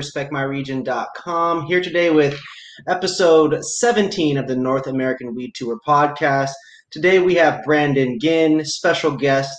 respectmyregion.com. 0.00 1.66
Here 1.66 1.82
today 1.82 2.08
with 2.08 2.40
episode 2.88 3.62
17 3.62 4.38
of 4.38 4.48
the 4.48 4.56
North 4.56 4.86
American 4.86 5.34
Weed 5.34 5.52
Tour 5.54 5.78
podcast. 5.86 6.52
Today 6.90 7.18
we 7.18 7.34
have 7.34 7.62
Brandon 7.64 8.18
Ginn, 8.18 8.64
special 8.64 9.14
guest 9.14 9.54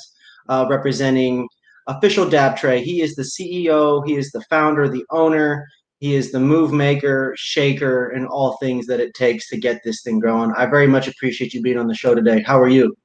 uh, 0.50 0.66
representing 0.68 1.48
Official 1.86 2.28
Dab 2.28 2.58
Tray. 2.58 2.84
He 2.84 3.02
is 3.04 3.14
the 3.14 3.22
CEO, 3.22 4.04
he 4.08 4.16
is 4.16 4.32
the 4.32 4.42
founder, 4.50 4.90
the 4.90 5.06
owner, 5.12 5.68
he 6.00 6.16
is 6.16 6.32
the 6.32 6.40
move 6.40 6.74
maker, 6.74 7.36
shaker, 7.38 8.10
and 8.10 8.26
all 8.26 8.58
things 8.58 8.88
that 8.88 9.00
it 9.00 9.14
takes 9.14 9.48
to 9.50 9.60
get 9.60 9.82
this 9.84 10.02
thing 10.02 10.20
going. 10.20 10.52
I 10.58 10.66
very 10.66 10.88
much 10.88 11.08
appreciate 11.08 11.54
you 11.54 11.62
being 11.62 11.78
on 11.78 11.88
the 11.88 11.94
show 11.94 12.16
today. 12.16 12.42
How 12.42 12.60
are 12.60 12.68
you? 12.68 12.96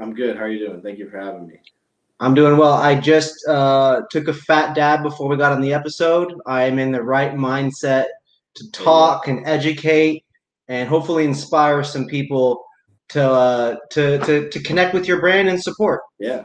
I'm 0.00 0.12
good. 0.12 0.36
How 0.36 0.42
are 0.42 0.50
you 0.50 0.66
doing? 0.66 0.82
Thank 0.82 0.98
you 0.98 1.08
for 1.08 1.20
having 1.20 1.46
me. 1.46 1.60
I'm 2.22 2.34
doing 2.34 2.56
well. 2.56 2.74
I 2.74 2.94
just 2.94 3.34
uh, 3.48 4.02
took 4.08 4.28
a 4.28 4.32
fat 4.32 4.76
dab 4.76 5.02
before 5.02 5.28
we 5.28 5.36
got 5.36 5.50
on 5.50 5.60
the 5.60 5.74
episode. 5.74 6.32
I 6.46 6.62
am 6.62 6.78
in 6.78 6.92
the 6.92 7.02
right 7.02 7.34
mindset 7.34 8.04
to 8.54 8.70
talk 8.70 9.26
and 9.26 9.44
educate 9.44 10.24
and 10.68 10.88
hopefully 10.88 11.24
inspire 11.24 11.82
some 11.82 12.06
people 12.06 12.64
to 13.08 13.28
uh, 13.28 13.76
to, 13.90 14.18
to 14.20 14.48
to 14.50 14.62
connect 14.62 14.94
with 14.94 15.08
your 15.08 15.18
brand 15.18 15.48
and 15.48 15.60
support. 15.60 16.02
Yeah, 16.20 16.44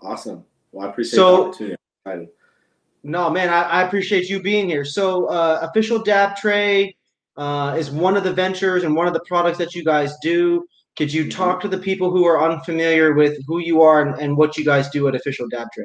awesome. 0.00 0.44
Well, 0.72 0.88
I 0.88 0.90
appreciate 0.90 1.16
So- 1.16 1.52
the 1.52 1.76
opportunity. 2.04 2.32
No, 3.04 3.30
man, 3.30 3.48
I, 3.48 3.62
I 3.62 3.82
appreciate 3.84 4.28
you 4.28 4.42
being 4.42 4.68
here. 4.68 4.84
So, 4.84 5.26
uh, 5.26 5.60
official 5.62 6.02
Dab 6.02 6.36
Tray 6.36 6.96
uh, 7.36 7.76
is 7.78 7.92
one 7.92 8.16
of 8.16 8.24
the 8.24 8.32
ventures 8.32 8.82
and 8.82 8.96
one 8.96 9.06
of 9.06 9.12
the 9.14 9.20
products 9.20 9.58
that 9.58 9.76
you 9.76 9.84
guys 9.84 10.16
do. 10.20 10.66
Could 10.98 11.12
you 11.12 11.26
Mhm. 11.26 11.30
talk 11.30 11.60
to 11.60 11.68
the 11.68 11.78
people 11.78 12.10
who 12.10 12.24
are 12.24 12.42
unfamiliar 12.42 13.14
with 13.14 13.38
who 13.46 13.60
you 13.60 13.82
are 13.82 14.02
and, 14.02 14.20
and 14.20 14.36
what 14.36 14.58
you 14.58 14.64
guys 14.64 14.90
do 14.90 15.06
at 15.06 15.14
Official 15.14 15.46
Dab 15.46 15.68
Tray? 15.72 15.84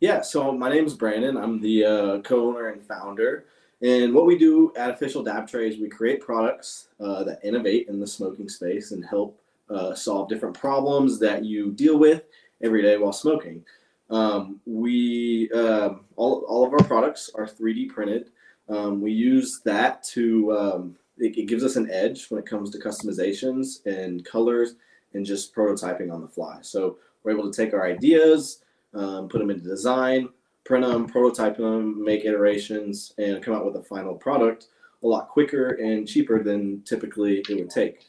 Yeah, 0.00 0.22
so 0.22 0.52
my 0.52 0.70
name 0.70 0.86
is 0.86 0.94
Brandon. 0.94 1.36
I'm 1.36 1.60
the 1.60 1.84
uh, 1.84 2.18
co-owner 2.20 2.68
and 2.68 2.82
founder. 2.82 3.44
And 3.82 4.14
what 4.14 4.24
we 4.24 4.38
do 4.38 4.72
at 4.74 4.88
Official 4.88 5.22
Dab 5.22 5.46
Tray 5.46 5.68
is 5.68 5.78
we 5.78 5.90
create 5.90 6.22
products 6.22 6.88
uh, 6.98 7.24
that 7.24 7.44
innovate 7.44 7.88
in 7.88 8.00
the 8.00 8.06
smoking 8.06 8.48
space 8.48 8.92
and 8.92 9.04
help 9.04 9.38
uh, 9.68 9.94
solve 9.94 10.30
different 10.30 10.58
problems 10.58 11.18
that 11.18 11.44
you 11.44 11.70
deal 11.72 11.98
with 11.98 12.22
every 12.62 12.80
day 12.80 12.96
while 12.96 13.12
smoking. 13.12 13.62
Um, 14.08 14.60
we 14.64 15.50
um 15.52 16.04
all, 16.16 16.44
all 16.48 16.66
of 16.66 16.72
our 16.72 16.84
products 16.84 17.30
are 17.34 17.46
3D 17.46 17.90
printed. 17.90 18.30
Um, 18.70 19.02
we 19.02 19.12
use 19.12 19.60
that 19.64 20.02
to 20.04 20.56
um, 20.56 20.96
it, 21.18 21.36
it 21.36 21.46
gives 21.46 21.64
us 21.64 21.76
an 21.76 21.90
edge 21.90 22.26
when 22.28 22.40
it 22.40 22.46
comes 22.46 22.70
to 22.70 22.78
customizations 22.78 23.84
and 23.86 24.24
colors 24.24 24.76
and 25.14 25.24
just 25.24 25.54
prototyping 25.54 26.12
on 26.12 26.20
the 26.20 26.28
fly. 26.28 26.58
So 26.62 26.98
we're 27.22 27.32
able 27.32 27.50
to 27.50 27.56
take 27.56 27.72
our 27.72 27.86
ideas, 27.86 28.62
um, 28.94 29.28
put 29.28 29.38
them 29.38 29.50
into 29.50 29.64
design, 29.64 30.28
print 30.64 30.84
them, 30.84 31.06
prototype 31.06 31.56
them, 31.56 32.04
make 32.04 32.24
iterations, 32.24 33.14
and 33.18 33.42
come 33.42 33.54
out 33.54 33.64
with 33.64 33.76
a 33.76 33.82
final 33.82 34.14
product 34.14 34.68
a 35.02 35.06
lot 35.06 35.28
quicker 35.28 35.72
and 35.74 36.08
cheaper 36.08 36.42
than 36.42 36.82
typically 36.82 37.44
it 37.48 37.56
would 37.56 37.70
take. 37.70 38.08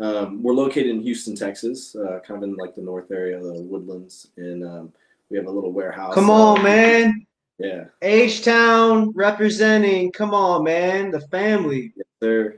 Um, 0.00 0.42
we're 0.42 0.54
located 0.54 0.86
in 0.86 1.00
Houston, 1.00 1.34
Texas, 1.34 1.96
uh, 1.96 2.20
kind 2.24 2.42
of 2.42 2.48
in 2.48 2.54
like 2.54 2.76
the 2.76 2.82
north 2.82 3.10
area, 3.10 3.40
the 3.40 3.62
woodlands, 3.62 4.28
and 4.36 4.64
um, 4.64 4.92
we 5.28 5.36
have 5.36 5.46
a 5.46 5.50
little 5.50 5.72
warehouse. 5.72 6.14
Come 6.14 6.30
uh, 6.30 6.54
on, 6.54 6.62
man. 6.62 7.26
Yeah, 7.58 7.86
H 8.02 8.44
Town 8.44 9.10
representing. 9.16 10.12
Come 10.12 10.32
on, 10.32 10.62
man. 10.62 11.10
The 11.10 11.20
family. 11.22 11.92
There. 12.20 12.56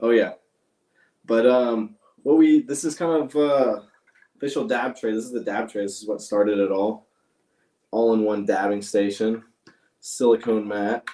Oh 0.00 0.10
yeah, 0.10 0.32
but 1.24 1.46
um, 1.46 1.96
what 2.22 2.36
we 2.38 2.62
this 2.62 2.84
is 2.84 2.94
kind 2.94 3.22
of 3.22 3.36
uh, 3.36 3.80
official 4.36 4.66
dab 4.66 4.96
tray. 4.96 5.12
This 5.12 5.24
is 5.24 5.32
the 5.32 5.44
dab 5.44 5.68
tray. 5.70 5.82
This 5.82 6.02
is 6.02 6.08
what 6.08 6.20
started 6.20 6.58
it 6.58 6.70
all. 6.72 7.06
All-in-one 7.90 8.46
dabbing 8.46 8.80
station, 8.82 9.44
silicone 10.00 10.66
mat, 10.66 11.04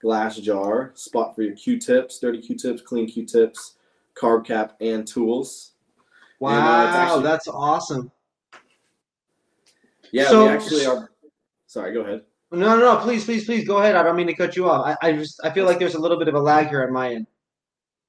glass 0.00 0.36
jar, 0.36 0.92
spot 0.94 1.34
for 1.34 1.42
your 1.42 1.56
Q-tips, 1.56 2.18
dirty 2.18 2.40
Q-tips, 2.42 2.82
clean 2.82 3.06
Q-tips, 3.08 3.76
carb 4.14 4.44
cap, 4.44 4.76
and 4.80 5.06
tools. 5.06 5.72
Wow, 6.38 6.50
And, 6.50 6.58
uh, 6.68 6.98
actually- 6.98 7.22
that's 7.22 7.48
awesome. 7.48 8.12
Yeah, 10.12 10.28
So- 10.28 10.44
we 10.44 10.50
actually 10.50 10.86
are. 10.86 11.10
Sorry, 11.66 11.92
go 11.94 12.02
ahead. 12.02 12.24
No, 12.52 12.76
no, 12.76 12.78
no. 12.78 12.96
Please, 12.98 13.24
please, 13.24 13.44
please 13.44 13.66
go 13.66 13.78
ahead. 13.78 13.96
I 13.96 14.02
don't 14.02 14.16
mean 14.16 14.28
to 14.28 14.34
cut 14.34 14.56
you 14.56 14.68
off. 14.68 14.96
I, 15.02 15.08
I 15.08 15.12
just 15.12 15.40
I 15.44 15.50
feel 15.50 15.66
like 15.66 15.78
there's 15.78 15.94
a 15.94 16.00
little 16.00 16.18
bit 16.18 16.28
of 16.28 16.34
a 16.34 16.40
lag 16.40 16.68
here 16.68 16.84
on 16.84 16.92
my 16.92 17.14
end. 17.14 17.26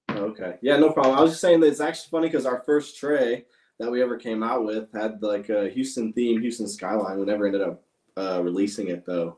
Okay. 0.09 0.55
Yeah, 0.61 0.77
no 0.77 0.91
problem. 0.91 1.17
I 1.17 1.21
was 1.21 1.31
just 1.31 1.41
saying 1.41 1.59
that 1.61 1.67
it's 1.67 1.81
actually 1.81 2.09
funny 2.11 2.27
because 2.27 2.45
our 2.45 2.63
first 2.65 2.97
tray 2.97 3.45
that 3.79 3.91
we 3.91 4.01
ever 4.01 4.17
came 4.17 4.43
out 4.43 4.65
with 4.65 4.91
had 4.93 5.21
like 5.21 5.49
a 5.49 5.69
Houston 5.69 6.13
theme, 6.13 6.41
Houston 6.41 6.67
skyline. 6.67 7.19
We 7.19 7.25
never 7.25 7.45
ended 7.45 7.61
up 7.61 7.83
uh, 8.15 8.41
releasing 8.43 8.87
it 8.89 9.05
though. 9.05 9.37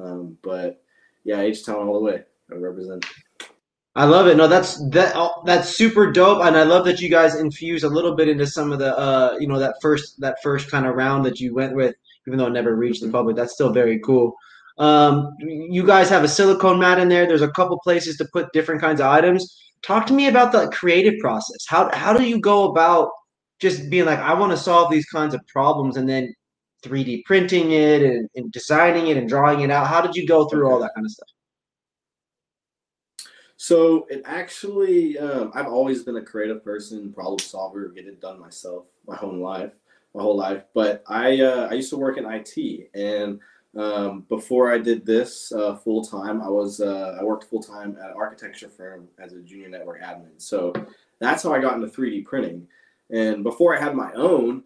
Um, 0.00 0.36
but 0.42 0.82
yeah, 1.24 1.40
H 1.40 1.64
Town 1.64 1.86
all 1.86 1.94
the 1.94 2.00
way. 2.00 2.22
I 2.50 2.56
represent. 2.56 3.04
I 3.94 4.04
love 4.06 4.26
it. 4.26 4.36
No, 4.36 4.48
that's 4.48 4.78
that 4.90 5.12
oh, 5.14 5.42
that's 5.44 5.76
super 5.76 6.10
dope, 6.10 6.42
and 6.44 6.56
I 6.56 6.62
love 6.62 6.84
that 6.86 7.00
you 7.00 7.10
guys 7.10 7.34
infuse 7.36 7.84
a 7.84 7.88
little 7.88 8.14
bit 8.14 8.28
into 8.28 8.46
some 8.46 8.72
of 8.72 8.78
the 8.78 8.96
uh 8.98 9.36
you 9.38 9.46
know 9.46 9.58
that 9.58 9.76
first 9.82 10.18
that 10.20 10.42
first 10.42 10.70
kind 10.70 10.86
of 10.86 10.94
round 10.94 11.26
that 11.26 11.40
you 11.40 11.54
went 11.54 11.74
with, 11.74 11.94
even 12.26 12.38
though 12.38 12.46
it 12.46 12.52
never 12.52 12.76
reached 12.76 13.02
the 13.02 13.10
public. 13.10 13.36
That's 13.36 13.52
still 13.52 13.72
very 13.72 14.00
cool. 14.00 14.34
Um, 14.78 15.34
you 15.40 15.86
guys 15.86 16.08
have 16.08 16.24
a 16.24 16.28
silicone 16.28 16.78
mat 16.78 16.98
in 16.98 17.08
there. 17.08 17.26
There's 17.26 17.42
a 17.42 17.50
couple 17.50 17.78
places 17.80 18.16
to 18.16 18.24
put 18.32 18.52
different 18.52 18.80
kinds 18.80 19.00
of 19.00 19.06
items. 19.06 19.56
Talk 19.82 20.06
to 20.06 20.12
me 20.12 20.28
about 20.28 20.52
the 20.52 20.68
creative 20.68 21.14
process. 21.20 21.64
How 21.68 21.90
how 21.92 22.12
do 22.16 22.24
you 22.24 22.40
go 22.40 22.70
about 22.70 23.10
just 23.60 23.90
being 23.90 24.06
like, 24.06 24.18
I 24.18 24.34
want 24.34 24.52
to 24.52 24.56
solve 24.56 24.90
these 24.90 25.06
kinds 25.06 25.34
of 25.34 25.46
problems, 25.46 25.96
and 25.96 26.08
then 26.08 26.32
3D 26.84 27.24
printing 27.24 27.72
it 27.72 28.02
and, 28.02 28.28
and 28.34 28.50
designing 28.52 29.08
it 29.08 29.16
and 29.16 29.28
drawing 29.28 29.60
it 29.60 29.70
out? 29.70 29.86
How 29.86 30.00
did 30.00 30.14
you 30.14 30.26
go 30.26 30.48
through 30.48 30.70
all 30.70 30.80
that 30.80 30.92
kind 30.94 31.06
of 31.06 31.10
stuff? 31.10 31.28
So 33.62 34.08
it 34.10 34.22
actually, 34.24 35.16
um, 35.18 35.52
I've 35.54 35.68
always 35.68 36.02
been 36.02 36.16
a 36.16 36.22
creative 36.22 36.64
person, 36.64 37.12
problem 37.12 37.38
solver, 37.38 37.88
get 37.90 38.06
it 38.06 38.20
done 38.20 38.40
myself 38.40 38.86
my 39.06 39.14
whole 39.14 39.36
life, 39.36 39.70
my 40.14 40.22
whole 40.22 40.36
life. 40.36 40.64
But 40.74 41.04
I, 41.06 41.40
uh, 41.40 41.68
I 41.70 41.74
used 41.74 41.90
to 41.90 41.96
work 41.96 42.18
in 42.18 42.26
IT, 42.26 42.90
and 42.94 43.40
um, 43.76 44.26
before 44.28 44.72
I 44.72 44.78
did 44.78 45.06
this 45.06 45.50
uh, 45.52 45.76
full 45.76 46.04
time, 46.04 46.42
I 46.42 46.48
was, 46.48 46.80
uh, 46.80 47.16
I 47.18 47.24
worked 47.24 47.44
full 47.44 47.62
time 47.62 47.96
at 48.02 48.10
an 48.10 48.16
architecture 48.16 48.68
firm 48.68 49.08
as 49.18 49.32
a 49.32 49.40
junior 49.40 49.68
network 49.68 50.02
admin. 50.02 50.32
So 50.36 50.72
that's 51.18 51.42
how 51.42 51.54
I 51.54 51.60
got 51.60 51.74
into 51.74 51.88
3D 51.88 52.24
printing. 52.26 52.66
And 53.10 53.42
before 53.42 53.76
I 53.76 53.80
had 53.80 53.94
my 53.94 54.12
own, 54.12 54.64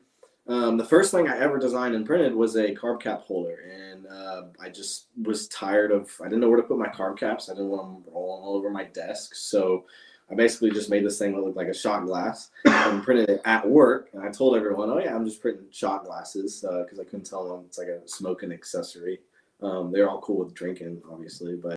um, 0.48 0.76
the 0.76 0.84
first 0.84 1.10
thing 1.10 1.28
I 1.28 1.38
ever 1.38 1.58
designed 1.58 1.94
and 1.94 2.06
printed 2.06 2.34
was 2.34 2.54
a 2.56 2.74
carb 2.74 3.00
cap 3.00 3.22
holder, 3.22 3.58
and 3.68 4.06
uh, 4.06 4.42
I 4.60 4.68
just 4.68 5.06
was 5.20 5.48
tired 5.48 5.90
of. 5.90 6.10
I 6.20 6.24
didn't 6.24 6.40
know 6.40 6.48
where 6.48 6.60
to 6.60 6.66
put 6.66 6.78
my 6.78 6.86
carb 6.86 7.18
caps. 7.18 7.48
I 7.48 7.54
didn't 7.54 7.70
want 7.70 8.04
them 8.04 8.14
rolling 8.14 8.44
all 8.44 8.56
over 8.56 8.70
my 8.70 8.84
desk, 8.84 9.34
so 9.34 9.86
I 10.30 10.34
basically 10.34 10.70
just 10.70 10.90
made 10.90 11.04
this 11.04 11.18
thing 11.18 11.32
that 11.32 11.42
looked 11.42 11.56
like 11.56 11.68
a 11.68 11.74
shot 11.74 12.04
glass 12.04 12.50
and 12.64 13.02
printed 13.02 13.30
it 13.30 13.40
at 13.44 13.68
work. 13.68 14.08
And 14.12 14.22
I 14.22 14.30
told 14.30 14.56
everyone, 14.56 14.90
"Oh 14.90 14.98
yeah, 14.98 15.14
I'm 15.14 15.24
just 15.24 15.40
printing 15.40 15.66
shot 15.70 16.04
glasses," 16.04 16.60
because 16.62 16.98
I 16.98 17.04
couldn't 17.04 17.26
tell 17.26 17.48
them 17.48 17.64
it's 17.66 17.78
like 17.78 17.88
a 17.88 18.06
smoking 18.08 18.52
accessory. 18.52 19.20
Um, 19.62 19.92
they're 19.92 20.08
all 20.08 20.20
cool 20.20 20.44
with 20.44 20.54
drinking, 20.54 21.02
obviously, 21.10 21.54
but 21.56 21.76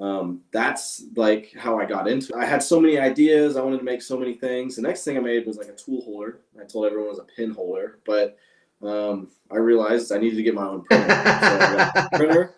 um, 0.00 0.40
that's 0.50 1.04
like 1.14 1.52
how 1.56 1.78
I 1.78 1.84
got 1.84 2.08
into 2.08 2.32
it. 2.34 2.38
I 2.38 2.44
had 2.44 2.62
so 2.62 2.80
many 2.80 2.98
ideas. 2.98 3.56
I 3.56 3.62
wanted 3.62 3.78
to 3.78 3.84
make 3.84 4.02
so 4.02 4.18
many 4.18 4.34
things. 4.34 4.76
The 4.76 4.82
next 4.82 5.04
thing 5.04 5.16
I 5.16 5.20
made 5.20 5.46
was 5.46 5.56
like 5.56 5.68
a 5.68 5.76
tool 5.76 6.02
holder. 6.02 6.40
I 6.60 6.64
told 6.64 6.86
everyone 6.86 7.06
it 7.06 7.10
was 7.10 7.18
a 7.20 7.36
pin 7.36 7.52
holder, 7.52 8.00
but 8.04 8.36
um, 8.82 9.28
I 9.50 9.56
realized 9.56 10.10
I 10.10 10.18
needed 10.18 10.36
to 10.36 10.42
get 10.42 10.54
my 10.54 10.66
own 10.66 10.82
printer. 10.82 11.92
so 11.94 12.08
printer. 12.18 12.54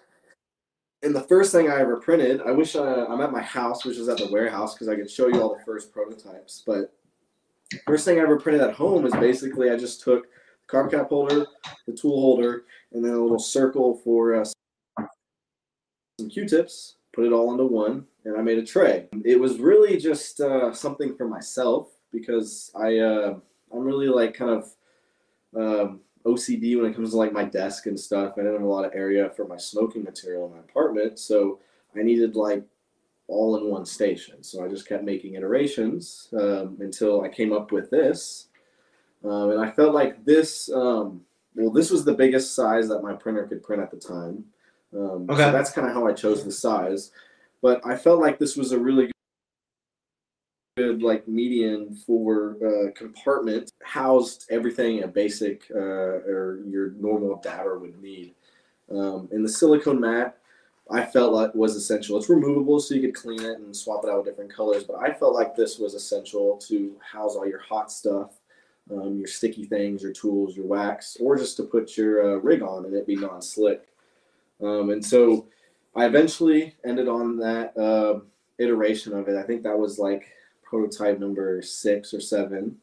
And 1.03 1.15
the 1.15 1.23
first 1.23 1.53
thing 1.53 1.69
I 1.69 1.81
ever 1.81 1.97
printed, 1.97 2.41
I 2.41 2.51
wish 2.51 2.75
I, 2.75 3.05
I'm 3.05 3.21
at 3.21 3.33
my 3.33 3.43
house, 3.43 3.85
which 3.85 3.99
is 3.99 4.09
at 4.09 4.19
the 4.19 4.31
warehouse, 4.31 4.75
because 4.75 4.89
I 4.89 4.97
could 4.97 5.11
show 5.11 5.29
you 5.29 5.41
all 5.41 5.55
the 5.55 5.65
first 5.65 5.93
prototypes. 5.93 6.63
But 6.67 6.93
first 7.87 8.05
thing 8.05 8.19
I 8.19 8.23
ever 8.23 8.39
printed 8.39 8.63
at 8.63 8.75
home 8.75 9.07
is 9.07 9.13
basically 9.15 9.71
I 9.71 9.77
just 9.77 10.03
took 10.03 10.25
the 10.25 10.77
carb 10.77 10.91
cap 10.91 11.09
holder, 11.09 11.47
the 11.87 11.93
tool 11.93 12.21
holder, 12.21 12.65
and 12.93 13.05
then 13.05 13.13
a 13.13 13.21
little 13.21 13.39
circle 13.39 14.01
for 14.03 14.41
uh, 14.41 14.45
some 16.19 16.31
Q-tips, 16.31 16.97
put 17.13 17.27
it 17.27 17.33
all 17.33 17.53
into 17.53 17.65
one, 17.65 18.07
and 18.25 18.37
I 18.37 18.43
made 18.43 18.59
a 18.59 18.65
tray. 18.65 19.07
It 19.25 19.39
was 19.39 19.59
really 19.59 19.99
just 19.99 20.41
uh, 20.41 20.73
something 20.73 21.15
for 21.17 21.29
myself 21.29 21.91
because 22.11 22.71
I 22.75 22.99
uh, 22.99 23.39
I'm 23.73 23.85
really 23.85 24.09
like 24.09 24.35
kind 24.35 24.51
of 24.51 24.75
um, 25.57 26.01
OCD 26.27 26.77
when 26.77 26.91
it 26.91 26.95
comes 26.95 27.11
to 27.11 27.17
like 27.17 27.33
my 27.33 27.45
desk 27.45 27.87
and 27.87 27.99
stuff. 27.99 28.35
I 28.35 28.41
didn't 28.41 28.55
have 28.55 28.63
a 28.63 28.67
lot 28.67 28.85
of 28.85 28.93
area 28.95 29.31
for 29.31 29.47
my 29.47 29.57
smoking 29.57 30.03
material 30.03 30.47
in 30.47 30.53
my 30.53 30.59
apartment, 30.59 31.19
so 31.19 31.61
I 31.97 32.03
needed 32.03 32.37
like 32.37 32.65
all 33.29 33.57
in 33.57 33.71
one 33.71 33.87
station. 33.87 34.43
So 34.43 34.65
I 34.65 34.69
just 34.69 34.89
kept 34.89 35.05
making 35.05 35.35
iterations 35.35 36.29
um, 36.39 36.77
until 36.81 37.23
I 37.23 37.29
came 37.29 37.53
up 37.53 37.73
with 37.73 37.91
this, 37.91 38.49
um, 39.25 39.51
and 39.51 39.61
I 39.61 39.71
felt 39.71 39.95
like 39.95 40.25
this. 40.25 40.71
Um, 40.73 41.23
well, 41.55 41.71
this 41.71 41.91
was 41.91 42.05
the 42.05 42.15
biggest 42.15 42.55
size 42.55 42.89
that 42.89 43.03
my 43.03 43.15
printer 43.15 43.47
could 43.47 43.63
print 43.63 43.83
at 43.83 43.91
the 43.91 43.97
time. 43.97 44.45
Um, 44.95 45.27
Okay. 45.29 45.43
So 45.43 45.53
that's 45.53 45.71
kind 45.71 45.87
of 45.89 45.95
how 45.95 46.07
I 46.07 46.13
chose 46.13 46.45
the 46.45 46.53
size. 46.53 47.13
But 47.63 47.81
I 47.85 47.97
felt 47.97 48.21
like 48.21 48.39
this 48.39 48.57
was 48.57 48.73
a 48.73 48.79
really 48.79 49.11
good 50.77 51.03
like 51.03 51.27
median 51.27 51.95
for 51.95 52.57
uh, 52.63 52.91
compartment 52.93 53.73
housed 53.83 54.47
everything 54.51 55.03
a 55.03 55.09
basic 55.09 55.65
uh, 55.75 55.79
or 55.79 56.61
your 56.69 56.91
normal 56.91 57.41
dabber 57.43 57.79
would 57.79 58.01
need. 58.03 58.35
Um, 58.91 59.29
and 59.33 59.43
the 59.43 59.49
silicone 59.49 59.99
mat, 59.99 60.37
I 60.91 61.05
felt 61.05 61.33
like 61.33 61.55
was 61.55 61.77
essential. 61.77 62.19
It's 62.19 62.29
removable, 62.29 62.79
so 62.79 62.95
you 62.95 63.01
could 63.01 63.15
clean 63.15 63.41
it 63.41 63.59
and 63.59 63.75
swap 63.75 64.05
it 64.05 64.11
out 64.11 64.19
with 64.19 64.27
different 64.27 64.55
colors. 64.55 64.85
But 64.85 64.99
I 64.99 65.15
felt 65.15 65.35
like 65.35 65.57
this 65.57 65.79
was 65.79 65.95
essential 65.95 66.59
to 66.69 66.95
house 67.01 67.35
all 67.35 67.49
your 67.49 67.59
hot 67.59 67.91
stuff, 67.91 68.35
um, 68.93 69.17
your 69.19 69.27
sticky 69.27 69.65
things, 69.65 70.03
your 70.03 70.13
tools, 70.13 70.57
your 70.57 70.67
wax, 70.67 71.17
or 71.19 71.37
just 71.37 71.57
to 71.57 71.63
put 71.65 71.97
your 71.97 72.37
uh, 72.37 72.37
rig 72.41 72.63
on 72.63 72.85
and 72.85 72.95
it 72.95 73.07
be 73.07 73.17
non-slick. 73.17 73.89
Um, 74.63 74.91
and 74.91 75.05
so 75.05 75.49
I 75.97 76.05
eventually 76.05 76.75
ended 76.85 77.09
on 77.09 77.39
that 77.39 77.77
uh, 77.79 78.21
iteration 78.59 79.15
of 79.15 79.27
it. 79.29 79.37
I 79.37 79.43
think 79.43 79.63
that 79.63 79.79
was 79.79 79.99
like 79.99 80.27
prototype 80.77 81.19
number 81.19 81.63
six 81.63 82.13
or 82.13 82.21
seven. 82.21 82.77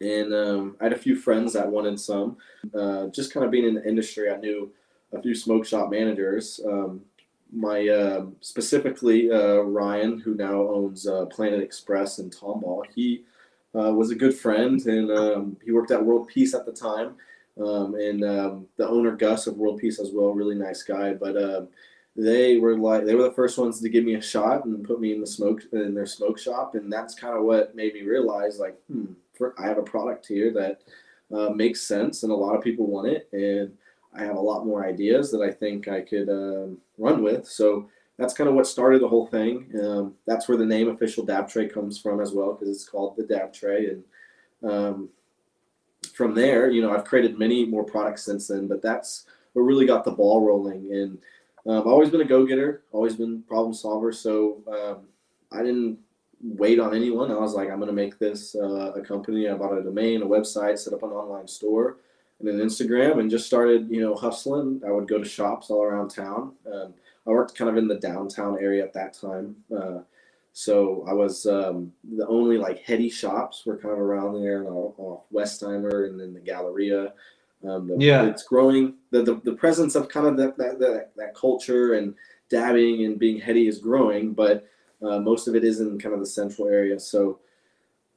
And 0.00 0.32
um, 0.34 0.76
I 0.80 0.84
had 0.84 0.92
a 0.92 0.98
few 0.98 1.16
friends 1.16 1.52
that 1.52 1.70
wanted 1.70 1.98
some. 1.98 2.36
Uh, 2.74 3.06
just 3.08 3.32
kind 3.32 3.44
of 3.44 3.52
being 3.52 3.66
in 3.66 3.74
the 3.74 3.86
industry, 3.86 4.30
I 4.30 4.36
knew 4.36 4.72
a 5.12 5.20
few 5.20 5.34
smoke 5.34 5.66
shop 5.66 5.90
managers. 5.90 6.60
Um, 6.66 7.02
my 7.52 7.86
uh, 7.88 8.26
specifically 8.40 9.30
uh, 9.30 9.60
Ryan, 9.60 10.18
who 10.18 10.34
now 10.34 10.62
owns 10.62 11.06
uh, 11.06 11.26
Planet 11.26 11.60
Express 11.60 12.18
in 12.18 12.30
Tomball, 12.30 12.84
he 12.94 13.24
uh, 13.74 13.92
was 13.92 14.10
a 14.10 14.16
good 14.16 14.34
friend, 14.34 14.80
and 14.86 15.10
um, 15.10 15.56
he 15.64 15.70
worked 15.70 15.90
at 15.90 16.04
World 16.04 16.28
Peace 16.28 16.54
at 16.54 16.66
the 16.66 16.72
time. 16.72 17.14
Um, 17.60 17.94
and 17.96 18.24
um, 18.24 18.66
the 18.76 18.88
owner 18.88 19.14
Gus 19.14 19.46
of 19.46 19.58
World 19.58 19.78
Peace 19.78 20.00
as 20.00 20.10
well, 20.12 20.32
really 20.32 20.54
nice 20.54 20.82
guy. 20.82 21.12
But 21.12 21.36
uh, 21.36 21.62
they 22.16 22.58
were 22.58 22.76
like 22.76 23.04
they 23.04 23.14
were 23.14 23.22
the 23.22 23.32
first 23.32 23.56
ones 23.58 23.80
to 23.80 23.88
give 23.88 24.04
me 24.04 24.14
a 24.14 24.22
shot 24.22 24.64
and 24.64 24.84
put 24.84 25.00
me 25.00 25.14
in 25.14 25.20
the 25.20 25.26
smoke 25.26 25.62
in 25.72 25.94
their 25.94 26.06
smoke 26.06 26.38
shop, 26.38 26.74
and 26.74 26.92
that's 26.92 27.14
kind 27.14 27.36
of 27.36 27.44
what 27.44 27.74
made 27.74 27.94
me 27.94 28.02
realize 28.02 28.58
like, 28.58 28.78
hmm, 28.90 29.06
for, 29.32 29.54
I 29.58 29.66
have 29.66 29.78
a 29.78 29.82
product 29.82 30.26
here 30.26 30.52
that 30.52 30.82
uh, 31.34 31.50
makes 31.50 31.80
sense, 31.80 32.22
and 32.22 32.32
a 32.32 32.36
lot 32.36 32.54
of 32.54 32.62
people 32.62 32.86
want 32.86 33.08
it, 33.08 33.28
and 33.32 33.72
I 34.14 34.24
have 34.24 34.36
a 34.36 34.40
lot 34.40 34.66
more 34.66 34.86
ideas 34.86 35.30
that 35.30 35.40
I 35.40 35.50
think 35.50 35.88
I 35.88 36.02
could 36.02 36.28
um, 36.28 36.78
run 36.98 37.22
with. 37.22 37.46
So 37.46 37.88
that's 38.18 38.34
kind 38.34 38.48
of 38.48 38.54
what 38.54 38.66
started 38.66 39.00
the 39.00 39.08
whole 39.08 39.26
thing. 39.26 39.72
Um, 39.82 40.14
that's 40.26 40.48
where 40.48 40.58
the 40.58 40.66
name 40.66 40.88
official 40.88 41.24
dab 41.24 41.48
tray 41.48 41.66
comes 41.66 41.98
from 41.98 42.20
as 42.20 42.32
well, 42.32 42.52
because 42.52 42.68
it's 42.68 42.88
called 42.88 43.16
the 43.16 43.24
dab 43.24 43.54
tray, 43.54 43.88
and 43.88 44.70
um, 44.70 45.08
from 46.12 46.34
there, 46.34 46.70
you 46.70 46.82
know, 46.82 46.94
I've 46.94 47.06
created 47.06 47.38
many 47.38 47.64
more 47.64 47.84
products 47.84 48.22
since 48.22 48.48
then, 48.48 48.68
but 48.68 48.82
that's 48.82 49.24
what 49.54 49.62
really 49.62 49.86
got 49.86 50.04
the 50.04 50.10
ball 50.10 50.44
rolling. 50.44 50.92
And 50.92 51.18
um, 51.66 51.78
I've 51.78 51.86
always 51.86 52.10
been 52.10 52.20
a 52.20 52.26
go-getter, 52.26 52.82
always 52.92 53.16
been 53.16 53.42
problem 53.42 53.74
solver. 53.74 54.12
So 54.12 54.62
um, 54.68 55.06
I 55.56 55.62
didn't 55.62 55.98
wait 56.42 56.80
on 56.80 56.94
anyone. 56.94 57.30
I 57.30 57.36
was 57.36 57.54
like, 57.54 57.70
I'm 57.70 57.76
going 57.76 57.86
to 57.88 57.92
make 57.92 58.18
this 58.18 58.54
uh, 58.54 58.92
a 58.92 59.00
company. 59.00 59.48
I 59.48 59.54
bought 59.54 59.78
a 59.78 59.82
domain, 59.82 60.22
a 60.22 60.26
website, 60.26 60.78
set 60.78 60.92
up 60.92 61.02
an 61.02 61.10
online 61.10 61.46
store, 61.46 61.98
and 62.40 62.48
an 62.48 62.58
Instagram, 62.58 63.20
and 63.20 63.30
just 63.30 63.46
started, 63.46 63.88
you 63.88 64.00
know, 64.00 64.14
hustling. 64.14 64.80
I 64.86 64.90
would 64.90 65.08
go 65.08 65.18
to 65.18 65.28
shops 65.28 65.70
all 65.70 65.82
around 65.82 66.08
town. 66.08 66.54
Um, 66.72 66.94
I 67.26 67.30
worked 67.30 67.54
kind 67.54 67.70
of 67.70 67.76
in 67.76 67.86
the 67.86 68.00
downtown 68.00 68.58
area 68.60 68.82
at 68.82 68.92
that 68.94 69.14
time. 69.14 69.54
Uh, 69.74 70.00
so 70.52 71.04
I 71.08 71.12
was 71.12 71.46
um, 71.46 71.92
the 72.16 72.26
only 72.26 72.58
like 72.58 72.82
heady 72.82 73.08
shops 73.08 73.64
were 73.64 73.78
kind 73.78 73.92
of 73.92 74.00
around 74.00 74.42
there, 74.42 74.66
off, 74.68 74.98
off 74.98 75.22
Westheimer 75.32 76.08
and 76.08 76.18
then 76.18 76.34
the 76.34 76.40
Galleria. 76.40 77.14
Um, 77.64 77.86
the, 77.86 77.96
Yeah. 77.98 78.24
it's 78.24 78.42
growing. 78.42 78.94
The, 79.10 79.22
the 79.22 79.34
the 79.44 79.52
presence 79.52 79.94
of 79.94 80.08
kind 80.08 80.26
of 80.26 80.36
that 80.36 80.56
that, 80.58 80.78
that 80.80 81.12
that 81.16 81.34
culture 81.34 81.94
and 81.94 82.14
dabbing 82.48 83.04
and 83.04 83.18
being 83.18 83.40
heady 83.40 83.66
is 83.68 83.78
growing, 83.78 84.32
but 84.34 84.68
uh, 85.02 85.18
most 85.18 85.48
of 85.48 85.54
it 85.54 85.64
is 85.64 85.80
in 85.80 85.98
kind 85.98 86.14
of 86.14 86.20
the 86.20 86.26
central 86.26 86.68
area. 86.68 86.98
So 87.00 87.40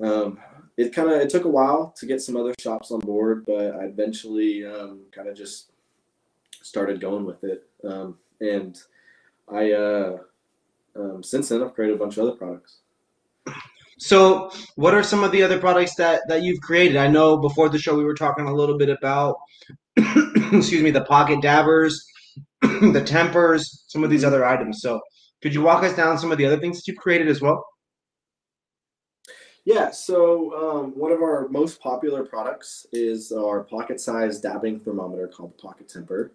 um, 0.02 0.40
it 0.78 0.94
kind 0.94 1.10
of 1.10 1.22
it 1.22 1.30
took 1.30 1.46
a 1.46 1.50
while 1.50 1.94
to 1.98 2.06
get 2.06 2.22
some 2.22 2.36
other 2.36 2.54
shops 2.60 2.92
on 2.92 3.00
board, 3.00 3.46
but 3.46 3.76
I 3.76 3.86
eventually 3.86 4.66
um, 4.66 5.02
kind 5.12 5.28
of 5.30 5.36
just 5.38 5.72
started 6.62 7.00
going 7.00 7.26
with 7.26 7.44
it. 7.44 7.68
Um, 7.84 8.18
and 8.42 8.78
I 9.48 9.72
uh, 9.72 10.18
um, 10.96 11.24
since 11.24 11.50
then 11.50 11.62
I've 11.64 11.74
created 11.76 11.96
a 11.96 12.00
bunch 12.00 12.18
of 12.18 12.28
other 12.28 12.36
products. 12.36 12.78
So, 13.98 14.52
what 14.76 14.94
are 14.94 15.04
some 15.04 15.24
of 15.24 15.32
the 15.32 15.42
other 15.42 15.58
products 15.58 15.96
that 15.96 16.24
that 16.28 16.44
you've 16.44 16.60
created? 16.60 16.98
I 16.98 17.08
know 17.08 17.38
before 17.38 17.70
the 17.70 17.80
show 17.80 17.96
we 17.96 18.04
were 18.04 18.14
talking 18.14 18.46
a 18.46 18.54
little 18.54 18.78
bit 18.78 18.90
about, 18.90 19.38
excuse 19.98 20.82
me, 20.82 20.92
the 20.92 21.06
pocket 21.06 21.42
dabbers, 21.42 22.06
the 22.62 23.04
tempers, 23.06 23.86
some 23.88 24.04
of 24.04 24.10
these 24.10 24.26
other 24.26 24.46
items. 24.46 24.82
So, 24.82 25.00
could 25.42 25.54
you 25.54 25.62
walk 25.62 25.84
us 25.84 25.96
down 25.96 26.18
some 26.18 26.32
of 26.32 26.38
the 26.38 26.46
other 26.46 26.60
things 26.60 26.78
that 26.78 26.88
you've 26.88 26.98
created 26.98 27.30
as 27.30 27.42
well? 27.42 27.66
Yeah, 29.64 29.90
so 29.90 30.54
um, 30.54 30.92
one 30.92 31.12
of 31.12 31.24
our 31.24 31.48
most 31.50 31.80
popular 31.80 32.24
products 32.24 32.86
is 32.92 33.32
our 33.32 33.64
pocket-sized 33.64 34.44
dabbing 34.44 34.80
thermometer 34.80 35.28
called 35.28 35.54
the 35.54 35.62
Pocket 35.62 35.90
Temper. 35.90 36.34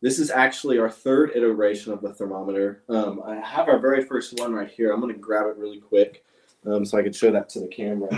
This 0.00 0.18
is 0.18 0.30
actually 0.30 0.78
our 0.78 0.88
third 0.88 1.32
iteration 1.34 1.92
of 1.92 2.00
the 2.00 2.14
thermometer. 2.14 2.82
Um, 2.88 3.22
I 3.26 3.34
have 3.36 3.68
our 3.68 3.78
very 3.78 4.02
first 4.04 4.38
one 4.40 4.54
right 4.54 4.70
here. 4.70 4.90
I'm 4.90 5.00
going 5.00 5.12
to 5.12 5.20
grab 5.20 5.48
it 5.48 5.58
really 5.58 5.80
quick 5.80 6.24
um, 6.66 6.84
so 6.84 6.98
I 6.98 7.02
can 7.02 7.12
show 7.12 7.30
that 7.30 7.48
to 7.50 7.60
the 7.60 7.68
camera. 7.68 8.08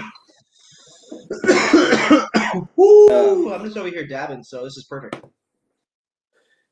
Woo! 2.76 3.52
I'm 3.52 3.64
just 3.64 3.76
over 3.76 3.88
here 3.88 4.06
dabbing, 4.06 4.43
so 4.43 4.64
this 4.64 4.76
is 4.76 4.85
perfect. 4.85 5.17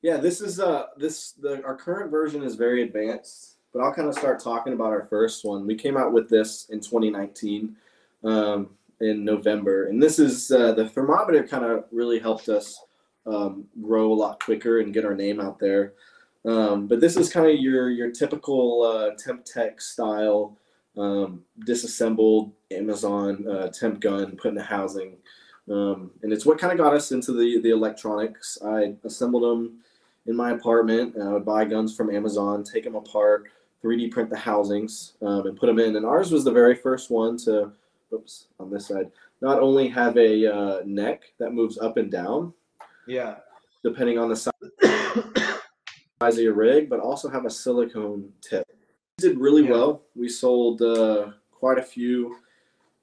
Yeah, 0.03 0.17
this 0.17 0.41
is 0.41 0.59
uh 0.59 0.87
this 0.97 1.33
the 1.33 1.63
our 1.65 1.77
current 1.77 2.11
version 2.11 2.43
is 2.43 2.57
very 2.57 2.83
advanced, 2.83 3.59
but 3.73 3.81
I'll 3.81 3.95
kind 3.95 4.09
of 4.09 4.15
start 4.15 4.43
talking 4.43 4.73
about 4.73 4.89
our 4.89 5.05
first 5.05 5.45
one. 5.45 5.67
We 5.67 5.77
came 5.77 5.97
out 5.97 6.13
with 6.13 6.29
this 6.29 6.69
in 6.71 6.81
2019 6.81 7.77
um, 8.25 8.71
in 9.01 9.25
November, 9.25 9.87
and 9.87 10.03
this 10.03 10.19
is 10.19 10.51
uh, 10.51 10.73
the 10.73 10.89
thermometer. 10.89 11.47
Kind 11.47 11.65
of 11.65 11.85
really 11.93 12.19
helped 12.19 12.49
us 12.49 12.81
um, 13.27 13.67
grow 13.81 14.13
a 14.13 14.15
lot 14.15 14.43
quicker 14.43 14.81
and 14.81 14.93
get 14.93 15.05
our 15.05 15.15
name 15.15 15.41
out 15.41 15.61
there. 15.61 15.95
Um, 16.45 16.89
but 16.89 17.01
this 17.01 17.17
is 17.17 17.33
kind 17.33 17.47
of 17.47 17.61
your 17.61 17.89
your 17.89 18.11
typical 18.11 18.83
uh, 18.83 19.11
temp 19.17 19.45
tech 19.45 19.81
style 19.81 20.59
um, 20.97 21.43
disassembled 21.65 22.53
Amazon 22.71 23.47
uh, 23.49 23.69
temp 23.69 24.01
gun 24.01 24.37
put 24.37 24.53
in 24.53 24.59
a 24.59 24.63
housing. 24.63 25.17
Um, 25.71 26.11
and 26.23 26.33
it's 26.33 26.45
what 26.45 26.59
kind 26.59 26.73
of 26.73 26.79
got 26.79 26.95
us 26.95 27.13
into 27.13 27.33
the, 27.33 27.61
the 27.61 27.71
electronics. 27.71 28.59
I 28.65 28.95
assembled 29.05 29.43
them 29.45 29.79
in 30.27 30.37
my 30.37 30.51
apartment. 30.53 31.15
And 31.15 31.29
I 31.29 31.33
would 31.33 31.45
buy 31.45 31.65
guns 31.65 31.97
from 31.97 32.11
Amazon, 32.15 32.65
take 32.65 32.85
them 32.85 32.95
apart, 32.97 33.51
3D 33.83 34.11
print 34.11 34.31
the 34.31 34.37
housings, 34.37 35.15
um, 35.23 35.47
and 35.47 35.57
put 35.57 35.67
them 35.67 35.79
in. 35.79 35.97
And 35.97 36.05
ours 36.07 36.31
was 36.31 36.45
the 36.45 36.53
very 36.53 36.75
first 36.75 37.11
one 37.11 37.37
to, 37.39 37.73
oops, 38.13 38.47
on 38.61 38.71
this 38.71 38.87
side, 38.89 39.11
not 39.41 39.61
only 39.61 39.89
have 39.89 40.17
a 40.17 40.47
uh, 40.47 40.81
neck 40.85 41.23
that 41.39 41.53
moves 41.53 41.79
up 41.79 41.97
and 41.97 42.11
down, 42.11 42.53
Yeah. 43.07 43.37
depending 43.83 44.19
on 44.19 44.29
the 44.29 44.37
size 46.21 46.37
of 46.37 46.39
your 46.39 46.55
rig, 46.55 46.89
but 46.89 47.01
also 47.01 47.29
have 47.29 47.45
a 47.45 47.51
silicone 47.51 48.33
tip. 48.41 48.67
Did 49.19 49.39
really 49.39 49.65
Yeah. 49.65 49.71
well. 49.73 50.03
We 50.17 50.29
sold 50.29 50.81
uh, 50.83 51.33
quite 51.53 51.79
a 51.79 51.83
few 51.83 52.37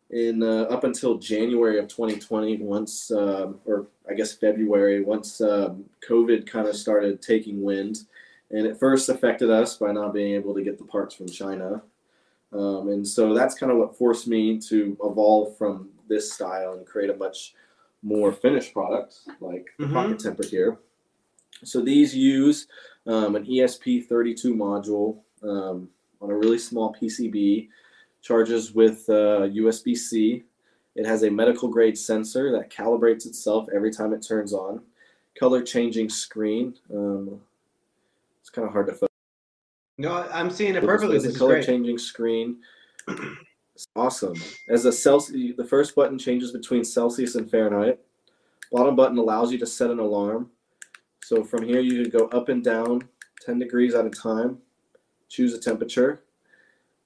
in 0.09 0.41
uh, 0.41 0.63
up 0.63 0.83
until 0.83 1.17
January 1.17 1.77
of 1.77 1.87
2020. 1.87 2.57
Once, 2.57 3.11
um, 3.11 3.59
or 3.65 3.87
I 4.09 4.15
guess 4.15 4.33
February, 4.33 5.03
once 5.03 5.39
um, 5.39 5.85
COVID 6.07 6.47
kind 6.47 6.67
of 6.67 6.75
started 6.75 7.21
taking 7.21 7.61
wind, 7.61 8.05
and 8.49 8.65
it 8.65 8.77
first 8.79 9.09
affected 9.09 9.51
us 9.51 9.77
by 9.77 9.91
not 9.91 10.13
being 10.13 10.33
able 10.33 10.53
to 10.55 10.63
get 10.63 10.77
the 10.79 10.83
parts 10.83 11.13
from 11.13 11.27
China. 11.29 11.83
Um, 12.51 12.89
and 12.89 13.07
so 13.07 13.35
that's 13.35 13.53
kind 13.53 13.71
of 13.71 13.77
what 13.77 13.95
forced 13.95 14.27
me 14.27 14.57
to 14.61 14.97
evolve 15.03 15.55
from 15.57 15.89
this 16.07 16.33
style 16.33 16.73
and 16.73 16.87
create 16.87 17.11
a 17.11 17.15
much 17.15 17.53
more 18.01 18.31
finished 18.31 18.73
product 18.73 19.19
like 19.39 19.67
the 19.77 19.85
Mhm. 19.85 19.93
Pocket 19.93 20.19
Temper 20.19 20.43
here. 20.47 20.79
So 21.63 21.81
these 21.81 22.15
use 22.15 22.65
um, 23.05 23.35
an 23.35 23.45
ESP32 23.45 24.55
module 24.55 25.19
um, 25.43 25.89
on 26.21 26.31
a 26.31 26.35
really 26.35 26.59
small 26.59 26.93
PCB, 26.93 27.69
charges 28.21 28.73
with 28.73 29.07
uh, 29.09 29.47
USB 29.47 29.97
C. 29.97 30.43
It 30.95 31.05
has 31.05 31.23
a 31.23 31.31
medical 31.31 31.69
grade 31.69 31.97
sensor 31.97 32.51
that 32.51 32.69
calibrates 32.69 33.25
itself 33.25 33.67
every 33.73 33.91
time 33.91 34.13
it 34.13 34.21
turns 34.21 34.53
on. 34.53 34.81
Color 35.39 35.61
changing 35.61 36.09
screen. 36.09 36.75
Um, 36.93 37.39
it's 38.41 38.49
kind 38.49 38.67
of 38.67 38.73
hard 38.73 38.87
to 38.87 38.93
focus. 38.93 39.07
No, 39.97 40.27
I'm 40.31 40.49
seeing 40.49 40.75
it 40.75 40.83
perfectly. 40.83 41.15
This 41.15 41.23
This 41.23 41.29
is 41.31 41.35
is 41.35 41.41
a 41.41 41.45
color 41.45 41.63
changing 41.63 41.97
screen. 41.97 42.57
It's 43.79 43.87
awesome. 43.95 44.33
As 44.67 44.83
a 44.83 44.91
Celsius, 44.91 45.55
the 45.55 45.63
first 45.63 45.95
button 45.95 46.19
changes 46.19 46.51
between 46.51 46.83
Celsius 46.83 47.35
and 47.35 47.49
Fahrenheit. 47.49 47.97
Bottom 48.73 48.93
button 48.93 49.17
allows 49.17 49.53
you 49.53 49.57
to 49.57 49.65
set 49.65 49.89
an 49.89 49.99
alarm. 49.99 50.51
So 51.23 51.45
from 51.45 51.63
here, 51.63 51.79
you 51.79 52.03
can 52.03 52.11
go 52.11 52.27
up 52.27 52.49
and 52.49 52.61
down 52.61 53.07
10 53.45 53.57
degrees 53.57 53.95
at 53.95 54.05
a 54.05 54.09
time. 54.09 54.57
Choose 55.29 55.53
a 55.53 55.59
temperature, 55.59 56.23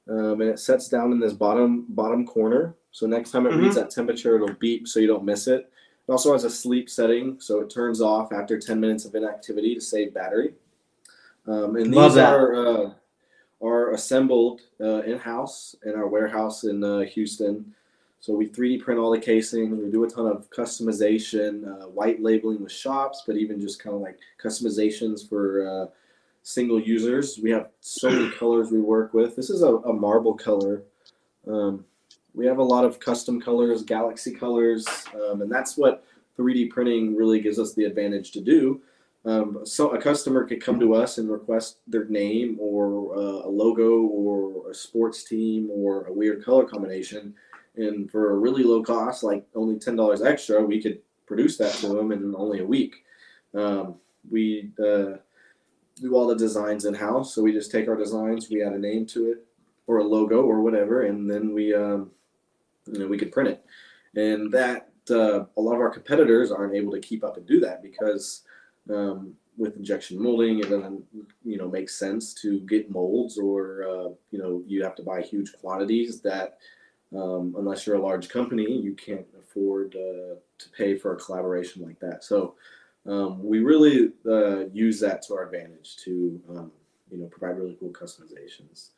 um, 0.10 0.42
and 0.42 0.50
it 0.50 0.60
sets 0.60 0.88
down 0.88 1.12
in 1.12 1.20
this 1.20 1.34
bottom 1.34 1.86
bottom 1.90 2.26
corner. 2.26 2.76
So 2.92 3.06
next 3.06 3.32
time 3.32 3.46
it 3.48 3.56
reads 3.56 3.76
that 3.76 3.90
temperature, 3.90 4.36
it'll 4.36 4.54
beep 4.54 4.88
so 4.88 5.00
you 5.00 5.08
don't 5.08 5.26
miss 5.26 5.48
it. 5.48 5.72
It 6.08 6.12
also 6.12 6.34
has 6.34 6.44
a 6.44 6.50
sleep 6.50 6.90
setting, 6.90 7.40
so 7.40 7.62
it 7.62 7.70
turns 7.70 8.02
off 8.02 8.34
after 8.34 8.60
10 8.60 8.80
minutes 8.80 9.06
of 9.06 9.16
inactivity 9.16 9.74
to 9.74 9.82
save 9.82 10.14
battery. 10.14 10.54
Um, 11.48 11.76
and 11.76 11.94
Love 11.94 12.12
these 12.12 12.16
that. 12.16 12.34
are 12.34 12.56
uh, 12.56 12.92
are 13.62 13.94
assembled 13.94 14.62
uh, 14.82 15.02
in 15.04 15.18
house 15.18 15.76
in 15.86 15.96
our 15.96 16.08
warehouse 16.08 16.66
in 16.66 16.84
uh, 16.84 17.00
Houston. 17.00 17.74
So 18.20 18.34
we 18.34 18.48
3D 18.48 18.82
print 18.82 19.00
all 19.00 19.12
the 19.12 19.20
casing. 19.20 19.78
We 19.78 19.92
do 19.92 20.04
a 20.06 20.10
ton 20.10 20.28
of 20.28 20.50
customization, 20.50 21.68
uh, 21.68 21.88
white 21.88 22.22
labeling 22.22 22.64
with 22.64 22.72
shops, 22.72 23.24
but 23.28 23.36
even 23.36 23.60
just 23.60 23.84
kind 23.84 23.96
of 23.96 24.02
like 24.02 24.18
customizations 24.42 25.28
for 25.28 25.68
uh, 25.68 25.86
single 26.44 26.80
users. 26.80 27.40
We 27.42 27.50
have 27.52 27.70
so 27.80 28.10
many 28.10 28.30
colors 28.32 28.70
we 28.70 28.80
work 28.80 29.14
with. 29.14 29.36
This 29.36 29.50
is 29.50 29.64
a, 29.64 29.76
a 29.78 29.94
marble 29.94 30.36
color. 30.36 30.84
Um, 31.48 31.86
we 32.36 32.46
have 32.46 32.58
a 32.58 32.64
lot 32.64 32.86
of 32.86 33.00
custom 33.00 33.42
colors, 33.42 33.84
galaxy 33.84 34.34
colors, 34.34 34.86
um, 35.16 35.42
and 35.42 35.52
that's 35.52 35.78
what 35.78 36.04
3D 36.38 36.70
printing 36.70 37.16
really 37.16 37.40
gives 37.40 37.60
us 37.60 37.74
the 37.74 37.86
advantage 37.86 38.32
to 38.32 38.42
do. 38.42 38.82
Um, 39.26 39.60
so 39.64 39.92
a 39.92 40.02
customer 40.02 40.44
could 40.44 40.62
come 40.62 40.80
to 40.82 40.96
us 40.96 41.18
and 41.18 41.32
request 41.32 41.78
their 41.88 42.06
name 42.06 42.58
or 42.60 43.16
uh, 43.16 43.48
a 43.48 43.50
logo 43.50 44.02
or 44.02 44.70
a 44.70 44.74
sports 44.74 45.24
team 45.24 45.70
or 45.72 46.06
a 46.08 46.14
weird 46.14 46.44
color 46.44 46.66
combination, 46.66 47.34
and 47.78 48.12
for 48.12 48.32
a 48.32 48.38
really 48.38 48.64
low 48.64 48.84
cost, 48.84 49.24
like 49.24 49.46
only 49.56 49.80
ten 49.80 49.96
dollars 49.96 50.22
extra, 50.22 50.62
we 50.62 50.82
could 50.82 51.00
produce 51.26 51.58
that 51.58 51.74
to 51.76 51.88
them 51.88 52.12
in 52.12 52.36
only 52.36 52.60
a 52.60 52.66
week. 52.66 52.96
Um, 53.54 53.96
we 54.30 54.72
uh, 54.84 55.18
do 56.02 56.16
all 56.16 56.28
the 56.28 56.36
designs 56.36 56.86
in 56.86 56.94
house, 56.94 57.34
so 57.34 57.42
we 57.42 57.52
just 57.52 57.72
take 57.72 57.88
our 57.88 57.96
designs, 57.96 58.50
we 58.50 58.64
add 58.64 58.74
a 58.74 58.80
name 58.80 59.06
to 59.08 59.32
it 59.32 59.46
or 59.88 59.98
a 59.98 60.04
logo 60.04 60.42
or 60.42 60.62
whatever, 60.62 61.04
and 61.04 61.30
then 61.30 61.54
we 61.54 61.74
um, 61.74 62.12
you 62.88 63.00
know 63.00 63.08
we 63.08 63.18
could 63.18 63.32
print 63.32 63.50
it, 63.50 63.66
and 64.16 64.52
that 64.52 64.90
uh, 65.12 65.46
a 65.58 65.62
lot 65.62 65.76
of 65.76 65.82
our 65.82 65.90
competitors 65.90 66.52
aren't 66.52 66.76
able 66.76 66.92
to 66.92 67.00
keep 67.00 67.24
up 67.24 67.38
and 67.38 67.46
do 67.46 67.60
that 67.60 67.84
because 67.84 68.44
um, 68.90 69.34
with 69.58 69.76
injection 69.76 70.22
molding, 70.22 70.60
it 70.60 70.70
doesn't 70.70 71.04
you 71.44 71.58
know 71.58 71.70
make 71.70 71.90
sense 71.90 72.34
to 72.34 72.60
get 72.62 72.90
molds 72.90 73.38
or 73.38 73.84
uh, 73.84 74.10
you 74.32 74.40
know 74.40 74.64
you 74.66 74.84
have 74.84 74.96
to 74.96 75.04
buy 75.04 75.22
huge 75.22 75.54
quantities 75.54 76.22
that 76.22 76.58
um, 77.16 77.54
unless 77.58 77.86
you're 77.86 77.98
a 77.98 78.02
large 78.02 78.30
company 78.30 78.70
you 78.72 78.94
can't 78.94 79.26
afford 79.38 79.96
uh, 79.96 80.36
to 80.58 80.70
pay 80.76 80.98
for 80.98 81.14
a 81.14 81.18
collaboration 81.18 81.84
like 81.84 82.00
that. 82.00 82.24
So 82.24 82.56
um, 83.06 83.44
we 83.44 83.60
really 83.60 84.12
uh, 84.26 84.68
use 84.68 85.00
that 85.02 85.22
to 85.24 85.34
our 85.36 85.46
advantage 85.46 85.98
to 86.06 86.40
um, 86.50 86.72
you 87.12 87.18
know 87.18 87.28
provide 87.28 87.58
really 87.58 87.78
cool 87.80 87.90
customizations. 87.90 88.90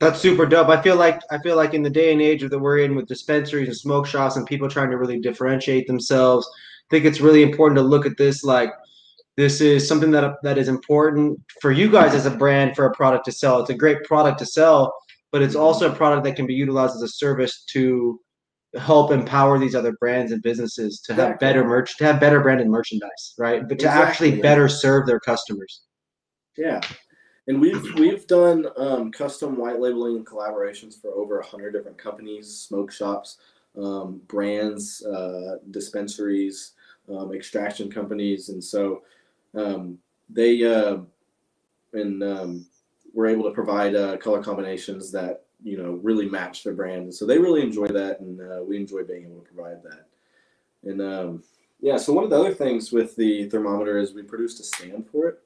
That's 0.00 0.20
super 0.20 0.44
dope. 0.44 0.68
I 0.68 0.82
feel 0.82 0.96
like 0.96 1.20
I 1.30 1.38
feel 1.38 1.56
like 1.56 1.72
in 1.72 1.82
the 1.82 1.90
day 1.90 2.12
and 2.12 2.20
age 2.20 2.42
that 2.42 2.58
we're 2.58 2.78
in 2.78 2.94
with 2.94 3.06
dispensaries 3.06 3.68
and 3.68 3.76
smoke 3.76 4.06
shops 4.06 4.36
and 4.36 4.46
people 4.46 4.68
trying 4.68 4.90
to 4.90 4.98
really 4.98 5.20
differentiate 5.20 5.86
themselves, 5.86 6.46
I 6.46 6.88
think 6.90 7.04
it's 7.04 7.20
really 7.20 7.42
important 7.42 7.78
to 7.78 7.82
look 7.82 8.04
at 8.04 8.18
this 8.18 8.44
like 8.44 8.70
this 9.36 9.60
is 9.60 9.88
something 9.88 10.10
that 10.10 10.34
that 10.42 10.58
is 10.58 10.68
important 10.68 11.40
for 11.60 11.72
you 11.72 11.90
guys 11.90 12.14
as 12.14 12.26
a 12.26 12.30
brand 12.30 12.76
for 12.76 12.86
a 12.86 12.94
product 12.94 13.24
to 13.26 13.32
sell. 13.32 13.60
It's 13.60 13.70
a 13.70 13.74
great 13.74 14.04
product 14.04 14.38
to 14.40 14.46
sell, 14.46 14.94
but 15.32 15.42
it's 15.42 15.56
also 15.56 15.90
a 15.90 15.94
product 15.94 16.24
that 16.24 16.36
can 16.36 16.46
be 16.46 16.54
utilized 16.54 16.96
as 16.96 17.02
a 17.02 17.08
service 17.08 17.64
to 17.72 18.20
help 18.78 19.12
empower 19.12 19.58
these 19.58 19.74
other 19.74 19.92
brands 20.00 20.32
and 20.32 20.42
businesses 20.42 21.00
to 21.00 21.14
have 21.14 21.30
Exactly. 21.30 21.46
better 21.46 21.64
merch 21.64 21.96
to 21.98 22.04
have 22.04 22.20
better 22.20 22.40
branded 22.40 22.68
merchandise, 22.68 23.34
right? 23.38 23.68
But 23.68 23.78
to 23.80 23.88
actually 23.88 24.28
Exactly. 24.28 24.42
better 24.42 24.68
serve 24.68 25.06
their 25.06 25.20
customers. 25.20 25.82
Yeah, 26.56 26.80
and 27.46 27.60
we've 27.60 27.94
we've 27.94 28.26
done 28.26 28.66
um, 28.76 29.10
custom 29.12 29.56
white 29.56 29.80
labeling 29.80 30.16
and 30.16 30.26
collaborations 30.26 31.00
for 31.00 31.10
over 31.12 31.40
a 31.40 31.46
hundred 31.46 31.72
different 31.72 31.98
companies, 31.98 32.48
smoke 32.56 32.90
shops, 32.90 33.38
um, 33.76 34.20
brands, 34.28 35.04
uh, 35.04 35.56
dispensaries, 35.70 36.72
um, 37.08 37.32
extraction 37.32 37.90
companies, 37.90 38.48
and 38.48 38.62
so 38.62 39.02
um, 39.54 39.98
they 40.28 40.64
uh, 40.64 40.98
and 41.92 42.22
um, 42.22 42.66
we're 43.12 43.28
able 43.28 43.44
to 43.44 43.50
provide 43.50 43.94
uh, 43.94 44.16
color 44.16 44.42
combinations 44.42 45.12
that 45.12 45.43
you 45.64 45.76
know 45.76 45.92
really 46.02 46.28
match 46.28 46.62
their 46.62 46.74
brand, 46.74 47.04
and 47.04 47.14
so 47.14 47.26
they 47.26 47.38
really 47.38 47.62
enjoy 47.62 47.88
that, 47.88 48.20
and 48.20 48.40
uh, 48.40 48.62
we 48.62 48.76
enjoy 48.76 49.02
being 49.02 49.24
able 49.24 49.40
to 49.40 49.52
provide 49.52 49.82
that. 49.82 50.06
And 50.84 51.00
um, 51.00 51.42
yeah, 51.80 51.96
so 51.96 52.12
one 52.12 52.24
of 52.24 52.30
the 52.30 52.38
other 52.38 52.54
things 52.54 52.92
with 52.92 53.16
the 53.16 53.48
thermometer 53.48 53.98
is 53.98 54.14
we 54.14 54.22
produced 54.22 54.60
a 54.60 54.64
stand 54.64 55.08
for 55.10 55.28
it 55.28 55.38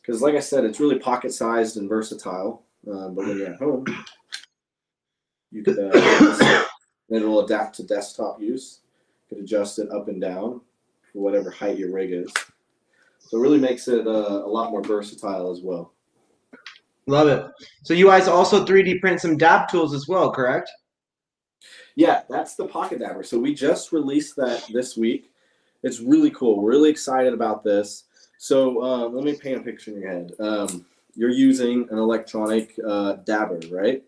because 0.00 0.22
like 0.22 0.34
I 0.34 0.40
said, 0.40 0.64
it's 0.64 0.80
really 0.80 0.98
pocket 0.98 1.32
sized 1.32 1.76
and 1.76 1.88
versatile. 1.88 2.64
Um, 2.90 3.14
but 3.14 3.26
when 3.26 3.38
you're 3.38 3.52
at 3.52 3.60
home, 3.60 3.84
you 5.50 5.62
could 5.62 5.78
uh, 5.78 5.90
and 7.10 7.18
it'll 7.18 7.44
adapt 7.44 7.76
to 7.76 7.84
desktop 7.84 8.40
use. 8.40 8.80
You 9.30 9.36
could 9.36 9.44
adjust 9.44 9.78
it 9.78 9.90
up 9.90 10.08
and 10.08 10.20
down 10.20 10.60
for 11.12 11.20
whatever 11.20 11.50
height 11.50 11.78
your 11.78 11.92
rig 11.92 12.12
is. 12.12 12.32
So 13.18 13.38
it 13.38 13.40
really 13.40 13.58
makes 13.58 13.88
it 13.88 14.06
uh, 14.06 14.42
a 14.44 14.48
lot 14.48 14.70
more 14.70 14.82
versatile 14.82 15.50
as 15.50 15.60
well. 15.60 15.92
Love 17.06 17.28
it. 17.28 17.44
So 17.82 17.94
you 17.94 18.06
guys 18.06 18.28
also 18.28 18.64
3D 18.64 19.00
print 19.00 19.20
some 19.20 19.36
dab 19.36 19.68
tools 19.68 19.92
as 19.92 20.06
well, 20.06 20.30
correct? 20.30 20.70
Yeah, 21.94 22.22
that's 22.28 22.54
the 22.54 22.66
Pocket 22.66 23.00
Dabber. 23.00 23.22
So 23.22 23.38
we 23.38 23.54
just 23.54 23.92
released 23.92 24.36
that 24.36 24.64
this 24.72 24.96
week. 24.96 25.30
It's 25.82 26.00
really 26.00 26.30
cool. 26.30 26.60
We're 26.60 26.70
really 26.70 26.90
excited 26.90 27.34
about 27.34 27.64
this. 27.64 28.04
So 28.38 28.82
um, 28.82 29.14
let 29.14 29.24
me 29.24 29.34
paint 29.34 29.58
a 29.58 29.60
picture 29.60 29.90
in 29.92 30.00
your 30.00 30.10
head. 30.10 30.32
Um, 30.38 30.86
you're 31.14 31.30
using 31.30 31.86
an 31.90 31.98
electronic 31.98 32.74
uh, 32.86 33.14
dabber, 33.24 33.60
right? 33.70 34.02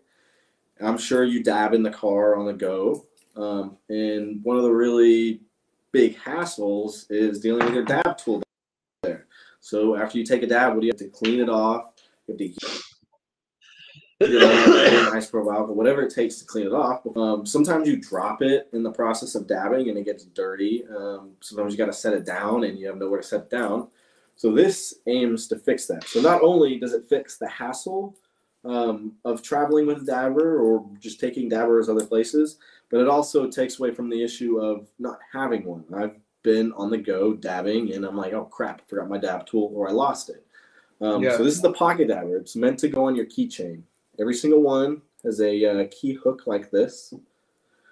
I'm 0.81 0.97
sure 0.97 1.23
you 1.23 1.43
dab 1.43 1.73
in 1.73 1.83
the 1.83 1.91
car 1.91 2.35
on 2.35 2.45
the 2.45 2.53
go. 2.53 3.05
Um, 3.35 3.77
and 3.89 4.43
one 4.43 4.57
of 4.57 4.63
the 4.63 4.71
really 4.71 5.41
big 5.91 6.17
hassles 6.17 7.05
is 7.09 7.39
dealing 7.39 7.65
with 7.65 7.73
your 7.73 7.85
dab 7.85 8.17
tool 8.17 8.41
there. 9.03 9.27
So 9.59 9.95
after 9.95 10.17
you 10.17 10.25
take 10.25 10.43
a 10.43 10.47
dab, 10.47 10.73
what 10.73 10.81
do 10.81 10.87
you 10.87 10.91
have 10.91 10.99
to 10.99 11.09
clean 11.09 11.39
it 11.39 11.49
off? 11.49 11.93
You 12.27 12.33
have 12.33 12.37
to 12.39 12.81
get 14.19 14.29
it 14.31 14.41
up, 14.41 14.65
put 14.65 14.75
it 14.75 15.15
in 15.15 15.29
profile, 15.29 15.67
but 15.67 15.75
whatever 15.75 16.01
it 16.01 16.13
takes 16.13 16.35
to 16.37 16.45
clean 16.45 16.67
it 16.67 16.73
off. 16.73 17.01
Um, 17.15 17.45
sometimes 17.45 17.87
you 17.87 17.97
drop 17.97 18.41
it 18.41 18.69
in 18.73 18.83
the 18.83 18.91
process 18.91 19.35
of 19.35 19.47
dabbing 19.47 19.89
and 19.89 19.97
it 19.97 20.05
gets 20.05 20.25
dirty. 20.25 20.85
Um, 20.87 21.31
sometimes 21.41 21.73
you 21.73 21.77
got 21.77 21.87
to 21.87 21.93
set 21.93 22.13
it 22.13 22.25
down 22.25 22.63
and 22.63 22.79
you 22.79 22.87
have 22.87 22.97
nowhere 22.97 23.21
to 23.21 23.27
set 23.27 23.41
it 23.41 23.49
down. 23.49 23.89
So 24.37 24.51
this 24.51 24.95
aims 25.07 25.47
to 25.47 25.57
fix 25.59 25.85
that. 25.87 26.05
So 26.05 26.21
not 26.21 26.41
only 26.41 26.77
does 26.79 26.93
it 26.93 27.07
fix 27.09 27.37
the 27.37 27.47
hassle 27.47 28.15
um, 28.63 29.13
of 29.23 29.41
traveling 29.41 29.85
with 29.85 30.01
a 30.01 30.05
dabber 30.05 30.59
or 30.59 30.85
just 30.99 31.19
taking 31.19 31.49
dabbers 31.49 31.89
other 31.89 32.05
places, 32.05 32.57
but 32.89 33.01
it 33.01 33.07
also 33.07 33.49
takes 33.49 33.79
away 33.79 33.91
from 33.91 34.09
the 34.09 34.23
issue 34.23 34.59
of 34.59 34.87
not 34.99 35.19
having 35.31 35.63
one. 35.65 35.83
I've 35.95 36.15
been 36.43 36.71
on 36.73 36.89
the 36.89 36.97
go 36.97 37.33
dabbing 37.33 37.93
and 37.93 38.05
I'm 38.05 38.15
like, 38.15 38.33
oh 38.33 38.45
crap, 38.45 38.81
I 38.81 38.89
forgot 38.89 39.09
my 39.09 39.17
dab 39.17 39.45
tool 39.45 39.71
or 39.73 39.89
I 39.89 39.91
lost 39.91 40.29
it. 40.29 40.45
Um, 41.01 41.21
Yeah. 41.21 41.35
So 41.37 41.43
this 41.43 41.55
is 41.55 41.61
the 41.61 41.73
pocket 41.73 42.07
dabber. 42.07 42.37
It's 42.37 42.55
meant 42.55 42.79
to 42.79 42.87
go 42.87 43.05
on 43.05 43.15
your 43.15 43.25
keychain. 43.25 43.81
Every 44.19 44.33
single 44.33 44.61
one 44.61 45.01
has 45.23 45.41
a 45.41 45.65
uh, 45.65 45.87
key 45.91 46.13
hook 46.13 46.43
like 46.45 46.71
this, 46.71 47.13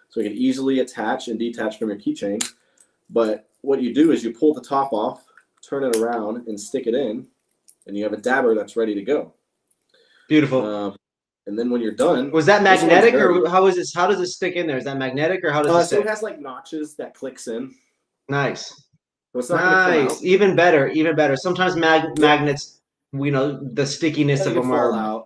so 0.10 0.20
you 0.20 0.30
can 0.30 0.38
easily 0.38 0.80
attach 0.80 1.28
and 1.28 1.40
detach 1.40 1.80
from 1.80 1.90
your 1.90 1.98
keychain. 1.98 2.44
But 3.10 3.50
what 3.62 3.82
you 3.82 3.94
do 3.94 4.12
is 4.12 4.24
you 4.24 4.34
pull 4.34 4.54
the 4.54 4.62
top 4.62 4.94
off, 4.94 5.26
turn 5.62 5.84
it 5.84 5.96
around, 5.98 6.48
and 6.48 6.60
stick 6.60 6.88
it 6.88 6.94
in, 6.94 7.28
and 7.88 7.98
you 7.98 8.04
have 8.04 8.14
a 8.14 8.18
dabber 8.18 8.56
that's 8.56 8.76
ready 8.76 8.96
to 8.96 9.02
go. 9.02 9.34
Beautiful. 10.28 10.66
Um, 10.66 10.98
and 11.46 11.60
then 11.60 11.70
when 11.70 11.82
you're 11.82 11.92
done, 11.92 12.32
Was 12.32 12.46
that 12.46 12.64
magnetic 12.64 13.16
or 13.16 13.50
how 13.50 13.66
is 13.66 13.76
this? 13.76 13.94
How 13.94 14.08
does 14.08 14.20
it 14.22 14.28
stick 14.28 14.56
in 14.56 14.66
there? 14.66 14.78
Is 14.78 14.86
that 14.86 14.98
magnetic 14.98 15.44
or 15.44 15.52
how 15.52 15.62
does 15.62 15.76
uh, 15.76 15.80
it 15.80 15.82
so 15.82 15.88
stick? 15.88 16.00
it 16.02 16.08
has 16.08 16.22
like 16.22 16.40
notches 16.40 16.96
that 16.96 17.14
clicks 17.14 17.48
in. 17.48 17.76
Nice, 18.30 18.70
So 19.34 19.40
it's 19.40 19.50
not 19.50 19.90
nice. 19.90 20.24
Even 20.24 20.56
better, 20.56 20.88
even 20.88 21.16
better. 21.16 21.36
Sometimes 21.36 21.76
mag- 21.76 22.18
magnets, 22.18 22.80
you 23.12 23.32
know, 23.32 23.60
the 23.74 23.86
stickiness 23.86 24.42
It's 24.42 24.48
of 24.48 24.56
them 24.56 24.72
are. 24.72 25.23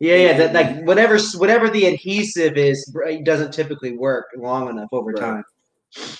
Yeah, 0.00 0.16
yeah. 0.16 0.36
That 0.38 0.52
like 0.54 0.86
whatever 0.86 1.18
whatever 1.36 1.68
the 1.68 1.84
adhesive 1.86 2.56
is, 2.56 2.84
doesn't 3.24 3.52
typically 3.52 3.96
work 3.96 4.28
long 4.36 4.68
enough 4.70 4.88
over 4.92 5.12
Right. 5.12 5.20
time. 5.20 5.44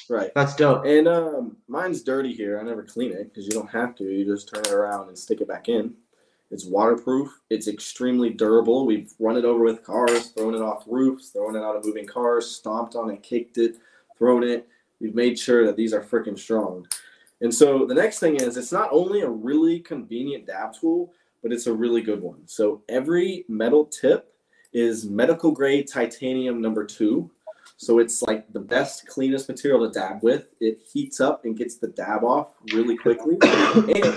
Right. 0.08 0.30
That's 0.34 0.54
dope. 0.54 0.84
And 0.84 1.08
um, 1.08 1.56
mine's 1.68 2.02
dirty 2.02 2.32
here. 2.32 2.58
I 2.58 2.62
never 2.62 2.82
clean 2.82 3.12
it 3.12 3.24
because 3.32 3.46
you 3.46 3.52
don't 3.52 3.70
have 3.70 3.94
to. 3.96 4.04
You 4.04 4.24
just 4.24 4.52
turn 4.52 4.64
it 4.64 4.72
around 4.72 5.08
and 5.08 5.18
stick 5.18 5.40
it 5.40 5.48
back 5.48 5.68
in. 5.68 5.94
It's 6.50 6.66
waterproof. 6.66 7.30
It's 7.48 7.68
extremely 7.68 8.30
durable. 8.30 8.84
We've 8.84 9.12
run 9.20 9.36
it 9.36 9.44
over 9.44 9.62
with 9.62 9.84
cars, 9.84 10.30
thrown 10.30 10.54
it 10.54 10.60
off 10.60 10.82
roofs, 10.88 11.28
thrown 11.30 11.54
it 11.54 11.62
out 11.62 11.76
of 11.76 11.84
moving 11.84 12.06
cars, 12.06 12.50
stomped 12.50 12.96
on 12.96 13.10
it, 13.10 13.22
kicked 13.22 13.56
it, 13.58 13.76
thrown 14.18 14.42
it. 14.42 14.66
We've 15.00 15.14
made 15.14 15.38
sure 15.38 15.64
that 15.64 15.76
these 15.76 15.94
are 15.94 16.02
freaking 16.02 16.38
strong. 16.38 16.86
And 17.40 17.54
so 17.54 17.86
the 17.86 17.94
next 17.94 18.18
thing 18.18 18.36
is 18.36 18.56
it's 18.56 18.72
not 18.72 18.90
only 18.92 19.20
a 19.20 19.30
really 19.30 19.78
convenient 19.78 20.46
dab 20.46 20.74
tool, 20.74 21.14
but 21.42 21.52
it's 21.52 21.66
a 21.66 21.72
really 21.72 22.02
good 22.02 22.20
one. 22.20 22.46
So 22.46 22.82
every 22.88 23.44
metal 23.48 23.84
tip 23.86 24.34
is 24.72 25.04
medical 25.04 25.50
grade 25.50 25.88
titanium 25.88 26.60
number 26.60 26.84
two. 26.84 27.30
So 27.76 27.98
it's 27.98 28.22
like 28.22 28.52
the 28.52 28.60
best, 28.60 29.06
cleanest 29.06 29.48
material 29.48 29.86
to 29.86 29.92
dab 29.92 30.22
with. 30.22 30.48
It 30.60 30.80
heats 30.92 31.20
up 31.20 31.44
and 31.44 31.56
gets 31.56 31.76
the 31.76 31.88
dab 31.88 32.24
off 32.24 32.54
really 32.74 32.96
quickly. 32.96 33.38
And 33.40 34.14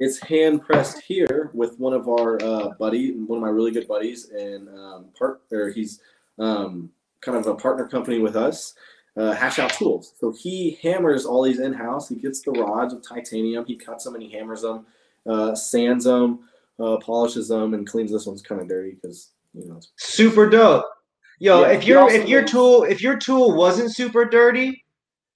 it's 0.00 0.20
hand 0.20 0.62
pressed 0.62 1.00
here 1.02 1.50
with 1.54 1.78
one 1.78 1.92
of 1.92 2.08
our 2.08 2.42
uh, 2.42 2.70
buddy, 2.70 3.12
one 3.12 3.38
of 3.38 3.42
my 3.42 3.48
really 3.48 3.70
good 3.70 3.88
buddies, 3.88 4.30
and 4.30 4.68
um, 4.68 5.06
part 5.18 5.40
or 5.52 5.70
he's 5.70 6.00
um, 6.38 6.90
kind 7.20 7.38
of 7.38 7.46
a 7.46 7.54
partner 7.54 7.88
company 7.88 8.18
with 8.18 8.36
us. 8.36 8.74
Uh, 9.16 9.32
hash 9.32 9.58
out 9.58 9.72
tools. 9.72 10.12
So 10.20 10.30
he 10.30 10.78
hammers 10.82 11.24
all 11.24 11.42
these 11.42 11.58
in 11.58 11.72
house. 11.72 12.06
He 12.06 12.16
gets 12.16 12.42
the 12.42 12.50
rods 12.50 12.92
of 12.92 13.00
titanium. 13.02 13.64
He 13.64 13.74
cuts 13.74 14.04
them 14.04 14.12
and 14.12 14.22
he 14.22 14.30
hammers 14.30 14.60
them, 14.60 14.84
uh, 15.26 15.54
sands 15.54 16.04
them, 16.04 16.40
uh, 16.78 16.96
polishes 16.98 17.48
them 17.48 17.74
and 17.74 17.86
cleans 17.86 18.10
this 18.10 18.26
one's 18.26 18.42
kind 18.42 18.60
of 18.60 18.68
dirty 18.68 18.96
because 19.00 19.32
you 19.54 19.66
know. 19.66 19.80
Super 19.96 20.48
dope. 20.48 20.84
Yo, 21.38 21.62
Yeah, 21.62 21.68
if 21.72 21.86
your 21.86 22.10
if 22.10 22.28
your 22.28 22.44
tool 22.44 22.84
if 22.84 23.02
your 23.02 23.16
tool 23.16 23.56
wasn't 23.56 23.94
super 23.94 24.24
dirty, 24.24 24.84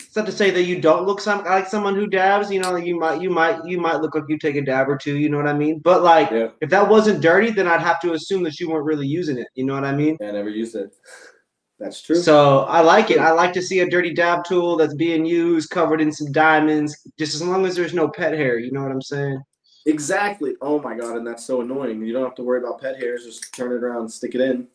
it's 0.01 0.17
not 0.17 0.27
to 0.27 0.33
say 0.33 0.51
that 0.51 0.65
you 0.65 0.81
don't 0.81 1.07
look 1.07 1.21
some 1.21 1.45
like 1.45 1.67
someone 1.67 1.95
who 1.95 2.07
dabs. 2.07 2.51
You 2.51 2.61
know, 2.61 2.77
you 2.77 2.99
might 2.99 3.21
you 3.21 3.31
might 3.31 3.65
you 3.65 3.79
might 3.79 4.01
look 4.01 4.15
like 4.15 4.25
you 4.29 4.39
take 4.39 4.57
a 4.57 4.63
dab 4.63 4.89
or 4.89 4.97
two. 4.97 5.19
You 5.19 5.29
know 5.29 5.37
what 5.37 5.47
I 5.47 5.53
mean? 5.55 5.79
But 5.81 6.03
like, 6.03 6.31
Yeah, 6.31 6.49
if 6.61 6.71
that 6.71 6.89
wasn't 6.89 7.21
dirty, 7.21 7.51
then 7.51 7.67
I'd 7.67 7.83
have 7.83 8.01
to 8.01 8.13
assume 8.13 8.43
that 8.45 8.59
you 8.59 8.71
weren't 8.71 8.87
really 8.87 9.07
using 9.07 9.39
it. 9.39 9.49
You 9.55 9.65
know 9.65 9.75
what 9.75 9.85
I 9.85 9.95
mean? 9.95 10.17
I 10.23 10.31
never 10.31 10.51
used 10.51 10.75
it. 10.75 10.91
That's 11.79 12.03
true. 12.03 12.17
So 12.17 12.61
I 12.61 12.81
like 12.83 13.11
it. 13.11 13.19
I 13.19 13.31
like 13.31 13.55
to 13.55 13.63
see 13.63 13.81
a 13.81 13.89
dirty 13.89 14.13
dab 14.13 14.45
tool 14.45 14.77
that's 14.77 14.95
being 14.95 15.25
used, 15.25 15.71
covered 15.71 16.03
in 16.03 16.13
some 16.13 16.31
diamonds, 16.31 16.95
just 17.19 17.35
as 17.35 17.43
long 17.43 17.65
as 17.65 17.75
there's 17.75 17.95
no 17.95 18.07
pet 18.07 18.35
hair. 18.35 18.59
You 18.59 18.71
know 18.71 18.83
what 18.83 18.93
I'm 18.93 19.01
saying? 19.01 19.41
Exactly. 19.87 20.55
Oh 20.61 20.81
my 20.81 20.97
god, 20.97 21.17
and 21.17 21.27
that's 21.27 21.45
so 21.45 21.61
annoying. 21.61 22.03
You 22.05 22.13
don't 22.13 22.25
have 22.25 22.35
to 22.37 22.43
worry 22.43 22.61
about 22.61 22.81
pet 22.81 22.99
hairs. 23.01 23.25
Just 23.25 23.55
turn 23.55 23.73
it 23.73 23.83
around, 23.83 24.09
stick 24.09 24.35
it 24.35 24.41
in. 24.41 24.69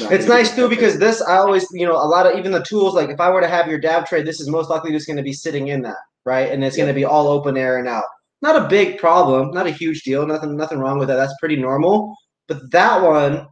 not 0.00 0.12
It's 0.12 0.26
nice 0.26 0.54
too 0.54 0.68
because 0.68 0.98
this 0.98 1.22
I 1.22 1.36
always 1.36 1.66
you 1.72 1.86
know 1.86 1.94
a 1.96 2.08
lot 2.08 2.26
of 2.26 2.38
even 2.38 2.52
the 2.52 2.62
tools 2.62 2.94
like 2.94 3.10
if 3.10 3.20
I 3.20 3.30
were 3.30 3.40
to 3.40 3.48
have 3.48 3.68
your 3.68 3.78
dab 3.78 4.06
tray, 4.06 4.22
this 4.22 4.40
is 4.40 4.48
most 4.48 4.70
likely 4.70 4.92
just 4.92 5.06
going 5.06 5.16
to 5.16 5.22
be 5.22 5.32
sitting 5.32 5.68
in 5.68 5.82
that 5.82 5.96
right, 6.24 6.50
and 6.50 6.64
it's 6.64 6.76
going 6.76 6.88
to 6.88 6.94
be 6.94 7.04
all 7.04 7.28
open 7.28 7.56
air 7.56 7.78
and 7.78 7.88
out. 7.88 8.04
Not 8.42 8.62
a 8.62 8.68
big 8.68 8.98
problem, 8.98 9.50
not 9.52 9.66
a 9.66 9.70
huge 9.70 10.02
deal, 10.02 10.26
nothing 10.26 10.56
nothing 10.56 10.78
wrong 10.78 10.98
with 10.98 11.08
that. 11.08 11.16
That's 11.16 11.34
pretty 11.40 11.56
normal. 11.56 12.14
But 12.48 12.70
that 12.70 13.02
one 13.02 13.48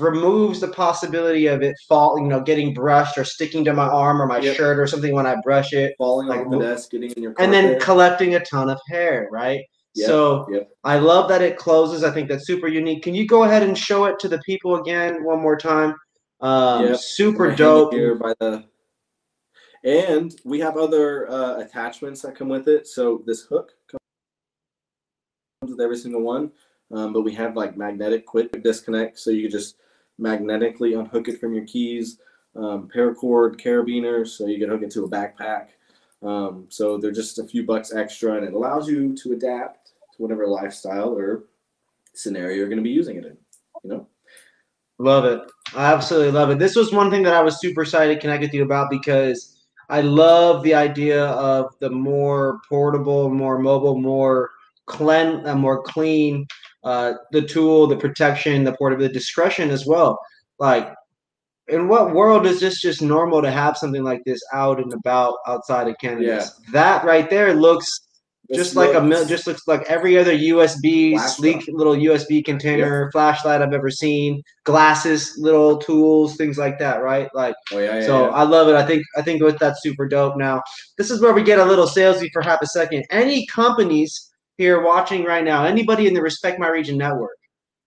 removes 0.00 0.60
the 0.60 0.68
possibility 0.68 1.46
of 1.46 1.62
it 1.62 1.76
falling, 1.88 2.24
you 2.24 2.30
know, 2.30 2.40
getting 2.40 2.74
brushed 2.74 3.18
or 3.18 3.24
sticking 3.24 3.64
to 3.64 3.72
my 3.72 3.86
arm 3.86 4.20
or 4.20 4.26
my 4.26 4.38
Yep. 4.38 4.56
shirt 4.56 4.78
or 4.78 4.86
something 4.86 5.14
when 5.14 5.26
I 5.26 5.36
brush 5.42 5.72
it. 5.72 5.94
falling 5.98 6.28
like, 6.28 6.46
off 6.46 6.50
the 6.50 6.58
desk, 6.58 6.90
getting 6.90 7.10
in 7.12 7.22
your 7.22 7.34
and 7.38 7.52
then 7.52 7.78
collecting 7.80 8.34
a 8.34 8.40
ton 8.40 8.70
of 8.70 8.80
hair, 8.88 9.28
right? 9.30 9.60
Yep, 9.94 10.06
So 10.06 10.46
yep. 10.50 10.70
I 10.84 10.98
love 10.98 11.28
that 11.28 11.42
it 11.42 11.56
closes. 11.56 12.04
I 12.04 12.10
think 12.12 12.28
that's 12.28 12.46
super 12.46 12.68
unique. 12.68 13.02
Can 13.02 13.14
you 13.14 13.26
go 13.26 13.44
ahead 13.44 13.62
and 13.62 13.76
show 13.76 14.04
it 14.04 14.18
to 14.20 14.28
the 14.28 14.38
people 14.38 14.76
again 14.76 15.24
one 15.24 15.40
more 15.40 15.56
time? 15.56 15.94
Um, 16.40 16.86
Yep. 16.86 16.96
Super 16.98 17.54
dope. 17.54 17.92
here 17.92 18.14
by 18.14 18.32
the 18.40 18.64
and 19.84 20.34
we 20.44 20.60
have 20.60 20.76
other 20.76 21.30
uh, 21.30 21.58
attachments 21.58 22.20
that 22.22 22.36
come 22.36 22.48
with 22.48 22.68
it 22.68 22.86
so 22.86 23.22
this 23.26 23.42
hook 23.42 23.72
comes 23.90 25.70
with 25.70 25.80
every 25.80 25.96
single 25.96 26.22
one 26.22 26.50
um, 26.92 27.12
but 27.12 27.22
we 27.22 27.32
have 27.32 27.56
like 27.56 27.76
magnetic 27.76 28.26
quick 28.26 28.62
disconnect 28.62 29.18
so 29.18 29.30
you 29.30 29.42
can 29.42 29.50
just 29.50 29.76
magnetically 30.18 30.94
unhook 30.94 31.28
it 31.28 31.40
from 31.40 31.54
your 31.54 31.64
keys 31.64 32.18
um, 32.56 32.88
paracord 32.94 33.58
carabiner 33.60 34.26
so 34.26 34.46
you 34.46 34.58
can 34.58 34.68
hook 34.68 34.82
it 34.82 34.90
to 34.90 35.04
a 35.04 35.08
backpack 35.08 35.68
um, 36.22 36.66
so 36.68 36.98
they're 36.98 37.10
just 37.10 37.38
a 37.38 37.46
few 37.46 37.64
bucks 37.64 37.94
extra 37.94 38.34
and 38.34 38.44
it 38.44 38.52
allows 38.52 38.86
you 38.88 39.14
to 39.16 39.32
adapt 39.32 39.79
whatever 40.20 40.46
lifestyle 40.46 41.16
or 41.16 41.44
scenario 42.14 42.56
you're 42.56 42.68
going 42.68 42.78
to 42.78 42.84
be 42.84 42.90
using 42.90 43.16
it 43.16 43.24
in 43.24 43.36
you 43.84 43.90
know 43.90 44.06
Love 45.00 45.24
it. 45.24 45.40
I 45.74 45.94
absolutely 45.94 46.30
love 46.30 46.50
it. 46.50 46.58
This 46.58 46.76
was 46.76 46.92
one 46.92 47.10
thing 47.10 47.22
that 47.22 47.32
I 47.32 47.40
was 47.40 47.58
super 47.58 47.82
excited 47.82 48.14
to 48.14 48.20
connect 48.20 48.42
with 48.42 48.52
you 48.52 48.64
about 48.64 48.90
because 48.90 49.64
I 49.88 50.02
love 50.02 50.62
the 50.62 50.74
idea 50.74 51.24
of 51.24 51.72
the 51.80 51.88
more 51.88 52.60
portable, 52.68 53.30
more 53.30 53.58
mobile, 53.58 53.98
more 53.98 54.50
clean, 54.84 55.46
uh, 55.46 55.54
more 55.54 55.82
clean, 55.82 56.46
uh, 56.84 57.14
the 57.32 57.40
tool, 57.40 57.86
the 57.86 57.96
protection, 57.96 58.62
the 58.62 58.74
portability, 58.74 59.10
the 59.10 59.18
discretion 59.18 59.70
as 59.70 59.86
well. 59.86 60.18
Like, 60.58 60.92
in 61.68 61.88
what 61.88 62.14
world 62.14 62.44
is 62.44 62.60
this 62.60 62.82
just 62.82 63.00
normal 63.00 63.40
to 63.40 63.50
have 63.50 63.78
something 63.78 64.04
like 64.04 64.22
this 64.26 64.42
out 64.52 64.82
and 64.82 64.92
about 64.92 65.36
outside 65.46 65.88
of 65.88 65.96
cannabis? 65.98 66.60
That 66.74 67.06
right 67.06 67.30
there 67.30 67.54
looks 67.54 67.88
just 68.52 68.74
like 68.74 68.94
a 68.94 69.00
mil- 69.00 69.26
just 69.26 69.46
looks 69.46 69.66
like 69.68 69.82
every 69.88 70.18
other 70.18 70.32
USB 70.32 71.12
Flash 71.12 71.36
sleek 71.36 71.64
little 71.68 71.94
USB 71.94 72.44
container 72.44 73.10
flashlight 73.12 73.62
I've 73.62 73.72
ever 73.72 73.90
seen. 73.90 74.42
Glasses, 74.64 75.36
little 75.38 75.78
tools, 75.78 76.36
things 76.36 76.58
like 76.58 76.78
that, 76.78 77.02
right? 77.02 77.28
Like 77.34 77.54
oh 77.72 77.78
yeah, 77.78 78.00
yeah, 78.00 78.06
so, 78.06 78.26
yeah. 78.26 78.30
I 78.30 78.42
love 78.42 78.68
it. 78.68 78.74
I 78.74 78.84
think 78.84 79.04
I 79.16 79.22
think 79.22 79.42
with 79.42 79.58
that's 79.58 79.82
super 79.82 80.08
dope. 80.08 80.36
Now, 80.36 80.62
this 80.98 81.10
is 81.10 81.20
where 81.20 81.32
we 81.32 81.42
get 81.42 81.58
a 81.58 81.64
little 81.64 81.86
salesy 81.86 82.28
for 82.32 82.42
half 82.42 82.60
a 82.62 82.66
second. 82.66 83.04
Any 83.10 83.46
companies 83.46 84.30
here 84.58 84.82
watching 84.82 85.24
right 85.24 85.44
now, 85.44 85.64
anybody 85.64 86.06
in 86.06 86.14
the 86.14 86.22
Respect 86.22 86.58
My 86.58 86.68
Region 86.68 86.98
network, 86.98 87.36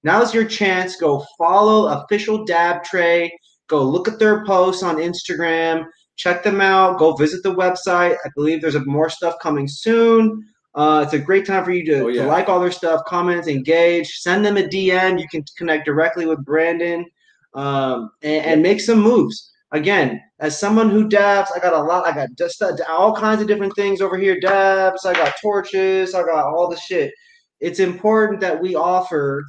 now's 0.04 0.34
your 0.34 0.45
chance. 0.45 0.95
Go 0.95 1.26
follow 1.38 1.88
official 1.88 2.45
Dab 2.45 2.84
Tray. 2.84 3.32
Go 3.67 3.84
look 3.84 4.08
at 4.08 4.19
their 4.19 4.45
posts 4.45 4.84
on 4.84 4.95
Instagram. 4.95 5.86
Check 6.15 6.43
them 6.43 6.62
out. 6.62 6.99
Go 6.99 7.15
visit 7.15 7.41
the 7.43 7.54
website. 7.56 8.15
I 8.23 8.30
believe 8.36 8.62
there's 8.62 8.78
more 8.86 9.10
stuff 9.10 9.36
coming 9.41 9.67
soon. 9.67 10.43
Uh, 10.75 11.01
it's 11.03 11.13
a 11.13 11.19
great 11.19 11.45
time 11.45 11.63
for 11.63 11.71
you 11.71 11.86
to, 11.86 11.99
Oh, 12.03 12.07
yeah. 12.07 12.23
to 12.23 12.27
like 12.27 12.49
all 12.49 12.59
their 12.59 12.71
stuff, 12.71 13.01
comment, 13.05 13.47
engage, 13.47 14.07
send 14.19 14.43
them 14.43 14.57
a 14.57 14.63
DM. 14.63 15.19
You 15.19 15.27
can 15.29 15.43
connect 15.57 15.86
directly 15.86 16.25
with 16.25 16.43
Brandon 16.43 17.05
um, 17.53 18.09
and, 18.23 18.45
and 18.45 18.62
make 18.62 18.81
some 18.81 18.99
moves. 18.99 19.51
Again, 19.71 20.21
as 20.39 20.59
someone 20.59 20.89
who 20.89 21.07
dabs, 21.07 21.51
I 21.55 21.59
got 21.59 21.73
a 21.73 21.81
lot. 21.81 22.05
I 22.05 22.12
got 22.12 22.29
just 22.38 22.62
uh, 22.62 22.75
all 22.89 23.15
kinds 23.15 23.41
of 23.41 23.47
different 23.47 23.75
things 23.75 24.01
over 24.01 24.17
here. 24.17 24.39
Dabs. 24.39 25.05
I 25.05 25.13
got 25.13 25.33
torches. 25.41 26.13
I 26.13 26.21
got 26.23 26.45
all 26.45 26.69
the 26.69 26.77
shit. 26.77 27.12
It's 27.59 27.79
important 27.79 28.39
that 28.41 28.62
we 28.62 28.75
offer 28.75 29.43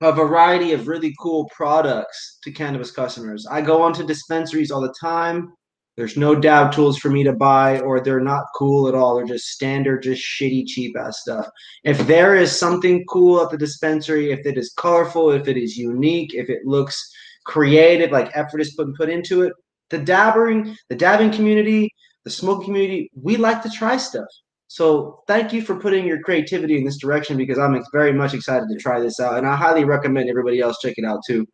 a 0.00 0.12
variety 0.12 0.72
of 0.72 0.88
really 0.88 1.14
cool 1.20 1.48
products 1.54 2.38
to 2.42 2.50
cannabis 2.50 2.90
customers. 2.90 3.46
I 3.50 3.60
go 3.60 3.80
onto 3.82 4.06
dispensaries 4.06 4.70
all 4.70 4.80
the 4.80 4.94
time. 5.00 5.52
There's 5.96 6.16
no 6.16 6.34
dab 6.34 6.72
tools 6.72 6.98
for 6.98 7.08
me 7.10 7.24
to 7.24 7.32
buy, 7.32 7.80
or 7.80 8.00
they're 8.00 8.20
not 8.20 8.44
cool 8.54 8.86
at 8.86 8.94
all. 8.94 9.16
They're 9.16 9.24
just 9.24 9.46
standard, 9.46 10.02
just 10.02 10.22
shitty, 10.22 10.66
cheap 10.66 10.94
ass 10.98 11.20
stuff. 11.20 11.48
If 11.84 12.06
there 12.06 12.36
is 12.36 12.56
something 12.56 13.04
cool 13.08 13.40
at 13.42 13.50
the 13.50 13.56
dispensary, 13.56 14.30
if 14.30 14.44
it 14.44 14.58
is 14.58 14.74
colorful, 14.76 15.30
if 15.30 15.48
it 15.48 15.56
is 15.56 15.76
unique, 15.76 16.34
if 16.34 16.50
it 16.50 16.66
looks 16.66 17.10
creative, 17.44 18.10
like 18.10 18.30
effort 18.34 18.60
is 18.60 18.74
put 18.74 18.94
put 18.96 19.08
into 19.08 19.42
it, 19.42 19.54
the 19.88 19.98
dabbing, 19.98 20.76
the 20.90 20.96
dabbing 20.96 21.30
community, 21.30 21.90
the 22.24 22.30
smoke 22.30 22.64
community, 22.64 23.10
we 23.14 23.36
like 23.38 23.62
to 23.62 23.70
try 23.70 23.96
stuff. 23.96 24.26
So 24.68 25.22
thank 25.26 25.52
you 25.52 25.62
for 25.62 25.78
putting 25.78 26.04
your 26.04 26.20
creativity 26.20 26.76
in 26.76 26.84
this 26.84 26.98
direction 26.98 27.36
because 27.36 27.58
I'm 27.58 27.82
very 27.92 28.12
much 28.12 28.34
excited 28.34 28.68
to 28.68 28.78
try 28.78 29.00
this 29.00 29.18
out, 29.18 29.38
and 29.38 29.46
I 29.46 29.56
highly 29.56 29.84
recommend 29.84 30.28
everybody 30.28 30.60
else 30.60 30.78
check 30.82 30.94
it 30.98 31.04
out 31.06 31.20
too. 31.26 31.46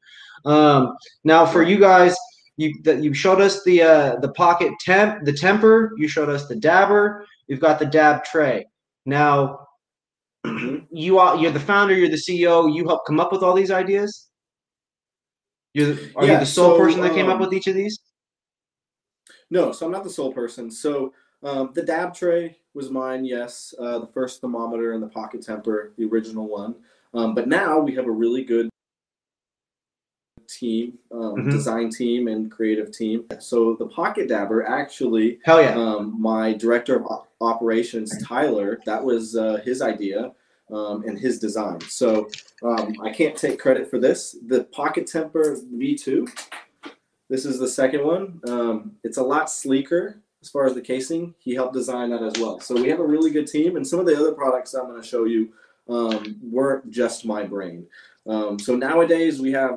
Um, 0.44 0.96
now, 1.22 1.46
for 1.46 1.62
you 1.62 1.78
guys, 1.78 2.16
you 2.56 2.74
that 2.82 3.02
you 3.02 3.14
showed 3.14 3.40
us 3.40 3.62
the 3.64 3.82
uh, 3.82 4.16
the 4.16 4.32
pocket 4.32 4.72
temp, 4.80 5.24
the 5.24 5.32
temper. 5.32 5.92
You 5.96 6.08
showed 6.08 6.28
us 6.28 6.46
the 6.46 6.56
dabber. 6.56 7.26
You've 7.46 7.60
got 7.60 7.78
the 7.78 7.86
dab 7.86 8.24
tray. 8.24 8.66
Now, 9.06 9.68
you 10.44 11.18
are 11.18 11.36
you're 11.36 11.50
the 11.50 11.60
founder. 11.60 11.94
You're 11.94 12.08
the 12.08 12.16
CEO. 12.16 12.74
You 12.74 12.86
helped 12.86 13.06
come 13.06 13.20
up 13.20 13.32
with 13.32 13.42
all 13.42 13.54
these 13.54 13.70
ideas. 13.70 14.28
You're 15.74 15.94
the, 15.94 16.12
are 16.16 16.26
you 16.26 16.38
the 16.38 16.46
sole 16.46 16.76
so, 16.76 16.78
person 16.78 17.00
that 17.00 17.14
came 17.14 17.28
up 17.28 17.36
um, 17.36 17.40
with 17.40 17.54
each 17.54 17.66
of 17.66 17.74
these? 17.74 17.98
No, 19.50 19.72
so 19.72 19.86
I'm 19.86 19.92
not 19.92 20.04
the 20.04 20.10
sole 20.10 20.32
person. 20.32 20.70
So 20.70 21.14
um, 21.42 21.72
the 21.74 21.82
dab 21.82 22.14
tray 22.14 22.58
was 22.74 22.90
mine, 22.90 23.24
yes. 23.24 23.74
Uh, 23.78 23.98
the 23.98 24.06
first 24.06 24.40
thermometer 24.40 24.92
and 24.92 25.02
the 25.02 25.08
pocket 25.08 25.42
temper, 25.44 25.92
the 25.96 26.04
original 26.04 26.46
one. 26.46 26.74
Um, 27.14 27.34
but 27.34 27.48
now 27.48 27.78
we 27.78 27.94
have 27.94 28.06
a 28.06 28.10
really 28.10 28.44
good 28.44 28.68
team, 30.58 30.98
um, 31.10 31.36
Mhm. 31.36 31.50
design 31.50 31.90
team, 31.90 32.28
and 32.28 32.50
creative 32.50 32.90
team. 32.92 33.24
So 33.38 33.74
the 33.74 33.86
pocket 33.86 34.28
dabber 34.28 34.62
actually, 34.66 35.40
Hell 35.44 35.60
yeah! 35.62 35.74
um, 35.76 36.16
my 36.20 36.52
director 36.52 36.96
of 36.96 37.06
op- 37.06 37.28
operations, 37.40 38.16
Tyler, 38.22 38.80
that 38.86 39.02
was 39.04 39.36
uh, 39.36 39.60
his 39.64 39.82
idea. 39.82 40.32
Um, 40.70 41.04
and 41.06 41.18
his 41.18 41.38
design. 41.38 41.80
So 41.82 42.28
um, 42.62 42.94
I 43.02 43.10
can't 43.10 43.36
take 43.36 43.58
credit 43.58 43.90
for 43.90 43.98
this. 43.98 44.36
The 44.46 44.64
Pocket 44.64 45.06
Temper 45.06 45.58
V2, 45.76 46.26
this 47.28 47.44
is 47.44 47.58
the 47.58 47.68
second 47.68 48.06
one. 48.06 48.40
Um, 48.48 48.92
it's 49.04 49.18
a 49.18 49.22
lot 49.22 49.50
sleeker 49.50 50.22
as 50.40 50.48
far 50.48 50.64
as 50.64 50.72
the 50.72 50.80
casing. 50.80 51.34
He 51.40 51.54
helped 51.54 51.74
design 51.74 52.08
that 52.10 52.22
as 52.22 52.40
well. 52.40 52.58
So 52.60 52.74
we 52.74 52.88
have 52.88 53.00
a 53.00 53.06
really 53.06 53.30
good 53.30 53.46
team. 53.48 53.76
And 53.76 53.86
some 53.86 54.00
of 54.00 54.06
the 54.06 54.16
other 54.18 54.32
products 54.32 54.72
I'm 54.72 54.86
going 54.86 54.98
to 55.02 55.06
show 55.06 55.24
you 55.24 55.50
um, 55.90 56.36
weren't 56.42 56.90
just 56.90 57.26
my 57.26 57.42
brain. 57.42 57.86
Um, 58.26 58.58
so 58.58 58.74
nowadays 58.74 59.40
we 59.42 59.52
have. 59.52 59.76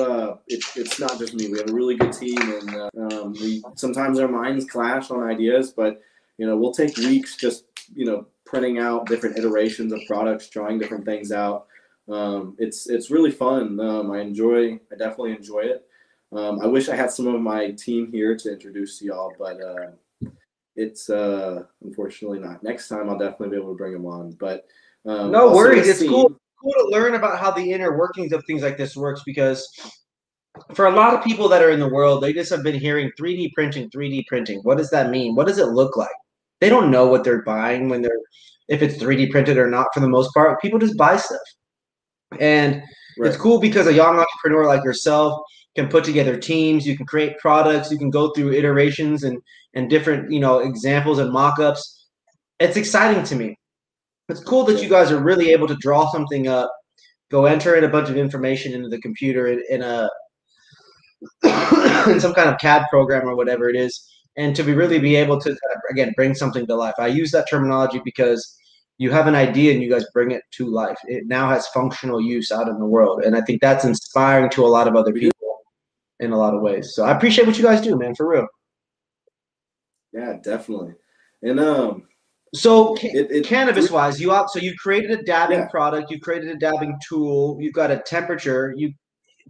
Uh, 0.00 0.36
it, 0.48 0.64
it's 0.76 0.98
not 0.98 1.18
just 1.18 1.34
me. 1.34 1.48
We 1.48 1.58
have 1.58 1.70
a 1.70 1.74
really 1.74 1.96
good 1.96 2.12
team, 2.12 2.40
and 2.40 2.74
uh, 2.74 2.90
um, 2.96 3.32
we 3.34 3.62
sometimes 3.76 4.18
our 4.18 4.28
minds 4.28 4.64
clash 4.64 5.10
on 5.10 5.22
ideas, 5.22 5.70
but 5.70 6.00
you 6.38 6.46
know 6.46 6.56
we'll 6.56 6.72
take 6.72 6.96
weeks 6.96 7.36
just 7.36 7.64
you 7.94 8.06
know 8.06 8.26
printing 8.44 8.78
out 8.78 9.06
different 9.06 9.38
iterations 9.38 9.92
of 9.92 10.00
products, 10.06 10.48
trying 10.48 10.78
different 10.78 11.04
things 11.04 11.30
out. 11.30 11.66
Um, 12.08 12.56
it's 12.58 12.88
it's 12.88 13.10
really 13.10 13.30
fun. 13.30 13.78
Um, 13.78 14.10
I 14.10 14.20
enjoy. 14.20 14.80
I 14.92 14.96
definitely 14.98 15.32
enjoy 15.32 15.60
it. 15.60 15.86
Um, 16.32 16.60
I 16.60 16.66
wish 16.66 16.88
I 16.88 16.96
had 16.96 17.10
some 17.10 17.26
of 17.26 17.40
my 17.40 17.72
team 17.72 18.10
here 18.10 18.36
to 18.36 18.52
introduce 18.52 18.98
to 18.98 19.04
y'all, 19.04 19.32
but 19.38 19.60
uh, 19.60 20.30
it's 20.76 21.10
uh, 21.10 21.64
unfortunately 21.84 22.38
not. 22.38 22.62
Next 22.62 22.88
time 22.88 23.10
I'll 23.10 23.18
definitely 23.18 23.50
be 23.50 23.56
able 23.56 23.72
to 23.72 23.78
bring 23.78 23.92
them 23.92 24.06
on. 24.06 24.32
But 24.32 24.66
um, 25.06 25.30
No 25.30 25.52
worries. 25.52 25.88
It's 25.88 26.08
cool. 26.08 26.36
Cool 26.62 26.72
to 26.72 26.88
learn 26.90 27.14
about 27.14 27.38
how 27.38 27.50
the 27.50 27.72
inner 27.72 27.96
workings 27.96 28.32
of 28.32 28.44
things 28.46 28.62
like 28.62 28.76
this 28.76 28.96
works 28.96 29.22
because 29.24 29.66
for 30.74 30.86
a 30.86 30.94
lot 30.94 31.14
of 31.14 31.24
people 31.24 31.48
that 31.48 31.62
are 31.62 31.70
in 31.70 31.80
the 31.80 31.88
world, 31.88 32.22
they 32.22 32.32
just 32.32 32.50
have 32.50 32.62
been 32.62 32.78
hearing 32.78 33.10
3D 33.18 33.52
printing, 33.54 33.88
3D 33.90 34.26
printing. 34.26 34.60
What 34.62 34.78
does 34.78 34.90
that 34.90 35.10
mean? 35.10 35.34
What 35.34 35.46
does 35.46 35.58
it 35.58 35.68
look 35.68 35.96
like? 35.96 36.10
They 36.60 36.68
don't 36.68 36.90
know 36.90 37.06
what 37.06 37.24
they're 37.24 37.42
buying 37.42 37.88
when 37.88 38.02
they're 38.02 38.18
if 38.68 38.82
it's 38.82 39.02
3D 39.02 39.30
printed 39.30 39.58
or 39.58 39.68
not 39.68 39.88
for 39.92 40.00
the 40.00 40.08
most 40.08 40.32
part. 40.32 40.60
People 40.60 40.78
just 40.78 40.96
buy 40.96 41.16
stuff. 41.16 41.40
And 42.38 42.76
right. 43.18 43.28
it's 43.28 43.36
cool 43.36 43.60
because 43.60 43.86
a 43.86 43.92
young 43.92 44.18
entrepreneur 44.18 44.66
like 44.66 44.84
yourself 44.84 45.42
can 45.74 45.88
put 45.88 46.04
together 46.04 46.36
teams, 46.36 46.86
you 46.86 46.96
can 46.96 47.06
create 47.06 47.38
products, 47.38 47.90
you 47.90 47.98
can 47.98 48.10
go 48.10 48.30
through 48.32 48.52
iterations 48.52 49.24
and 49.24 49.40
and 49.74 49.88
different, 49.88 50.30
you 50.32 50.40
know, 50.40 50.58
examples 50.58 51.18
and 51.18 51.32
mock-ups. 51.32 52.08
It's 52.58 52.76
exciting 52.76 53.22
to 53.24 53.36
me. 53.36 53.56
It's 54.30 54.40
cool 54.40 54.64
that 54.64 54.82
you 54.82 54.88
guys 54.88 55.10
are 55.10 55.22
really 55.22 55.50
able 55.50 55.66
to 55.68 55.76
draw 55.76 56.10
something 56.10 56.48
up, 56.48 56.72
go 57.30 57.46
enter 57.46 57.76
in 57.76 57.84
a 57.84 57.88
bunch 57.88 58.08
of 58.08 58.16
information 58.16 58.72
into 58.72 58.88
the 58.88 59.00
computer 59.00 59.46
in, 59.46 59.62
in 59.68 59.82
a 59.82 60.08
in 62.08 62.20
some 62.20 62.34
kind 62.34 62.48
of 62.48 62.58
CAD 62.58 62.86
program 62.90 63.28
or 63.28 63.36
whatever 63.36 63.68
it 63.68 63.76
is, 63.76 64.08
and 64.36 64.56
to 64.56 64.62
be 64.62 64.72
really 64.72 64.98
be 64.98 65.16
able 65.16 65.40
to 65.40 65.56
again 65.90 66.12
bring 66.16 66.34
something 66.34 66.66
to 66.66 66.74
life. 66.74 66.94
I 66.98 67.08
use 67.08 67.30
that 67.32 67.48
terminology 67.48 68.00
because 68.04 68.56
you 68.98 69.10
have 69.10 69.26
an 69.26 69.34
idea 69.34 69.72
and 69.72 69.82
you 69.82 69.90
guys 69.90 70.04
bring 70.12 70.30
it 70.30 70.42
to 70.52 70.66
life. 70.66 70.98
It 71.06 71.26
now 71.26 71.48
has 71.48 71.66
functional 71.68 72.20
use 72.20 72.52
out 72.52 72.68
in 72.68 72.78
the 72.78 72.86
world, 72.86 73.22
and 73.24 73.36
I 73.36 73.42
think 73.42 73.60
that's 73.60 73.84
inspiring 73.84 74.50
to 74.50 74.64
a 74.64 74.68
lot 74.68 74.88
of 74.88 74.96
other 74.96 75.12
people 75.12 75.34
in 76.20 76.32
a 76.32 76.38
lot 76.38 76.54
of 76.54 76.60
ways. 76.60 76.94
So 76.94 77.04
I 77.04 77.16
appreciate 77.16 77.46
what 77.46 77.56
you 77.56 77.64
guys 77.64 77.80
do, 77.80 77.98
man, 77.98 78.14
for 78.14 78.28
real. 78.28 78.46
Yeah, 80.12 80.34
definitely. 80.42 80.94
And 81.42 81.58
um, 81.58 82.08
so 82.54 82.96
it, 82.96 83.30
it, 83.30 83.46
cannabis 83.46 83.90
wise, 83.90 84.20
you 84.20 84.32
up 84.32 84.48
so 84.48 84.58
you 84.58 84.74
created 84.76 85.12
a 85.12 85.22
dabbing 85.22 85.60
yeah. 85.60 85.68
product, 85.68 86.10
you 86.10 86.20
created 86.20 86.48
a 86.50 86.56
dabbing 86.56 86.98
tool, 87.08 87.56
you've 87.60 87.74
got 87.74 87.90
a 87.90 87.98
temperature. 87.98 88.74
You 88.76 88.92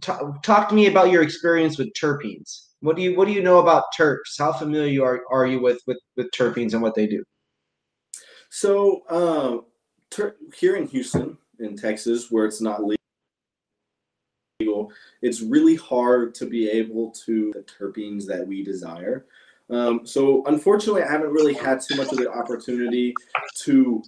t- 0.01 0.13
talk 0.43 0.69
to 0.69 0.75
me 0.75 0.87
about 0.87 1.09
your 1.09 1.23
experience 1.23 1.77
with 1.77 1.91
terpenes. 1.93 2.67
What 2.81 2.95
do 2.95 3.01
you 3.01 3.15
what 3.15 3.27
do 3.27 3.33
you 3.33 3.41
know 3.41 3.59
about 3.59 3.85
terps? 3.97 4.37
How 4.37 4.53
familiar 4.53 5.03
are, 5.03 5.21
are 5.31 5.47
you 5.47 5.61
with, 5.61 5.81
with 5.87 5.99
with 6.15 6.29
terpenes 6.31 6.73
and 6.73 6.81
what 6.81 6.93
they 6.93 7.07
do? 7.07 7.23
So 8.49 9.01
um, 9.09 9.65
ter- 10.11 10.35
here 10.55 10.75
in 10.75 10.85
Houston, 10.87 11.37
in 11.59 11.75
Texas, 11.75 12.29
where 12.29 12.45
it's 12.45 12.61
not 12.61 12.81
legal, 14.59 14.91
it's 15.21 15.41
really 15.41 15.75
hard 15.75 16.35
to 16.35 16.45
be 16.45 16.69
able 16.69 17.11
to 17.25 17.51
the 17.53 17.63
terpenes 17.63 18.25
that 18.25 18.45
we 18.45 18.63
desire. 18.63 19.25
Um, 19.71 20.05
so 20.05 20.43
unfortunately, 20.45 21.03
I 21.03 21.11
haven't 21.11 21.31
really 21.31 21.53
had 21.53 21.79
too 21.79 21.95
much 21.95 22.11
of 22.11 22.17
the 22.17 22.31
opportunity 22.31 23.13
to 23.59 24.03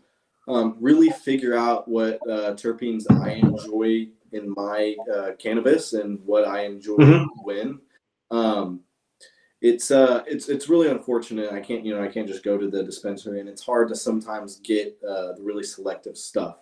um, 0.47 0.75
really 0.79 1.09
figure 1.09 1.55
out 1.55 1.87
what 1.87 2.15
uh, 2.29 2.53
terpenes 2.53 3.05
I 3.09 3.33
enjoy 3.33 4.09
in 4.33 4.53
my 4.57 4.95
uh, 5.13 5.31
cannabis 5.39 5.93
and 5.93 6.19
what 6.25 6.45
I 6.45 6.65
enjoy 6.65 6.97
mm-hmm. 6.97 7.43
when. 7.43 7.79
Um, 8.29 8.81
it's 9.61 9.91
uh, 9.91 10.23
it's 10.27 10.49
it's 10.49 10.67
really 10.67 10.89
unfortunate. 10.89 11.53
I 11.53 11.61
can't 11.61 11.85
you 11.85 11.95
know 11.95 12.03
I 12.03 12.09
can't 12.09 12.27
just 12.27 12.43
go 12.43 12.57
to 12.57 12.69
the 12.69 12.83
dispensary, 12.83 13.39
and 13.39 13.47
it's 13.47 13.65
hard 13.65 13.87
to 13.89 13.95
sometimes 13.95 14.57
get 14.57 14.97
uh, 15.07 15.33
the 15.33 15.41
really 15.41 15.63
selective 15.63 16.17
stuff. 16.17 16.57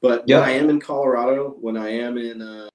But 0.00 0.26
yep. 0.26 0.40
when 0.40 0.48
I 0.48 0.52
am 0.52 0.70
in 0.70 0.80
Colorado, 0.80 1.56
when 1.60 1.76
I 1.76 1.90
am 1.90 2.16
in 2.16 2.40
uh, 2.40 2.68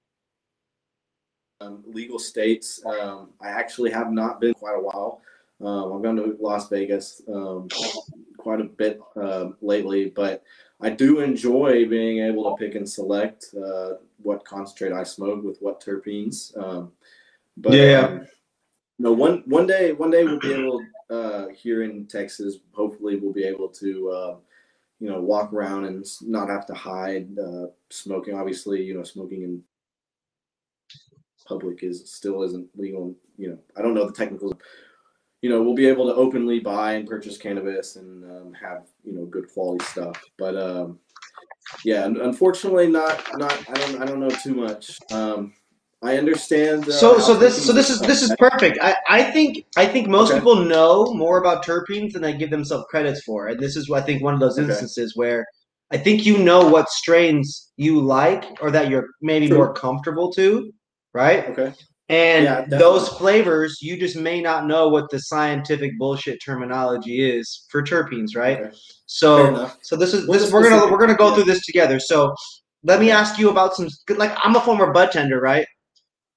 um, 1.60 1.82
legal 1.86 2.20
states, 2.20 2.80
um, 2.86 3.30
I 3.40 3.48
actually 3.48 3.90
have 3.90 4.12
not 4.12 4.40
been 4.40 4.54
quite 4.54 4.76
a 4.76 4.80
while. 4.80 5.22
Um, 5.60 5.92
I've 5.94 6.02
gone 6.02 6.16
to 6.16 6.36
Las 6.40 6.68
Vegas 6.68 7.22
um, 7.28 7.68
quite 8.38 8.60
a 8.60 8.64
bit 8.64 9.00
uh, 9.20 9.50
lately, 9.60 10.10
but 10.10 10.42
I 10.80 10.90
do 10.90 11.20
enjoy 11.20 11.88
being 11.88 12.18
able 12.18 12.50
to 12.50 12.56
pick 12.64 12.74
and 12.74 12.88
select 12.88 13.46
uh, 13.54 13.94
what 14.22 14.44
concentrate 14.44 14.92
I 14.92 15.04
smoke 15.04 15.44
with 15.44 15.58
what 15.60 15.82
terpenes. 15.82 16.56
Um, 16.58 16.92
but 17.56 17.72
yeah, 17.72 18.00
um, 18.00 18.26
no 18.98 19.12
one 19.12 19.42
one 19.46 19.66
day 19.66 19.92
one 19.92 20.10
day 20.10 20.24
we'll 20.24 20.40
be 20.40 20.52
able 20.52 20.84
uh, 21.10 21.48
here 21.48 21.82
in 21.82 22.06
Texas. 22.06 22.56
Hopefully, 22.72 23.16
we'll 23.16 23.32
be 23.32 23.44
able 23.44 23.68
to 23.68 24.10
uh, 24.10 24.36
you 25.00 25.08
know 25.08 25.20
walk 25.20 25.52
around 25.52 25.84
and 25.84 26.04
not 26.22 26.48
have 26.48 26.66
to 26.66 26.74
hide 26.74 27.28
uh, 27.38 27.66
smoking. 27.90 28.34
Obviously, 28.34 28.82
you 28.82 28.94
know 28.94 29.04
smoking 29.04 29.42
in 29.42 29.62
public 31.46 31.82
is 31.82 32.10
still 32.10 32.42
isn't 32.42 32.68
legal. 32.76 33.14
You 33.38 33.50
know, 33.50 33.58
I 33.76 33.82
don't 33.82 33.94
know 33.94 34.06
the 34.06 34.12
technicals 34.12 34.54
you 35.44 35.50
know, 35.50 35.62
we'll 35.62 35.74
be 35.74 35.86
able 35.86 36.06
to 36.06 36.14
openly 36.14 36.58
buy 36.58 36.94
and 36.94 37.06
purchase 37.06 37.36
cannabis 37.36 37.96
and 37.96 38.24
um, 38.24 38.54
have 38.54 38.86
you 39.04 39.12
know 39.12 39.26
good 39.26 39.46
quality 39.52 39.84
stuff. 39.84 40.18
But 40.38 40.56
um, 40.56 40.98
yeah, 41.84 42.06
unfortunately, 42.06 42.86
not 42.88 43.22
not 43.36 43.52
I 43.68 43.74
don't 43.74 44.00
I 44.00 44.06
don't 44.06 44.20
know 44.20 44.30
too 44.30 44.54
much. 44.54 44.98
Um, 45.12 45.52
I 46.02 46.16
understand. 46.16 46.88
Uh, 46.88 46.92
so 46.92 47.18
so 47.18 47.34
this 47.34 47.62
so 47.62 47.74
this 47.74 47.90
is 47.90 48.00
this 48.00 48.22
is 48.22 48.34
perfect. 48.38 48.78
I, 48.80 48.96
I 49.06 49.22
think 49.32 49.66
I 49.76 49.84
think 49.84 50.08
most 50.08 50.30
okay. 50.30 50.38
people 50.38 50.64
know 50.64 51.12
more 51.12 51.36
about 51.36 51.62
terpenes 51.62 52.14
than 52.14 52.22
they 52.22 52.34
give 52.34 52.48
themselves 52.48 52.86
credits 52.88 53.22
for, 53.24 53.48
and 53.48 53.60
this 53.60 53.76
is 53.76 53.90
I 53.90 54.00
think 54.00 54.22
one 54.22 54.32
of 54.32 54.40
those 54.40 54.56
instances 54.56 55.12
okay. 55.12 55.18
where 55.18 55.44
I 55.92 55.98
think 55.98 56.24
you 56.24 56.38
know 56.38 56.66
what 56.66 56.88
strains 56.88 57.70
you 57.76 58.00
like 58.00 58.46
or 58.62 58.70
that 58.70 58.88
you're 58.88 59.08
maybe 59.20 59.48
True. 59.48 59.58
more 59.58 59.74
comfortable 59.74 60.32
to, 60.32 60.72
right? 61.12 61.50
Okay. 61.50 61.74
And 62.10 62.44
yeah, 62.44 62.64
those 62.68 63.08
flavors, 63.08 63.78
you 63.80 63.98
just 63.98 64.16
may 64.16 64.42
not 64.42 64.66
know 64.66 64.88
what 64.88 65.08
the 65.10 65.18
scientific 65.18 65.98
bullshit 65.98 66.38
terminology 66.44 67.22
is 67.22 67.66
for 67.70 67.82
terpenes, 67.82 68.36
right? 68.36 68.60
Okay. 68.60 68.76
So, 69.06 69.70
so 69.80 69.96
this 69.96 70.12
is 70.12 70.26
this. 70.26 70.52
We're 70.52 70.68
gonna 70.68 70.92
we're 70.92 70.98
gonna 70.98 71.16
go 71.16 71.28
yeah. 71.28 71.36
through 71.36 71.44
this 71.44 71.64
together. 71.64 71.98
So, 71.98 72.34
let 72.82 73.00
me 73.00 73.10
ask 73.10 73.38
you 73.38 73.48
about 73.48 73.74
some. 73.74 73.88
Like, 74.16 74.36
I'm 74.42 74.54
a 74.54 74.60
former 74.60 74.92
bud 74.92 75.12
tender, 75.12 75.40
right? 75.40 75.66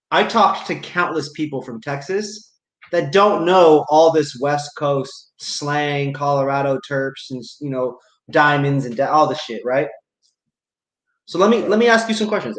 I 0.10 0.24
talked 0.24 0.68
to 0.68 0.76
countless 0.76 1.32
people 1.34 1.62
from 1.62 1.82
Texas 1.82 2.54
that 2.94 3.12
don't 3.12 3.46
know 3.46 3.86
all 3.90 4.12
this 4.12 4.38
West 4.40 4.72
Coast 4.78 5.34
slang, 5.38 6.14
Colorado 6.14 6.80
terps, 6.90 7.30
and 7.30 7.44
you 7.60 7.70
know 7.70 7.98
diamonds 8.32 8.86
and 8.86 8.98
all 9.02 9.28
the 9.28 9.36
shit, 9.36 9.62
right? 9.66 9.88
So 11.26 11.40
let 11.40 11.50
me 11.50 11.60
let 11.68 11.78
me 11.78 11.88
ask 11.88 12.08
you 12.08 12.16
some 12.16 12.30
questions. 12.30 12.58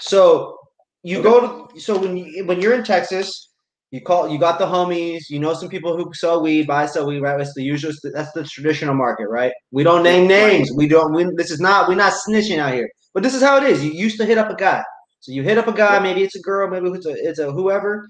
So 0.00 0.56
you 1.04 1.22
go 1.22 1.68
to 1.70 1.80
so 1.80 1.98
when 1.98 2.16
you 2.16 2.46
when 2.46 2.60
you're 2.60 2.74
in 2.74 2.82
Texas, 2.82 3.50
you 3.90 4.00
call 4.00 4.28
you 4.28 4.38
got 4.38 4.58
the 4.58 4.66
homies, 4.66 5.28
you 5.28 5.38
know 5.38 5.52
some 5.52 5.68
people 5.68 5.96
who 5.96 6.12
sell 6.14 6.42
weed, 6.42 6.66
buy 6.66 6.86
sell 6.86 7.06
weed, 7.06 7.20
right? 7.20 7.36
That's 7.36 7.54
the 7.54 7.62
usual 7.62 7.92
that's 8.14 8.32
the 8.32 8.44
traditional 8.44 8.94
market, 8.94 9.28
right? 9.28 9.52
We 9.70 9.84
don't 9.84 10.02
name 10.02 10.26
names. 10.26 10.72
We 10.74 10.88
don't 10.88 11.12
we, 11.12 11.24
this 11.36 11.50
is 11.50 11.60
not 11.60 11.88
we're 11.88 11.94
not 11.94 12.14
snitching 12.26 12.58
out 12.58 12.72
here. 12.72 12.88
But 13.12 13.22
this 13.22 13.34
is 13.34 13.42
how 13.42 13.58
it 13.58 13.64
is. 13.64 13.84
You 13.84 13.92
used 13.92 14.18
to 14.18 14.24
hit 14.24 14.38
up 14.38 14.50
a 14.50 14.56
guy. 14.56 14.82
So 15.20 15.30
you 15.30 15.42
hit 15.42 15.58
up 15.58 15.68
a 15.68 15.72
guy, 15.72 16.00
maybe 16.00 16.22
it's 16.22 16.36
a 16.36 16.40
girl, 16.40 16.68
maybe 16.68 16.88
it's 16.88 17.06
a 17.06 17.14
it's 17.14 17.38
a 17.38 17.52
whoever. 17.52 18.08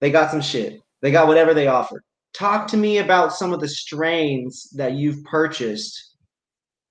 They 0.00 0.10
got 0.10 0.30
some 0.30 0.42
shit. 0.42 0.80
They 1.00 1.10
got 1.10 1.28
whatever 1.28 1.54
they 1.54 1.66
offer. 1.66 2.02
Talk 2.34 2.68
to 2.68 2.76
me 2.76 2.98
about 2.98 3.32
some 3.32 3.54
of 3.54 3.60
the 3.60 3.68
strains 3.68 4.68
that 4.76 4.92
you've 4.92 5.24
purchased 5.24 6.14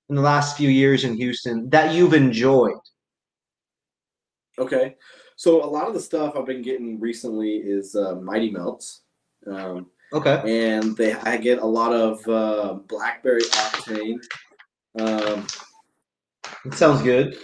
in 0.10 0.15
the 0.15 0.21
last 0.21 0.58
few 0.58 0.69
years 0.69 1.04
in 1.04 1.15
Houston 1.15 1.69
that 1.69 1.93
you've 1.93 2.13
enjoyed. 2.13 2.80
Okay. 4.60 4.95
So 5.38 5.63
a 5.63 5.69
lot 5.69 5.88
of 5.88 5.93
the 5.93 6.00
stuff 6.00 6.36
I've 6.36 6.47
been 6.47 6.63
getting 6.63 7.00
recently 7.00 7.58
is 7.58 7.95
uh, 7.95 8.15
Mighty 8.15 8.50
Melts. 8.50 9.02
Um, 9.45 9.86
okay. 10.12 10.71
And 10.73 10.97
they, 10.97 11.13
I 11.13 11.38
get 11.38 11.60
a 11.60 11.65
lot 11.65 11.93
of 11.93 12.28
uh, 12.28 12.73
blackberry 12.88 13.43
octane. 13.43 14.17
Um, 15.00 15.45
it 16.65 16.73
sounds 16.73 17.04
good. 17.04 17.38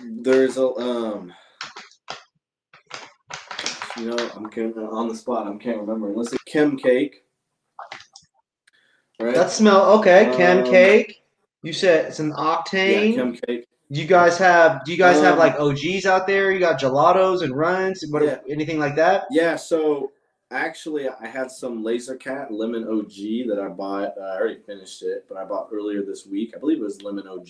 There's 0.00 0.56
a 0.56 0.68
um, 0.68 1.32
you 3.96 4.06
know, 4.06 4.30
I'm 4.36 4.46
on 4.46 5.08
the 5.08 5.16
spot. 5.16 5.48
I 5.48 5.56
can't 5.56 5.80
remember 5.80 6.10
unless 6.10 6.32
it's 6.32 6.42
Chem 6.44 6.76
Cake. 6.76 7.24
Right. 9.20 9.34
That 9.34 9.50
smell 9.50 9.98
okay. 9.98 10.32
Chem 10.36 10.58
um, 10.58 10.64
Cake. 10.64 11.24
You 11.64 11.72
said 11.72 12.06
it's 12.06 12.20
an 12.20 12.32
octane. 12.32 13.10
Yeah, 13.10 13.16
Chem 13.16 13.36
Cake. 13.46 13.66
Do 13.92 14.00
you 14.00 14.06
guys 14.06 14.38
have? 14.38 14.84
Do 14.86 14.92
you 14.92 14.96
guys 14.96 15.18
um, 15.18 15.24
have 15.24 15.38
like 15.38 15.54
OGs 15.60 16.06
out 16.06 16.26
there? 16.26 16.50
You 16.50 16.58
got 16.58 16.80
gelatos 16.80 17.42
and 17.42 17.54
runs, 17.54 18.02
what 18.08 18.24
yeah. 18.24 18.38
anything 18.48 18.78
like 18.78 18.96
that? 18.96 19.26
Yeah. 19.30 19.54
So 19.54 20.12
actually, 20.50 21.10
I 21.10 21.26
had 21.26 21.50
some 21.50 21.84
Laser 21.84 22.16
Cat 22.16 22.50
Lemon 22.50 22.84
OG 22.84 23.48
that 23.48 23.60
I 23.62 23.68
bought. 23.68 24.14
Uh, 24.18 24.24
I 24.24 24.36
already 24.38 24.60
finished 24.60 25.02
it, 25.02 25.26
but 25.28 25.36
I 25.36 25.44
bought 25.44 25.68
earlier 25.70 26.02
this 26.02 26.26
week. 26.26 26.54
I 26.56 26.58
believe 26.58 26.78
it 26.78 26.84
was 26.84 27.02
Lemon 27.02 27.28
OG. 27.28 27.48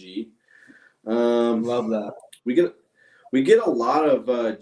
Um, 1.07 1.63
Love 1.63 1.89
that. 1.91 2.13
We 2.45 2.55
get 2.55 2.75
we 3.33 3.43
get 3.43 3.65
a 3.65 3.71
lot 3.71 4.09
of 4.09 4.29
uh, 4.29 4.57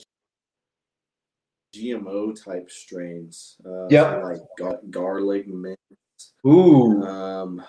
GMO 1.75 2.45
type 2.45 2.71
strains. 2.71 3.57
Uh, 3.65 3.87
yeah. 3.89 4.17
Like 4.17 4.41
gar- 4.59 4.81
garlic 4.91 5.49
mint. 5.49 5.79
Ooh. 6.47 7.03
Um, 7.03 7.63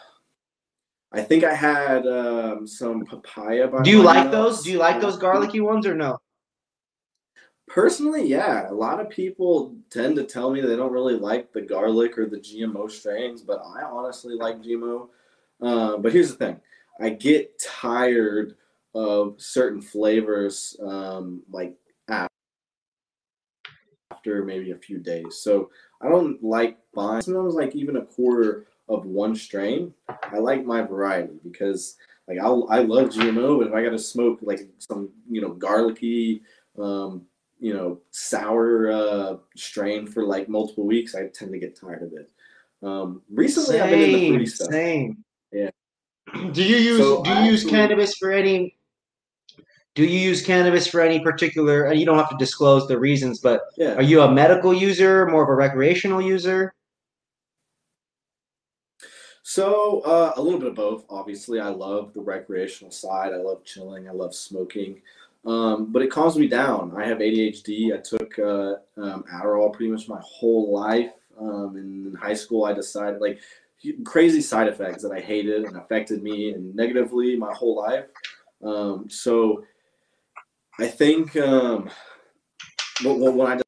I 1.13 1.21
think 1.21 1.43
I 1.43 1.53
had 1.53 2.07
um, 2.07 2.65
some 2.65 3.05
papaya. 3.05 3.69
Do 3.83 3.89
you 3.89 4.01
like 4.01 4.31
those? 4.31 4.63
Do 4.63 4.71
you 4.71 4.77
like 4.77 5.01
those 5.01 5.17
garlicky 5.17 5.59
ones 5.59 5.85
or 5.85 5.93
no? 5.93 6.19
Personally, 7.67 8.27
yeah. 8.27 8.69
A 8.69 8.73
lot 8.73 8.99
of 8.99 9.09
people 9.09 9.75
tend 9.89 10.15
to 10.17 10.23
tell 10.23 10.51
me 10.51 10.61
they 10.61 10.75
don't 10.75 10.91
really 10.91 11.17
like 11.17 11.51
the 11.51 11.61
garlic 11.61 12.17
or 12.17 12.27
the 12.27 12.37
GMO 12.37 12.89
strains, 12.89 13.41
but 13.41 13.61
I 13.75 13.83
honestly 13.83 14.35
like 14.35 14.61
GMO. 14.61 15.09
Uh, 15.61 15.97
but 15.97 16.13
here's 16.13 16.29
the 16.29 16.35
thing: 16.35 16.59
I 16.99 17.09
get 17.09 17.59
tired 17.59 18.55
of 18.93 19.35
certain 19.37 19.81
flavors, 19.81 20.77
um, 20.85 21.43
like 21.49 21.75
after 22.07 22.29
maybe 24.43 24.71
a 24.71 24.77
few 24.77 24.99
days. 24.99 25.37
So 25.37 25.71
I 26.01 26.09
don't 26.09 26.41
like 26.43 26.77
buying 26.93 27.21
sometimes 27.21 27.53
like 27.53 27.75
even 27.75 27.97
a 27.97 28.05
quarter 28.05 28.67
of 28.93 29.05
one 29.05 29.35
strain 29.35 29.93
I 30.09 30.37
like 30.39 30.65
my 30.65 30.81
variety 30.81 31.33
because 31.43 31.95
like 32.27 32.37
I 32.39 32.47
I 32.47 32.79
love 32.83 33.09
GMO, 33.09 33.57
but 33.59 33.67
if 33.67 33.73
I 33.73 33.83
got 33.83 33.91
to 33.91 33.99
smoke 33.99 34.39
like 34.41 34.61
some 34.79 35.09
you 35.29 35.41
know 35.41 35.49
garlicky, 35.53 36.43
um, 36.77 37.23
you 37.59 37.73
know 37.73 37.99
sour 38.11 38.91
uh, 38.91 39.37
strain 39.55 40.05
for 40.07 40.23
like 40.25 40.47
multiple 40.47 40.85
weeks, 40.85 41.15
I 41.15 41.27
tend 41.27 41.51
to 41.51 41.59
get 41.59 41.75
tired 41.79 42.03
of 42.03 42.13
it. 42.13 42.29
Um, 42.83 43.21
recently, 43.31 43.77
same, 43.77 43.83
I've 43.83 43.89
been 43.89 44.09
into 44.09 44.27
fruity 44.29 44.45
stuff. 44.45 44.67
Same. 44.71 45.23
Yeah. 45.51 45.69
Do 46.51 46.63
you 46.63 46.77
use 46.77 46.97
So 46.99 47.23
do 47.23 47.29
you 47.29 47.35
I 47.35 47.45
use 47.45 47.61
actually- 47.63 47.71
cannabis 47.77 48.15
for 48.17 48.31
any? 48.31 48.77
Do 49.93 50.05
you 50.05 50.19
use 50.19 50.41
cannabis 50.41 50.87
for 50.87 51.01
any 51.01 51.19
particular? 51.19 51.83
And 51.85 51.99
you 51.99 52.05
don't 52.05 52.17
have 52.17 52.29
to 52.29 52.37
disclose 52.37 52.87
the 52.87 52.97
reasons, 52.97 53.39
but 53.39 53.61
Yeah. 53.77 53.95
are 53.95 54.01
you 54.01 54.21
a 54.21 54.31
medical 54.31 54.73
user, 54.73 55.25
more 55.27 55.43
of 55.43 55.49
a 55.49 55.53
recreational 55.55 56.21
user? 56.21 56.73
So 59.43 60.01
uh, 60.01 60.33
a 60.35 60.41
little 60.41 60.59
bit 60.59 60.69
of 60.69 60.75
both. 60.75 61.05
Obviously, 61.09 61.59
I 61.59 61.69
love 61.69 62.13
the 62.13 62.21
recreational 62.21 62.91
side. 62.91 63.33
I 63.33 63.37
love 63.37 63.63
chilling. 63.63 64.07
I 64.07 64.11
love 64.11 64.35
smoking, 64.35 65.01
um, 65.45 65.91
but 65.91 66.01
it 66.01 66.11
calms 66.11 66.37
me 66.37 66.47
down. 66.47 66.93
I 66.95 67.05
have 67.05 67.17
ADHD. 67.17 67.93
I 67.93 68.01
took 68.01 68.37
uh, 68.37 68.75
um, 69.01 69.23
Adderall 69.33 69.73
pretty 69.73 69.91
much 69.91 70.07
my 70.07 70.21
whole 70.23 70.71
life. 70.71 71.11
Um, 71.39 71.75
in 71.75 72.15
high 72.21 72.35
school, 72.35 72.65
I 72.65 72.73
decided 72.73 73.19
like 73.19 73.39
crazy 74.03 74.41
side 74.41 74.67
effects 74.67 75.01
that 75.01 75.11
I 75.11 75.19
hated 75.19 75.63
and 75.63 75.75
affected 75.75 76.21
me 76.21 76.51
and 76.51 76.75
negatively 76.75 77.35
my 77.35 77.51
whole 77.53 77.75
life. 77.75 78.05
Um, 78.63 79.09
so 79.09 79.63
I 80.79 80.87
think 80.87 81.35
um, 81.37 81.89
when, 83.03 83.35
when 83.35 83.47
I 83.47 83.61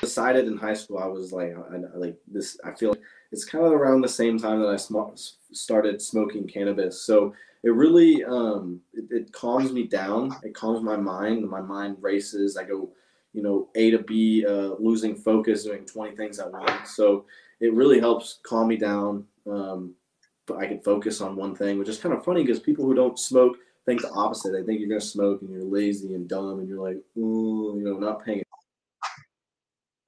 decided 0.00 0.46
in 0.46 0.56
high 0.56 0.74
school, 0.74 0.98
I 0.98 1.06
was 1.06 1.32
like, 1.32 1.54
I, 1.70 1.76
I 1.76 1.96
like 1.96 2.16
this. 2.26 2.58
I 2.64 2.72
feel 2.72 2.90
like 2.90 3.00
it's 3.32 3.44
kind 3.44 3.64
of 3.64 3.72
around 3.72 4.00
the 4.00 4.08
same 4.08 4.38
time 4.38 4.60
that 4.60 4.68
I 4.68 4.76
sm- 4.76 5.16
started 5.52 6.00
smoking 6.00 6.46
cannabis. 6.46 7.02
So 7.02 7.34
it 7.62 7.70
really 7.70 8.24
um, 8.24 8.80
it, 8.92 9.04
it 9.10 9.32
calms 9.32 9.72
me 9.72 9.84
down. 9.84 10.34
It 10.42 10.54
calms 10.54 10.82
my 10.82 10.96
mind. 10.96 11.48
My 11.48 11.60
mind 11.60 11.96
races. 12.00 12.56
I 12.56 12.64
go, 12.64 12.90
you 13.32 13.42
know, 13.42 13.68
A 13.74 13.90
to 13.90 13.98
B, 13.98 14.44
uh, 14.46 14.74
losing 14.78 15.16
focus, 15.16 15.64
doing 15.64 15.84
twenty 15.84 16.16
things 16.16 16.38
at 16.38 16.52
once. 16.52 16.94
So 16.94 17.26
it 17.60 17.72
really 17.72 18.00
helps 18.00 18.38
calm 18.42 18.68
me 18.68 18.76
down. 18.76 19.24
Um, 19.50 19.94
but 20.46 20.58
I 20.58 20.66
can 20.66 20.80
focus 20.80 21.20
on 21.20 21.34
one 21.34 21.54
thing, 21.56 21.78
which 21.78 21.88
is 21.88 21.98
kind 21.98 22.14
of 22.14 22.24
funny 22.24 22.42
because 22.42 22.60
people 22.60 22.84
who 22.84 22.94
don't 22.94 23.18
smoke 23.18 23.56
think 23.84 24.02
the 24.02 24.10
opposite. 24.10 24.52
They 24.52 24.62
think 24.62 24.80
you're 24.80 24.88
gonna 24.88 25.00
smoke 25.00 25.42
and 25.42 25.50
you're 25.50 25.64
lazy 25.64 26.14
and 26.14 26.28
dumb 26.28 26.58
and 26.58 26.68
you're 26.68 26.82
like, 26.82 26.98
ooh, 27.16 27.74
you 27.76 27.84
know, 27.84 27.98
not 27.98 28.24
paying 28.24 28.42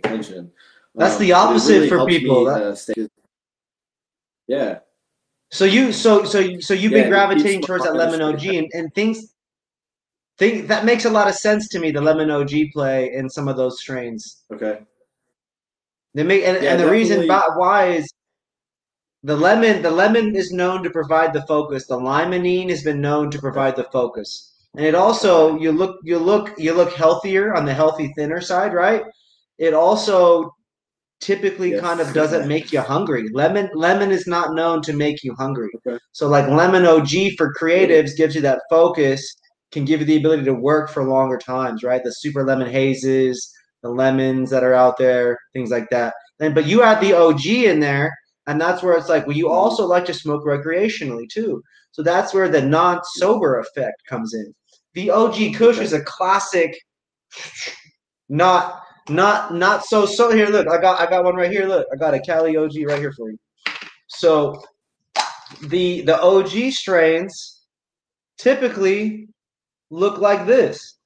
attention. 0.04 0.50
That's 0.94 1.14
Um, 1.14 1.20
the 1.20 1.32
opposite 1.32 1.74
really 1.74 1.88
for 1.88 2.06
people. 2.06 2.48
me, 2.48 2.62
uh, 2.62 2.74
stay- 2.74 3.08
yeah, 4.46 4.78
So 5.50 5.64
you 5.64 5.92
so 5.92 6.24
so 6.24 6.58
so 6.60 6.74
you've 6.74 6.92
Yeah, 6.92 7.02
been 7.02 7.10
gravitating 7.10 7.62
towards 7.62 7.84
that 7.84 7.94
lemon 7.96 8.20
OG 8.22 8.58
and, 8.58 8.68
and 8.74 8.94
things 8.94 9.34
think 10.38 10.68
that 10.68 10.84
makes 10.84 11.04
a 11.04 11.10
lot 11.10 11.28
of 11.28 11.34
sense 11.34 11.68
to 11.68 11.78
me, 11.78 11.90
the 11.90 12.00
lemon 12.00 12.30
OG 12.30 12.70
play 12.72 13.12
in 13.12 13.28
some 13.28 13.48
of 13.48 13.56
those 13.56 13.80
strains. 13.80 14.44
okay, 14.52 14.80
They 16.14 16.22
make 16.22 16.44
and, 16.44 16.62
Yeah, 16.62 16.72
and 16.72 16.80
the 16.80 16.90
reason 16.90 17.26
why 17.26 17.86
is 17.86 18.12
the 19.22 19.36
lemon 19.36 19.82
the 19.82 19.90
lemon 19.90 20.34
is 20.36 20.52
known 20.52 20.82
to 20.82 20.90
provide 20.90 21.32
the 21.32 21.42
focus. 21.46 21.86
The 21.86 21.98
limonene 21.98 22.70
has 22.70 22.82
been 22.82 23.00
known 23.00 23.30
to 23.30 23.38
provide 23.38 23.76
the 23.76 23.84
focus. 23.84 24.54
And 24.76 24.86
it 24.86 24.94
also 24.94 25.56
you 25.58 25.72
look 25.72 25.98
you 26.04 26.18
look 26.18 26.54
you 26.58 26.72
look 26.74 26.92
healthier 26.94 27.54
on 27.54 27.64
the 27.64 27.74
healthy 27.74 28.12
thinner 28.16 28.40
side, 28.40 28.74
right? 28.74 29.02
It 29.58 29.74
also 29.74 30.54
typically 31.20 31.70
Yes. 31.72 31.80
kind 31.80 32.00
of 32.00 32.12
doesn't 32.12 32.48
make 32.54 32.72
you 32.72 32.80
hungry. 32.80 33.28
Lemon 33.32 33.70
lemon 33.74 34.10
is 34.10 34.26
not 34.26 34.54
known 34.54 34.82
to 34.82 34.92
make 34.92 35.22
you 35.22 35.34
hungry. 35.34 35.70
Okay. 35.86 35.98
So 36.12 36.28
like 36.28 36.48
lemon 36.48 36.84
OG 36.84 37.36
for 37.36 37.52
creatives 37.54 38.16
gives 38.16 38.34
you 38.34 38.40
that 38.42 38.62
focus, 38.70 39.22
can 39.72 39.84
give 39.84 40.00
you 40.00 40.06
the 40.06 40.16
ability 40.16 40.44
to 40.44 40.54
work 40.54 40.90
for 40.90 41.04
longer 41.04 41.38
times, 41.38 41.82
right? 41.82 42.02
The 42.02 42.10
super 42.12 42.44
lemon 42.44 42.70
hazes, 42.70 43.52
the 43.82 43.90
lemons 43.90 44.50
that 44.50 44.64
are 44.64 44.74
out 44.74 44.96
there, 44.98 45.38
things 45.52 45.70
like 45.70 45.88
that. 45.90 46.14
Then 46.38 46.54
but 46.54 46.66
you 46.66 46.82
add 46.82 47.00
the 47.00 47.14
OG 47.14 47.46
in 47.46 47.80
there, 47.80 48.12
and 48.46 48.60
that's 48.60 48.82
where 48.82 48.96
it's 48.96 49.08
like, 49.08 49.26
well, 49.26 49.36
you 49.36 49.46
mm-hmm. 49.46 49.54
also 49.54 49.86
like 49.86 50.04
to 50.06 50.14
smoke 50.14 50.44
recreationally 50.44 51.28
too. 51.28 51.62
So 51.92 52.02
that's 52.02 52.32
where 52.32 52.48
the 52.48 52.62
non-sober 52.62 53.58
effect 53.58 54.02
comes 54.08 54.34
in. 54.34 54.54
The 54.94 55.10
OG 55.10 55.54
Kush 55.54 55.76
Okay. 55.76 55.84
is 55.84 55.92
a 55.92 56.02
classic, 56.02 56.78
not 58.28 58.82
not 59.08 59.54
not 59.54 59.84
so 59.84 60.06
so 60.06 60.30
here 60.30 60.48
look 60.48 60.68
i 60.68 60.80
got 60.80 61.00
i 61.00 61.08
got 61.08 61.24
one 61.24 61.34
right 61.34 61.50
here 61.50 61.66
look 61.66 61.86
i 61.92 61.96
got 61.96 62.14
a 62.14 62.20
cali 62.20 62.56
og 62.56 62.70
right 62.86 62.98
here 62.98 63.12
for 63.12 63.30
you. 63.30 63.38
So 64.08 64.62
the 65.68 66.02
the 66.02 66.20
og 66.20 66.48
strains 66.72 67.62
typically 68.38 69.28
look 69.90 70.18
like 70.18 70.46
this. 70.46 70.96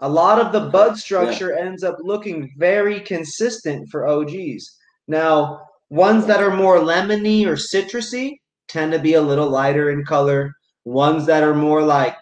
A 0.00 0.08
lot 0.08 0.40
of 0.40 0.52
the 0.52 0.68
bud 0.70 0.98
structure 0.98 1.56
ends 1.56 1.84
up 1.84 1.96
looking 2.00 2.50
very 2.58 3.00
consistent 3.00 3.88
for 3.88 4.06
og's 4.06 4.76
now 5.06 5.60
ones 5.90 6.26
that 6.26 6.42
are 6.42 6.56
more 6.56 6.78
lemony 6.78 7.46
or 7.46 7.54
citrusy 7.54 8.38
tend 8.68 8.92
to 8.92 8.98
be 8.98 9.14
a 9.14 9.22
little 9.22 9.48
lighter 9.48 9.90
in 9.90 10.04
color. 10.04 10.52
Ones 10.84 11.26
that 11.26 11.44
are 11.44 11.54
more 11.54 11.82
like 11.82 12.16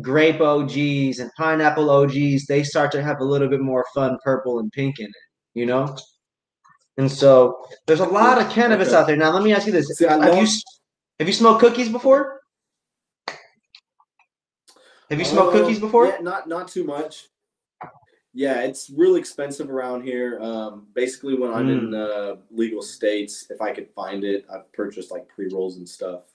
grape 0.00 0.40
OGs 0.40 1.18
and 1.20 1.30
pineapple 1.36 1.88
OGs, 1.90 2.46
they 2.46 2.62
start 2.62 2.90
to 2.92 3.02
have 3.02 3.20
a 3.20 3.24
little 3.24 3.48
bit 3.48 3.60
more 3.60 3.84
fun 3.94 4.18
purple 4.24 4.58
and 4.58 4.70
pink 4.72 4.98
in 4.98 5.06
it, 5.06 5.12
you 5.54 5.66
know? 5.66 5.96
And 6.96 7.10
so 7.10 7.66
there's 7.86 8.00
a 8.00 8.06
lot 8.06 8.40
of 8.40 8.50
cannabis 8.50 8.88
Okay. 8.88 8.96
out 8.96 9.06
there. 9.06 9.16
Now 9.16 9.30
let 9.32 9.42
me 9.42 9.52
ask 9.52 9.66
you 9.66 9.72
this. 9.72 9.88
See, 9.96 10.04
have 10.06 10.20
love- 10.20 10.38
you 10.38 10.46
have 11.18 11.28
you 11.28 11.34
smoked 11.34 11.60
cookies 11.60 11.88
before? 11.88 12.40
Have 15.10 15.18
you 15.18 15.24
smoked 15.24 15.54
Uh, 15.54 15.60
cookies 15.60 15.78
before? 15.80 16.06
Yeah, 16.06 16.18
not 16.20 16.48
not 16.48 16.68
too 16.68 16.84
much. 16.84 17.28
Yeah, 18.32 18.62
it's 18.62 18.90
really 18.90 19.20
expensive 19.20 19.70
around 19.70 20.02
here. 20.02 20.40
Um, 20.40 20.88
basically, 20.92 21.36
when 21.36 21.52
I'm 21.54 21.68
in 21.68 21.94
uh, 21.94 22.36
legal 22.50 22.82
states, 22.82 23.46
if 23.48 23.60
I 23.60 23.72
could 23.72 23.88
find 23.90 24.24
it, 24.24 24.44
I've 24.52 24.70
purchased 24.72 25.12
like 25.12 25.28
pre 25.28 25.48
rolls 25.52 25.76
and 25.76 25.88
stuff. 25.88 26.33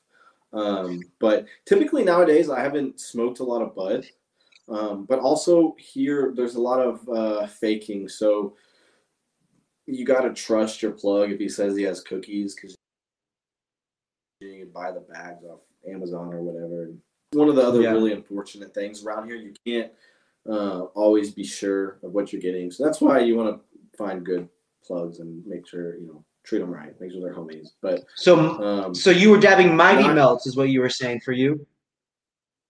Um, 0.53 1.01
but 1.19 1.45
typically 1.65 2.03
nowadays, 2.03 2.49
I 2.49 2.59
haven't 2.61 2.99
smoked 2.99 3.39
a 3.39 3.43
lot 3.43 3.61
of 3.61 3.75
bud. 3.75 4.05
Um, 4.67 5.05
but 5.05 5.19
also 5.19 5.75
here, 5.79 6.31
there's 6.35 6.55
a 6.55 6.61
lot 6.61 6.79
of 6.79 7.09
uh, 7.09 7.47
faking. 7.47 8.07
So 8.07 8.55
you 9.87 10.05
got 10.05 10.21
to 10.21 10.33
trust 10.33 10.81
your 10.81 10.91
plug 10.91 11.31
if 11.31 11.39
he 11.39 11.49
says 11.49 11.75
he 11.75 11.83
has 11.83 12.01
cookies 12.01 12.55
because 12.55 12.75
you 14.41 14.59
can 14.59 14.71
buy 14.71 14.91
the 14.91 15.01
bags 15.01 15.43
off 15.43 15.61
Amazon 15.91 16.33
or 16.33 16.41
whatever. 16.41 16.91
One 17.33 17.49
of 17.49 17.55
the 17.55 17.63
other 17.63 17.81
Yeah. 17.81 17.91
really 17.91 18.13
unfortunate 18.13 18.73
things 18.73 19.03
around 19.03 19.27
here, 19.27 19.37
you 19.37 19.53
can't 19.65 19.91
uh, 20.47 20.83
always 20.95 21.31
be 21.31 21.43
sure 21.43 21.99
of 22.03 22.13
what 22.13 22.31
you're 22.31 22.41
getting. 22.41 22.71
So 22.71 22.83
that's 22.83 23.01
why 23.01 23.19
you 23.19 23.35
want 23.35 23.55
to 23.55 23.97
find 23.97 24.25
good 24.25 24.47
plugs 24.83 25.19
and 25.19 25.45
make 25.45 25.67
sure 25.67 25.97
you 25.97 26.07
know 26.07 26.23
treat 26.49 26.59
them 26.59 26.71
right, 26.71 26.99
make 26.99 27.11
sure 27.11 27.21
they're 27.21 27.35
homies. 27.35 27.67
But 27.81 28.03
So 28.15 28.59
um, 28.61 28.95
so 28.95 29.11
you 29.11 29.29
were 29.29 29.39
dabbing 29.39 29.75
mighty 29.75 30.03
Not- 30.03 30.15
melts 30.15 30.47
is 30.47 30.57
what 30.57 30.69
you 30.69 30.81
were 30.81 30.89
saying 30.89 31.21
for 31.21 31.31
you. 31.31 31.65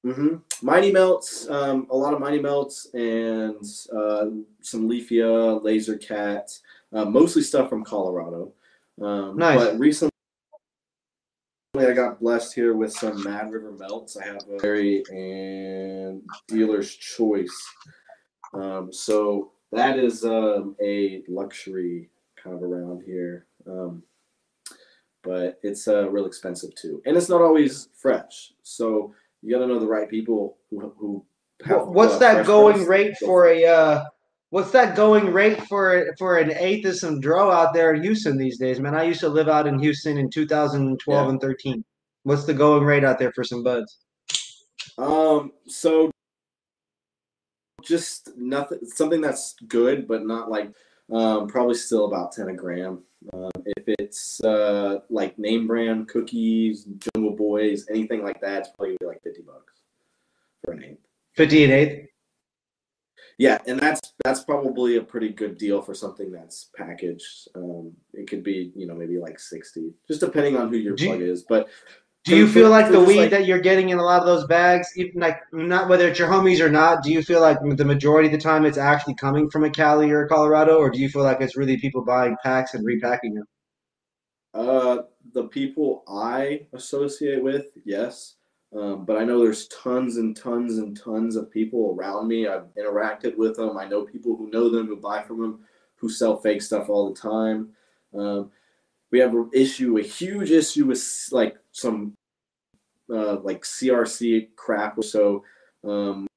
Mm-hmm. 0.05 0.37
Mighty 0.65 0.93
Melts, 0.93 1.49
um, 1.49 1.85
a 1.89 1.95
lot 1.95 2.13
of 2.13 2.21
Mighty 2.21 2.39
Melts, 2.39 2.87
and 2.93 3.61
uh, 3.93 4.27
some 4.61 4.87
Leafia, 4.89 5.61
Laser 5.61 5.97
Cat, 5.97 6.49
uh, 6.93 7.03
mostly 7.03 7.41
stuff 7.41 7.67
from 7.67 7.83
Colorado. 7.83 8.53
Um, 9.01 9.35
Nice. 9.35 9.59
But 9.59 9.77
recently, 9.77 10.11
I 11.77 11.91
got 11.91 12.21
blessed 12.21 12.55
here 12.55 12.75
with 12.75 12.93
some 12.93 13.21
Mad 13.25 13.51
River 13.51 13.73
Melts. 13.73 14.15
I 14.15 14.25
have 14.25 14.37
a 14.49 14.57
berry 14.61 15.03
and 15.11 16.21
dealer's 16.47 16.95
choice. 16.95 17.57
Um, 18.53 18.93
so 18.93 19.51
that 19.73 19.99
is 19.99 20.23
um, 20.23 20.77
a 20.81 21.23
luxury 21.27 22.09
kind 22.41 22.55
of 22.55 22.63
around 22.63 23.03
here. 23.05 23.47
Um, 23.67 24.03
but 25.23 25.59
it's 25.63 25.87
uh, 25.87 26.09
real 26.09 26.25
expensive 26.25 26.73
too, 26.75 27.01
and 27.05 27.17
it's 27.17 27.29
not 27.29 27.41
always 27.41 27.89
fresh. 27.93 28.53
So 28.63 29.13
you 29.41 29.53
got 29.53 29.59
to 29.59 29.67
know 29.67 29.79
the 29.79 29.87
right 29.87 30.09
people 30.09 30.57
who 30.69 30.93
who. 30.97 31.25
have, 31.65 31.87
What's 31.87 32.15
uh, 32.15 32.19
that 32.19 32.45
going 32.45 32.85
rate 32.85 33.17
for 33.17 33.47
a 33.47 33.65
uh 33.65 34.05
what's 34.51 34.71
that 34.71 34.95
going 34.95 35.31
rate 35.33 35.61
for 35.67 36.15
for 36.17 36.37
an 36.37 36.51
eighth 36.53 36.85
of 36.87 36.95
some 36.95 37.19
draw 37.19 37.51
out 37.51 37.73
there 37.73 37.93
in 37.93 38.01
Houston 38.01 38.37
these 38.37 38.57
days, 38.57 38.79
man? 38.79 38.95
I 38.95 39.03
used 39.03 39.19
to 39.21 39.29
live 39.29 39.49
out 39.49 39.67
in 39.67 39.77
Houston 39.79 40.17
in 40.17 40.29
2012 40.29 41.25
Yeah. 41.25 41.29
and 41.29 41.41
13. 41.41 41.83
What's 42.23 42.45
the 42.45 42.53
going 42.53 42.83
rate 42.83 43.03
out 43.03 43.19
there 43.19 43.31
for 43.33 43.43
some 43.43 43.61
buds? 43.63 43.97
Um. 44.97 45.51
So 45.67 46.11
just 47.83 48.31
nothing. 48.37 48.79
Something 48.85 49.21
that's 49.21 49.55
good, 49.67 50.07
but 50.07 50.25
not 50.25 50.49
like. 50.49 50.71
Um, 51.11 51.47
probably 51.47 51.75
still 51.75 52.05
about 52.05 52.31
ten 52.31 52.49
a 52.49 52.53
gram. 52.53 53.01
Um, 53.33 53.51
if 53.65 53.83
it's 53.99 54.41
uh, 54.43 54.99
like 55.09 55.37
name 55.37 55.67
brand 55.67 56.07
cookies, 56.07 56.85
Jungle 57.15 57.35
Boys, 57.35 57.87
anything 57.89 58.23
like 58.23 58.39
that, 58.41 58.59
it's 58.59 58.69
probably 58.69 58.89
gonna 58.89 58.99
be 58.99 59.05
like 59.15 59.23
fifty 59.23 59.41
bucks 59.41 59.73
for 60.63 60.73
an 60.73 60.83
eighth. 60.83 60.99
50 61.35 61.63
and 61.65 61.73
eighth. 61.73 62.05
Yeah, 63.37 63.59
and 63.67 63.79
that's 63.79 64.13
that's 64.23 64.43
probably 64.43 64.97
a 64.97 65.01
pretty 65.01 65.29
good 65.29 65.57
deal 65.57 65.81
for 65.81 65.93
something 65.93 66.29
that's 66.31 66.69
packaged. 66.75 67.47
Um, 67.55 67.93
it 68.13 68.27
could 68.29 68.43
be 68.43 68.71
you 68.75 68.85
know 68.85 68.93
maybe 68.95 69.17
like 69.17 69.39
sixty, 69.39 69.93
just 70.07 70.19
depending 70.19 70.57
on 70.57 70.69
who 70.69 70.77
your 70.77 70.95
Do 70.95 71.03
you- 71.05 71.09
plug 71.09 71.21
is. 71.21 71.43
But 71.43 71.69
Do 72.29 72.37
you 72.37 72.47
feel 72.47 72.69
like 72.69 72.91
the 72.91 72.99
weed 72.99 73.17
like- 73.17 73.31
that 73.31 73.45
you're 73.45 73.59
getting 73.59 73.89
in 73.89 73.97
a 73.97 74.03
lot 74.03 74.19
of 74.21 74.25
those 74.25 74.45
bags, 74.47 74.87
even 74.95 75.19
like 75.19 75.39
not 75.51 75.89
whether 75.89 76.07
it's 76.07 76.19
your 76.19 76.27
homies 76.27 76.59
or 76.59 76.69
not, 76.69 77.03
do 77.03 77.11
you 77.11 77.21
feel 77.21 77.41
like 77.41 77.57
the 77.61 77.85
majority 77.85 78.27
of 78.27 78.31
the 78.31 78.39
time 78.39 78.65
it's 78.65 78.77
actually 78.77 79.15
coming 79.15 79.49
from 79.49 79.63
a 79.63 79.69
Cali 79.69 80.11
or 80.11 80.25
a 80.25 80.29
Colorado, 80.29 80.77
or 80.77 80.89
do 80.89 80.99
you 80.99 81.09
feel 81.09 81.23
like 81.23 81.41
it's 81.41 81.57
really 81.57 81.77
people 81.77 82.03
buying 82.03 82.37
packs 82.43 82.73
and 82.73 82.85
repacking 82.85 83.33
them? 83.33 83.45
Uh, 84.53 84.99
the 85.33 85.43
people 85.43 86.03
I 86.07 86.67
associate 86.73 87.43
with, 87.43 87.67
yes. 87.85 88.35
Um, 88.75 89.03
but 89.05 89.17
I 89.17 89.23
know 89.23 89.39
there's 89.39 89.67
tons 89.67 90.17
and 90.17 90.35
tons 90.35 90.77
and 90.77 90.99
tons 90.99 91.35
of 91.35 91.51
people 91.51 91.95
around 91.97 92.27
me. 92.27 92.47
I've 92.47 92.67
interacted 92.77 93.35
with 93.35 93.55
them. 93.55 93.77
I 93.77 93.87
know 93.87 94.05
people 94.05 94.35
who 94.35 94.49
know 94.51 94.69
them, 94.69 94.87
who 94.87 94.95
buy 94.95 95.23
from 95.23 95.41
them, 95.41 95.59
who 95.95 96.09
sell 96.09 96.37
fake 96.37 96.61
stuff 96.61 96.89
all 96.89 97.11
the 97.11 97.19
time. 97.19 97.69
Um, 98.13 98.51
we 99.11 99.19
have 99.19 99.33
an 99.33 99.49
issue, 99.53 99.97
a 99.97 100.03
huge 100.03 100.51
issue 100.51 100.85
with 100.85 101.03
like 101.31 101.57
some 101.71 102.13
uh, 103.11 103.39
like 103.41 103.63
CRC 103.63 104.49
crap. 104.55 105.03
So, 105.03 105.43
um, 105.83 106.27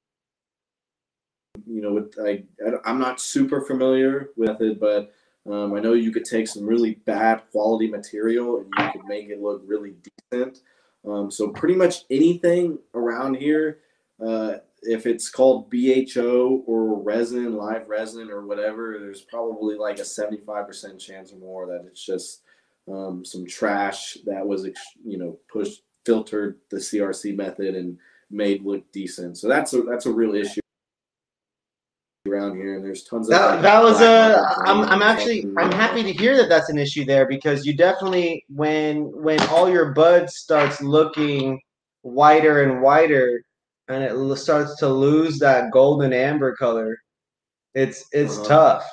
you 1.67 1.83
know, 1.83 1.93
with 1.93 2.15
I, 2.25 2.45
I 2.67 2.73
I'm 2.85 2.99
not 2.99 3.21
super 3.21 3.61
familiar 3.61 4.31
with 4.37 4.61
it, 4.61 4.81
but 4.81 5.13
um, 5.51 5.75
I 5.75 5.81
know 5.81 5.93
you 5.95 6.13
could 6.13 6.25
take 6.25 6.47
some 6.47 6.67
really 6.67 6.95
bad 7.07 7.43
quality 7.51 7.89
material 7.89 8.59
and 8.59 8.67
you 8.79 8.93
could 8.93 9.05
make 9.07 9.29
it 9.29 9.41
look 9.41 9.63
really 9.67 9.95
decent. 10.31 10.61
Um, 11.05 11.31
so 11.31 11.49
pretty 11.49 11.75
much 11.75 12.05
anything 12.11 12.79
around 12.95 13.35
here, 13.35 13.81
uh, 14.25 14.59
if 14.83 15.07
it's 15.07 15.29
called 15.29 15.71
BHO 15.71 16.63
or 16.67 17.01
resin, 17.03 17.57
live 17.57 17.89
resin 17.89 18.31
or 18.31 18.47
whatever, 18.47 18.97
there's 18.99 19.23
probably 19.23 19.77
like 19.77 19.99
a 19.99 20.03
75% 20.03 20.99
chance 20.99 21.33
or 21.33 21.37
more 21.37 21.67
that 21.67 21.85
it's 21.87 22.05
just 22.05 22.43
um, 22.89 23.25
some 23.25 23.47
trash 23.47 24.19
that 24.27 24.47
was, 24.47 24.67
you 25.05 25.19
know, 25.19 25.39
pushed, 25.53 25.83
filtered 26.05 26.59
the 26.71 26.79
CRC 26.79 27.37
method 27.37 27.75
and 27.75 27.99
made 28.31 28.65
look 28.65 28.91
decent. 28.93 29.39
So 29.39 29.49
that's 29.49 29.73
a 29.75 29.83
that's 29.83 30.07
a 30.07 30.13
real 30.13 30.35
issue 30.35 30.61
around 32.29 32.57
here, 32.57 32.77
and 32.77 32.85
there's 32.85 33.03
tons 33.03 33.29
of 33.29 33.33
That, 33.33 33.63
that 33.63 33.83
was 33.83 34.01
a. 34.01 34.45
I'm, 34.65 34.85
I'm 34.85 35.03
actually 35.03 35.45
I'm 35.59 35.73
happy 35.73 36.03
to 36.03 36.13
hear 36.13 36.37
that 36.37 36.49
that's 36.49 36.69
an 36.71 36.79
issue 36.79 37.05
there 37.05 37.27
because 37.27 37.67
you 37.67 37.77
definitely 37.77 38.45
when 38.49 39.11
when 39.23 39.41
all 39.49 39.69
your 39.71 39.93
bud 39.93 40.31
starts 40.31 40.81
looking 40.81 41.61
whiter 42.03 42.63
and 42.63 42.81
whiter 42.83 43.43
and 43.89 44.03
it 44.05 44.37
starts 44.37 44.77
to 44.79 44.89
lose 44.89 45.39
that 45.41 45.71
golden 45.73 46.13
amber 46.13 46.55
color, 46.57 46.99
it's 47.75 48.05
it's 48.13 48.39
Uh-huh. 48.39 48.49
tough. 48.49 48.91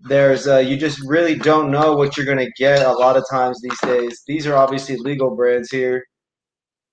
There's 0.00 0.46
uh, 0.46 0.58
you 0.58 0.76
just 0.76 1.00
really 1.06 1.34
don't 1.36 1.70
know 1.70 1.94
what 1.96 2.16
you're 2.16 2.26
gonna 2.26 2.50
get 2.56 2.84
a 2.84 2.92
lot 2.92 3.16
of 3.16 3.24
times 3.30 3.60
these 3.62 3.80
days. 3.80 4.22
These 4.26 4.46
are 4.46 4.56
obviously 4.56 4.96
legal 4.96 5.34
brands 5.34 5.70
here, 5.70 6.04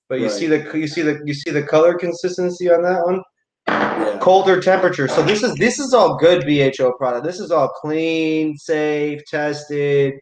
but 0.10 0.20
you 0.20 0.26
Right. 0.26 0.34
see 0.34 0.48
the 0.48 0.78
you 0.78 0.88
see 0.88 1.02
the 1.04 1.22
you 1.24 1.34
see 1.34 1.52
the 1.52 1.64
color 1.64 1.94
consistency 1.94 2.70
on 2.70 2.82
that 2.84 3.06
one 3.06 3.22
Yeah. 3.68 4.18
colder 4.20 4.60
temperature. 4.60 5.08
So 5.08 5.22
this 5.22 5.44
is 5.44 5.54
this 5.56 5.80
is 5.80 5.94
all 5.94 6.18
good 6.18 6.46
BHO 6.46 6.94
product. 6.94 7.26
This 7.26 7.40
is 7.40 7.52
all 7.52 7.70
clean, 7.70 8.58
safe, 8.58 9.22
tested. 9.26 10.16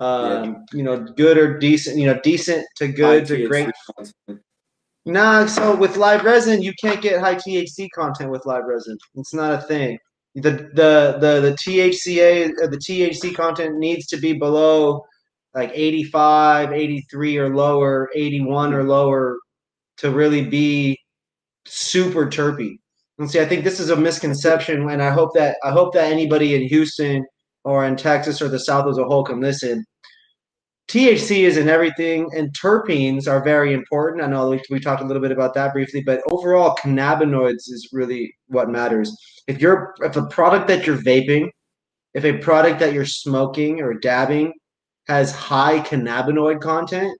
Um, 0.00 0.64
you 0.72 0.84
know, 0.84 0.98
good 1.16 1.36
or 1.38 1.58
decent. 1.58 1.96
You 1.98 2.06
know, 2.06 2.20
decent 2.22 2.64
to 2.76 2.88
good 2.88 3.26
to 3.26 3.46
great. 3.48 3.68
Nah, 5.06 5.46
so 5.46 5.74
with 5.74 5.96
live 5.96 6.24
resin, 6.24 6.62
you 6.62 6.72
can't 6.80 7.00
get 7.00 7.20
high 7.20 7.34
THC 7.34 7.88
content 7.94 8.30
with 8.30 8.44
live 8.46 8.64
resin. 8.66 8.96
It's 9.14 9.32
not 9.34 9.54
a 9.54 9.62
thing. 9.62 9.98
The 10.34 10.50
the 10.74 11.16
the 11.20 11.40
the 11.40 11.56
THCA 11.58 12.70
the 12.70 12.76
THC 12.76 13.34
content 13.34 13.78
needs 13.78 14.06
to 14.08 14.18
be 14.18 14.34
below 14.34 15.02
like 15.54 15.70
85, 15.74 16.72
83 16.72 17.38
or 17.38 17.54
lower, 17.54 18.10
81 18.14 18.74
or 18.74 18.84
lower 18.84 19.38
to 19.98 20.10
really 20.10 20.44
be 20.44 20.98
super 21.66 22.26
terpy. 22.26 22.78
And 23.18 23.30
see, 23.30 23.40
I 23.40 23.46
think 23.46 23.64
this 23.64 23.80
is 23.80 23.90
a 23.90 23.96
misconception, 23.96 24.88
and 24.88 25.02
I 25.02 25.10
hope 25.10 25.34
that 25.34 25.56
I 25.64 25.70
hope 25.70 25.92
that 25.94 26.12
anybody 26.12 26.54
in 26.54 26.68
Houston 26.68 27.24
or 27.64 27.84
in 27.84 27.96
Texas 27.96 28.40
or 28.40 28.48
the 28.48 28.60
South 28.60 28.86
as 28.88 28.98
a 28.98 29.04
whole 29.04 29.24
can 29.24 29.40
listen. 29.40 29.84
THC 30.88 31.40
is 31.40 31.58
in 31.58 31.68
everything, 31.68 32.30
and 32.34 32.56
terpenes 32.56 33.28
are 33.28 33.44
very 33.44 33.74
important. 33.74 34.24
I 34.24 34.26
know 34.28 34.48
we, 34.48 34.62
we 34.70 34.80
talked 34.80 35.02
a 35.02 35.04
little 35.04 35.20
bit 35.20 35.32
about 35.32 35.52
that 35.54 35.74
briefly, 35.74 36.02
but 36.02 36.22
overall, 36.30 36.76
cannabinoids 36.76 37.68
is 37.68 37.88
really 37.92 38.32
what 38.46 38.70
matters. 38.70 39.14
If 39.48 39.60
you're 39.60 39.94
if 40.00 40.16
a 40.16 40.26
product 40.26 40.68
that 40.68 40.86
you're 40.86 40.96
vaping, 40.96 41.48
if 42.14 42.24
a 42.24 42.38
product 42.38 42.78
that 42.80 42.94
you're 42.94 43.04
smoking 43.04 43.82
or 43.82 43.94
dabbing 43.94 44.52
has 45.08 45.32
high 45.32 45.80
cannabinoid 45.80 46.60
content, 46.60 47.18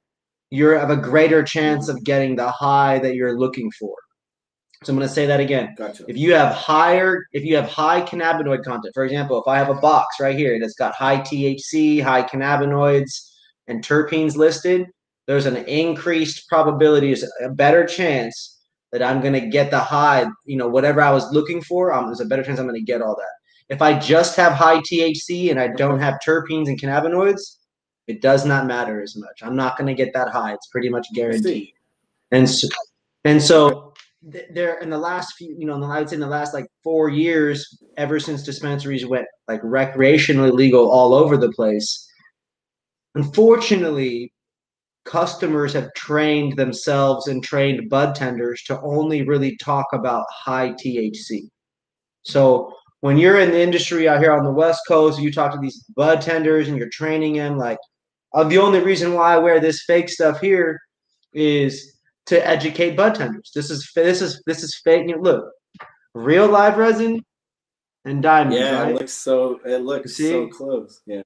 you 0.51 0.69
have 0.69 0.91
a 0.91 0.97
greater 0.97 1.43
chance 1.43 1.89
of 1.89 2.05
getting 2.05 2.37
the 2.37 2.51
high 2.51 2.99
that 3.01 3.15
you're 3.15 3.39
looking 3.39 3.71
for. 3.73 3.95
So 4.85 4.93
I'm 4.93 4.97
going 4.97 5.09
to 5.09 5.15
say 5.15 5.27
that 5.27 5.41
again 5.41 5.75
Gotcha. 5.77 6.05
if 6.07 6.17
you 6.17 6.35
have 6.35 6.55
higher 6.55 7.27
if 7.33 7.45
you 7.45 7.57
have 7.57 7.69
high 7.69 8.01
cannabinoid 8.01 8.63
content 8.63 8.95
for 8.95 9.05
example 9.05 9.43
if 9.43 9.49
i 9.49 9.59
have 9.59 9.71
a 9.71 9.81
box 9.81 10.21
right 10.21 10.37
here 10.37 10.57
that's 10.61 10.75
got 10.75 10.95
high 10.95 11.19
thc 11.19 12.01
high 12.01 12.23
cannabinoids 12.23 13.11
and 13.67 13.85
terpenes 13.85 14.37
listed 14.37 14.87
there's 15.27 15.47
an 15.47 15.57
increased 15.57 16.49
probability 16.49 17.11
is 17.11 17.29
a 17.43 17.49
better 17.49 17.85
chance 17.85 18.61
that 18.93 19.03
i'm 19.03 19.21
going 19.21 19.33
to 19.33 19.49
get 19.49 19.73
the 19.73 19.81
high 19.81 20.25
you 20.45 20.57
know 20.57 20.69
whatever 20.69 21.01
i 21.03 21.11
was 21.11 21.29
looking 21.33 21.61
for 21.61 21.93
um, 21.93 22.07
there's 22.07 22.21
a 22.21 22.27
better 22.27 22.45
chance 22.45 22.61
i'm 22.61 22.69
going 22.69 22.79
to 22.79 22.93
get 22.93 23.03
all 23.03 23.17
that 23.17 23.75
if 23.75 23.83
i 23.83 23.99
just 23.99 24.37
have 24.37 24.53
high 24.53 24.79
thc 24.83 25.51
and 25.51 25.59
i 25.59 25.67
don't 25.67 25.99
have 25.99 26.21
terpenes 26.25 26.69
and 26.69 26.81
cannabinoids 26.81 27.57
it 28.09 28.21
does 28.21 28.45
not 28.45 28.67
matter 28.67 29.01
as 29.01 29.17
much 29.17 29.43
i'm 29.43 29.57
not 29.57 29.77
going 29.79 29.87
to 29.87 29.95
get 29.95 30.13
that 30.13 30.29
high 30.29 30.53
it's 30.53 30.69
pretty 30.69 30.89
much 30.89 31.07
guaranteed 31.15 31.73
and 32.31 32.49
so, 32.49 32.69
and 33.25 33.43
so 33.43 33.89
th- 34.31 34.49
there 34.53 34.79
in 34.79 34.91
the 34.91 34.99
last 34.99 35.35
few, 35.37 35.55
you 35.59 35.67
know, 35.67 35.75
in 35.75 35.81
the, 35.81 35.87
I 35.87 36.01
would 36.01 36.09
say 36.09 36.15
in 36.15 36.21
the 36.21 36.27
last 36.27 36.55
like 36.55 36.67
four 36.83 37.09
years, 37.09 37.83
ever 37.97 38.21
since 38.21 38.43
dispensaries 38.43 39.07
went 39.07 39.27
like 39.47 39.63
recreationally 39.63 40.53
legal 40.53 40.91
all 40.91 41.15
over 41.15 41.37
the 41.37 41.53
place, 41.53 42.07
unfortunately, 43.15 44.33
customers 45.05 45.73
have 45.73 45.93
trained 45.95 46.57
themselves 46.57 47.29
and 47.29 47.43
trained 47.43 47.89
bud 47.89 48.15
tenders 48.15 48.63
to 48.65 48.81
only 48.83 49.23
really 49.23 49.57
talk 49.57 49.87
about 49.93 50.27
high 50.31 50.73
THC. 50.73 51.49
So 52.23 52.75
when 53.01 53.17
you're 53.17 53.41
in 53.41 53.53
the 53.53 53.61
industry 53.61 54.09
out 54.09 54.21
here 54.21 54.33
on 54.33 54.45
the 54.45 54.53
West 54.53 54.83
Coast, 54.87 55.21
you 55.21 55.33
talk 55.33 55.53
to 55.53 55.59
these 55.59 55.83
bud 55.97 56.21
tenders 56.21 56.69
and 56.69 56.77
you're 56.77 56.91
training 56.91 57.35
them. 57.35 57.57
Like, 57.57 57.79
uh, 58.35 58.45
the 58.45 58.59
only 58.59 58.81
reason 58.81 59.15
why 59.15 59.35
I 59.35 59.39
wear 59.39 59.61
this 59.61 59.85
fake 59.85 60.09
stuff 60.09 60.41
here 60.41 60.79
is 61.33 61.99
to 62.27 62.47
educate 62.47 62.97
bud 62.97 63.15
tenders. 63.15 63.51
This 63.55 63.71
is 63.71 63.91
this 63.95 64.21
is 64.21 64.43
this 64.47 64.63
is 64.63 64.79
fake. 64.85 65.07
news. 65.07 65.19
Look, 65.21 65.51
real 66.15 66.49
live 66.49 66.77
resin 66.77 67.25
and 68.05 68.23
diamonds. 68.23 68.59
Yeah, 68.59 68.83
right? 68.83 68.91
it 68.91 68.99
looks 68.99 69.13
so. 69.13 69.61
It 69.65 69.83
looks 69.83 70.17
See? 70.17 70.31
so 70.31 70.49
close. 70.49 71.01
Yeah. 71.07 71.23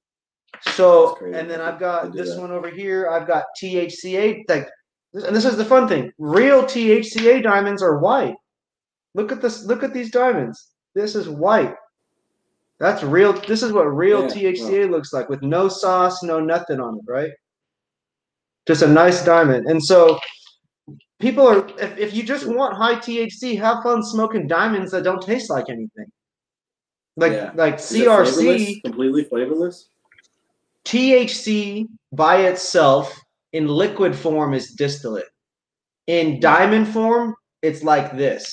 So, 0.73 1.17
and 1.33 1.49
then 1.49 1.59
I've 1.59 1.79
got 1.79 2.13
this 2.13 2.35
that. 2.35 2.41
one 2.41 2.51
over 2.51 2.69
here. 2.69 3.09
I've 3.09 3.27
got 3.27 3.45
THCA. 3.61 4.43
Like, 4.47 4.69
and 5.13 5.35
this 5.35 5.45
is 5.45 5.57
the 5.57 5.65
fun 5.65 5.87
thing. 5.87 6.11
Real 6.17 6.63
THCA 6.63 7.43
diamonds 7.43 7.83
are 7.83 7.99
white. 7.99 8.35
Look 9.13 9.31
at 9.31 9.41
this. 9.41 9.65
Look 9.65 9.83
at 9.83 9.93
these 9.93 10.11
diamonds. 10.11 10.69
This 10.95 11.15
is 11.15 11.27
white. 11.27 11.75
That's 12.83 13.01
real. 13.01 13.31
This 13.31 13.63
is 13.63 13.71
what 13.71 13.85
real 13.85 14.23
Yeah, 14.23 14.51
THCA 14.51 14.91
looks 14.91 15.13
like 15.13 15.29
with 15.29 15.41
no 15.41 15.69
sauce, 15.69 16.21
no 16.21 16.41
nothing 16.41 16.81
on 16.81 16.97
it, 16.97 17.05
right? 17.07 17.31
Just 18.67 18.81
a 18.81 18.87
nice 18.87 19.23
diamond. 19.23 19.67
And 19.67 19.81
so, 19.81 20.19
people 21.21 21.47
are. 21.47 21.65
If, 21.79 21.97
if 21.97 22.13
you 22.13 22.23
just 22.23 22.45
want 22.45 22.75
high 22.75 22.95
THC, 22.95 23.57
have 23.57 23.83
fun 23.83 24.03
smoking 24.03 24.47
diamonds 24.47 24.91
that 24.91 25.05
don't 25.05 25.21
taste 25.21 25.49
like 25.49 25.69
anything. 25.69 26.07
Like 27.15 27.31
Yeah. 27.31 27.51
like 27.55 27.75
Is 27.75 27.93
it 27.93 28.03
flavorless? 28.03 28.37
CRC. 28.37 28.81
completely 28.83 29.23
flavorless. 29.23 29.87
THC 30.83 31.87
by 32.11 32.41
itself 32.47 33.17
in 33.53 33.65
liquid 33.65 34.13
form 34.13 34.53
is 34.53 34.71
distillate. 34.73 35.29
In 36.07 36.41
diamond 36.41 36.89
form, 36.89 37.33
it's 37.61 37.81
like 37.81 38.17
this, 38.17 38.51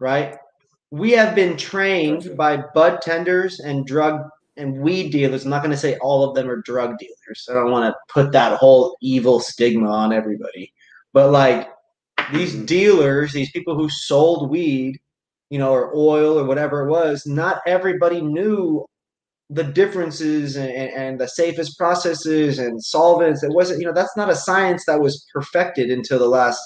right? 0.00 0.36
We 0.94 1.10
have 1.10 1.34
been 1.34 1.56
trained 1.56 2.36
by 2.36 2.62
bud 2.72 3.02
tenders 3.02 3.58
and 3.58 3.84
drug 3.84 4.20
and 4.56 4.78
weed 4.78 5.10
dealers. 5.10 5.42
I'm 5.42 5.50
not 5.50 5.60
going 5.60 5.72
to 5.72 5.76
say 5.76 5.98
all 5.98 6.22
of 6.22 6.36
them 6.36 6.48
are 6.48 6.62
drug 6.62 6.98
dealers. 6.98 7.48
I 7.50 7.54
don't 7.54 7.72
want 7.72 7.92
to 7.92 7.98
put 8.12 8.30
that 8.30 8.58
whole 8.58 8.96
evil 9.02 9.40
stigma 9.40 9.90
on 9.90 10.12
everybody. 10.12 10.72
But 11.12 11.32
like 11.32 11.68
these 12.32 12.54
Mhm. 12.54 12.66
dealers, 12.66 13.32
these 13.32 13.50
people 13.50 13.74
who 13.74 13.88
sold 13.88 14.50
weed, 14.50 15.00
you 15.50 15.58
know, 15.58 15.72
or 15.72 15.90
oil 15.96 16.38
or 16.38 16.44
whatever 16.44 16.86
it 16.86 16.90
was, 16.90 17.26
not 17.26 17.60
everybody 17.66 18.20
knew 18.20 18.86
the 19.50 19.64
differences 19.64 20.54
and, 20.56 20.70
and 20.70 21.20
the 21.20 21.26
safest 21.26 21.76
processes 21.76 22.60
and 22.60 22.80
solvents. 22.80 23.42
It 23.42 23.50
wasn't, 23.50 23.80
you 23.80 23.86
know, 23.86 23.92
that's 23.92 24.16
not 24.16 24.30
a 24.30 24.36
science 24.36 24.84
that 24.86 25.00
was 25.00 25.26
perfected 25.34 25.90
until 25.90 26.20
the 26.20 26.28
last 26.28 26.62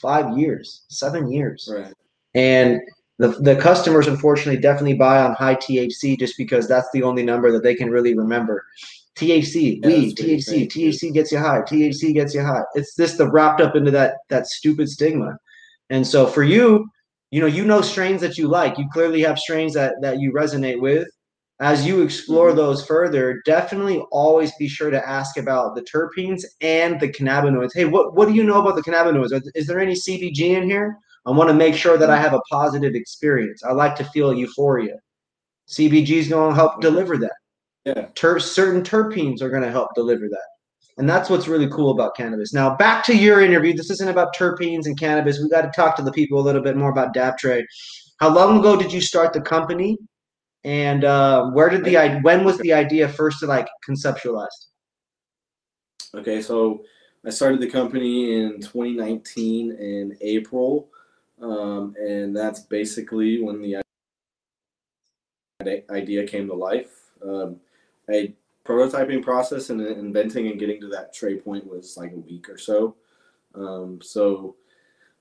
five 0.00 0.38
years, 0.38 0.86
seven 0.88 1.30
years. 1.30 1.68
Right. 1.70 1.92
And 2.34 2.80
the, 3.18 3.28
the 3.28 3.56
customers 3.56 4.06
unfortunately 4.06 4.60
definitely 4.60 4.94
buy 4.94 5.20
on 5.20 5.34
high 5.34 5.56
THC 5.56 6.18
just 6.18 6.36
because 6.38 6.68
that's 6.68 6.88
the 6.92 7.02
only 7.02 7.24
number 7.24 7.50
that 7.52 7.62
they 7.62 7.74
can 7.74 7.90
really 7.90 8.14
remember. 8.16 8.64
THC, 9.16 9.80
Yeah, 9.82 9.88
weed, 9.88 10.16
that's 10.16 10.20
what 10.20 10.28
you 10.28 10.66
THC. 10.66 10.88
THC 10.88 11.12
gets 11.12 11.32
you 11.32 11.38
high, 11.38 11.60
THC 11.62 12.14
gets 12.14 12.34
you 12.34 12.42
high. 12.42 12.62
It's 12.74 12.94
just 12.94 13.18
the 13.18 13.28
wrapped 13.28 13.60
up 13.60 13.74
into 13.74 13.90
that 13.90 14.18
that 14.28 14.46
stupid 14.46 14.88
stigma. 14.88 15.36
And 15.90 16.06
so 16.06 16.26
for 16.26 16.44
you, 16.44 16.86
you 17.32 17.40
know, 17.40 17.46
you 17.46 17.64
know 17.64 17.82
strains 17.82 18.20
that 18.20 18.38
you 18.38 18.46
like. 18.46 18.78
You 18.78 18.86
clearly 18.92 19.20
have 19.22 19.38
strains 19.38 19.74
that 19.74 19.94
that 20.02 20.20
you 20.20 20.32
resonate 20.32 20.80
with. 20.80 21.08
As 21.60 21.84
you 21.84 22.02
explore 22.02 22.52
Mhm. 22.52 22.56
those 22.56 22.86
further, 22.86 23.42
definitely 23.44 23.98
always 24.12 24.52
be 24.60 24.68
sure 24.68 24.90
to 24.92 25.08
ask 25.08 25.36
about 25.36 25.74
the 25.74 25.82
terpenes 25.82 26.44
and 26.60 27.00
the 27.00 27.08
cannabinoids. 27.08 27.72
Hey, 27.74 27.84
what 27.84 28.14
what 28.14 28.28
do 28.28 28.34
you 28.34 28.44
know 28.44 28.60
about 28.60 28.76
the 28.76 28.82
cannabinoids? 28.82 29.42
Is 29.56 29.66
there 29.66 29.80
any 29.80 29.94
CBG 29.96 30.54
in 30.54 30.70
here? 30.70 30.96
I 31.28 31.30
want 31.32 31.48
to 31.48 31.54
make 31.54 31.74
sure 31.74 31.98
that 31.98 32.08
I 32.08 32.16
have 32.16 32.32
a 32.32 32.40
positive 32.50 32.94
experience. 32.94 33.62
I 33.62 33.72
like 33.72 33.94
to 33.96 34.04
feel 34.04 34.32
euphoria. 34.32 34.94
CBG 35.68 36.10
is 36.12 36.28
going 36.28 36.50
to 36.50 36.54
help 36.54 36.80
deliver 36.80 37.18
that. 37.18 37.34
Yeah. 37.84 38.06
Ter- 38.14 38.38
certain 38.38 38.82
terpenes 38.82 39.42
are 39.42 39.50
going 39.50 39.62
to 39.62 39.70
help 39.70 39.90
deliver 39.94 40.28
that. 40.28 40.46
And 40.96 41.08
that's 41.08 41.28
what's 41.28 41.46
really 41.46 41.68
cool 41.68 41.90
about 41.90 42.16
cannabis. 42.16 42.54
Now, 42.54 42.76
back 42.76 43.04
to 43.04 43.16
your 43.16 43.42
interview. 43.42 43.74
This 43.74 43.90
isn't 43.90 44.08
about 44.08 44.34
terpenes 44.34 44.86
and 44.86 44.98
cannabis. 44.98 45.38
We 45.38 45.50
got 45.50 45.62
to 45.62 45.70
talk 45.76 45.96
to 45.96 46.02
the 46.02 46.12
people 46.12 46.40
a 46.40 46.42
little 46.42 46.62
bit 46.62 46.76
more 46.76 46.90
about 46.90 47.12
Dab 47.12 47.36
Tray. 47.36 47.66
How 48.20 48.34
long 48.34 48.58
ago 48.58 48.76
did 48.76 48.90
you 48.92 49.00
start 49.02 49.32
the 49.34 49.40
company? 49.40 49.98
And 50.64 51.04
uh, 51.04 51.50
where 51.50 51.68
did 51.68 51.84
the 51.84 51.96
i- 51.98 52.18
when 52.20 52.42
was 52.44 52.58
the 52.58 52.72
idea 52.72 53.06
first 53.08 53.42
like 53.44 53.68
conceptualized? 53.88 54.48
Okay, 56.14 56.40
so 56.42 56.82
I 57.24 57.30
started 57.30 57.60
the 57.60 57.70
company 57.70 58.34
in 58.34 58.60
2019 58.60 59.72
in 59.72 60.16
April, 60.20 60.88
um, 61.42 61.94
and 61.98 62.36
that's 62.36 62.60
basically 62.60 63.40
when 63.42 63.62
the 63.62 63.82
idea 65.90 66.26
came 66.26 66.46
to 66.48 66.54
life. 66.54 67.10
Um, 67.22 67.56
a 68.10 68.34
prototyping 68.64 69.22
process 69.22 69.70
and 69.70 69.80
inventing 69.80 70.48
and 70.48 70.58
getting 70.58 70.80
to 70.80 70.88
that 70.88 71.14
tray 71.14 71.36
point 71.36 71.66
was 71.66 71.96
like 71.96 72.12
a 72.12 72.16
week 72.16 72.48
or 72.48 72.58
so. 72.58 72.94
Um, 73.54 74.00
so 74.02 74.56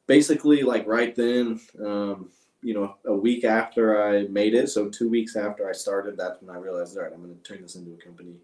basically, 0.06 0.64
like 0.64 0.86
right 0.88 1.16
then, 1.16 1.60
um, 1.84 2.30
you 2.62 2.74
know, 2.74 2.96
a 3.06 3.14
week 3.14 3.46
after 3.46 4.04
I 4.04 4.24
made 4.28 4.54
it, 4.54 4.70
so 4.70 4.90
two 4.90 5.10
weeks 5.10 5.36
after 5.36 5.70
I 5.70 5.74
started, 5.74 6.18
that's 6.18 6.42
when 6.42 6.56
I 6.56 6.60
realized, 6.60 6.98
all 6.98 7.04
right, 7.04 7.14
I'm 7.14 7.22
going 7.22 7.36
to 7.36 7.44
turn 7.44 7.62
this 7.62 7.76
into 7.76 7.94
a 7.94 7.98
company. 7.98 8.36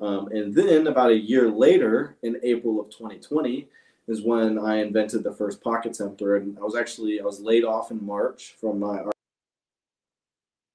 Um, 0.00 0.28
and 0.28 0.54
then 0.54 0.86
about 0.86 1.10
a 1.10 1.18
year 1.18 1.50
later, 1.50 2.16
in 2.22 2.38
April 2.42 2.80
of 2.80 2.90
2020, 2.90 3.68
is 4.08 4.22
when 4.22 4.58
I 4.58 4.76
invented 4.76 5.22
the 5.22 5.32
first 5.32 5.62
pocket 5.62 5.94
temper. 5.94 6.36
And 6.36 6.58
I 6.58 6.62
was 6.62 6.74
actually 6.74 7.20
I 7.20 7.24
was 7.24 7.40
laid 7.40 7.64
off 7.64 7.90
in 7.90 8.04
March 8.04 8.56
from 8.58 8.80
my 8.80 9.04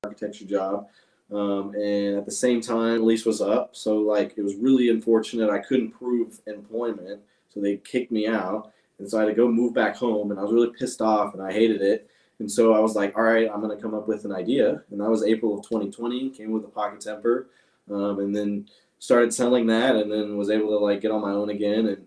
architecture 0.04 0.46
job. 0.46 0.88
Um, 1.32 1.74
and 1.74 2.18
at 2.18 2.26
the 2.26 2.32
same 2.32 2.62
time, 2.62 3.06
lease 3.06 3.26
was 3.26 3.42
up. 3.42 3.76
So 3.76 3.98
like 3.98 4.36
it 4.38 4.44
was 4.44 4.56
really 4.56 4.90
unfortunate. 4.90 5.50
I 5.50 5.60
couldn't 5.60 5.92
prove 5.92 6.40
employment, 6.46 7.22
so 7.50 7.60
they 7.60 7.78
kicked 7.78 8.12
me 8.12 8.28
out. 8.28 8.72
And 9.00 9.10
so 9.10 9.18
I 9.18 9.22
had 9.22 9.30
to 9.30 9.34
go 9.34 9.48
move 9.48 9.74
back 9.74 9.96
home, 9.96 10.30
and 10.30 10.40
I 10.40 10.44
was 10.44 10.54
really 10.54 10.72
pissed 10.78 11.02
off, 11.02 11.34
and 11.34 11.42
I 11.42 11.52
hated 11.52 11.82
it. 11.82 12.08
And 12.40 12.52
so 12.52 12.74
I 12.74 12.80
was 12.80 12.96
like, 12.96 13.18
all 13.18 13.24
right, 13.24 13.50
I'm 13.52 13.62
gonna 13.62 13.82
come 13.82 13.96
up 13.96 14.08
with 14.08 14.26
an 14.26 14.32
idea. 14.32 14.84
And 14.92 15.00
that 15.02 15.10
was 15.10 15.24
April 15.24 15.58
of 15.58 15.68
2020. 15.68 16.30
Came 16.32 16.52
with 16.52 16.66
a 16.66 16.68
pocket 16.68 17.02
temper, 17.02 17.48
um, 17.90 18.20
and 18.20 18.36
then 18.36 18.68
started 19.00 19.34
selling 19.34 19.66
that, 19.68 19.96
and 19.96 20.12
then 20.12 20.38
was 20.38 20.52
able 20.52 20.68
to 20.68 20.78
like 20.78 21.02
get 21.02 21.12
on 21.12 21.22
my 21.22 21.32
own 21.32 21.50
again. 21.50 21.88
And 21.88 22.06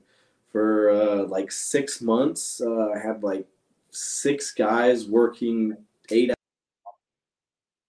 for 0.57 0.91
uh, 0.91 1.27
like 1.27 1.53
six 1.53 2.01
months, 2.01 2.63
uh, 2.65 2.89
I 2.95 2.99
had 2.99 3.23
like 3.23 3.47
six 3.91 4.53
guys 4.53 5.07
working 5.07 5.77
eight 6.11 6.33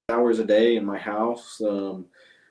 hours 0.09 0.39
a 0.39 0.43
day 0.43 0.75
in 0.75 0.83
my 0.83 0.97
house. 0.97 1.61
Um, 1.61 2.07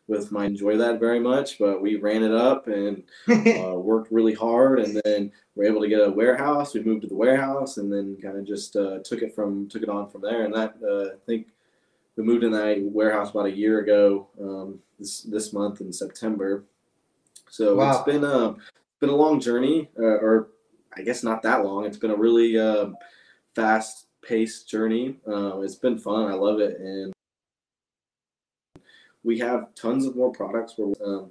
with 0.09 0.33
my 0.33 0.47
enjoy 0.47 0.79
that 0.79 1.01
very 1.01 1.21
much, 1.21 1.59
but 1.59 1.83
we 1.83 1.97
ran 1.97 2.23
it 2.23 2.33
up 2.33 2.69
and 2.69 3.03
uh, 3.29 3.75
worked 3.75 4.11
really 4.11 4.33
hard, 4.33 4.79
and 4.79 5.03
then 5.05 5.33
we're 5.55 5.65
able 5.65 5.83
to 5.83 5.89
get 5.89 6.01
a 6.01 6.11
warehouse. 6.11 6.73
We 6.73 6.83
moved 6.83 7.03
to 7.03 7.09
the 7.09 7.15
warehouse, 7.15 7.77
and 7.77 7.93
then 7.93 8.17
kind 8.23 8.39
of 8.39 8.47
just 8.47 8.75
uh, 8.77 9.01
took 9.05 9.21
it 9.21 9.35
from 9.35 9.69
took 9.69 9.83
it 9.83 9.91
on 9.91 10.09
from 10.09 10.23
there. 10.23 10.45
And 10.47 10.55
that 10.55 10.77
uh, 10.83 11.15
I 11.15 11.19
think 11.27 11.49
we 12.17 12.25
moved 12.25 12.43
in 12.43 12.53
that 12.53 12.81
warehouse 12.81 13.33
about 13.33 13.47
a 13.47 13.57
year 13.57 13.81
ago. 13.81 14.29
Um, 14.41 14.79
this 14.99 15.23
this 15.23 15.53
month 15.53 15.83
in 15.83 15.93
September. 15.93 16.65
So 17.51 17.77
Wow. 17.77 17.91
it's 17.91 18.05
been 18.05 18.25
a 18.25 18.55
been 19.07 19.15
a 19.15 19.17
long 19.17 19.41
journey, 19.41 19.89
uh, 19.99 20.03
or 20.03 20.49
I 20.97 21.03
guess 21.03 21.23
not 21.23 21.43
that 21.43 21.65
long. 21.65 21.85
It's 21.85 21.97
been 21.97 22.11
a 22.11 22.17
really 22.17 22.59
um 22.59 22.97
fast 23.55 24.09
paced 24.23 24.69
journey. 24.69 25.17
Uh, 25.27 25.61
it's 25.61 25.77
been 25.77 25.99
fun. 25.99 26.31
I 26.31 26.35
love 26.35 26.59
it, 26.61 26.81
and 26.81 27.13
we 29.23 29.39
have 29.39 29.75
tons 29.75 30.07
of 30.07 30.17
more 30.17 30.33
products. 30.33 30.75
Where 30.77 30.95
um, 31.05 31.31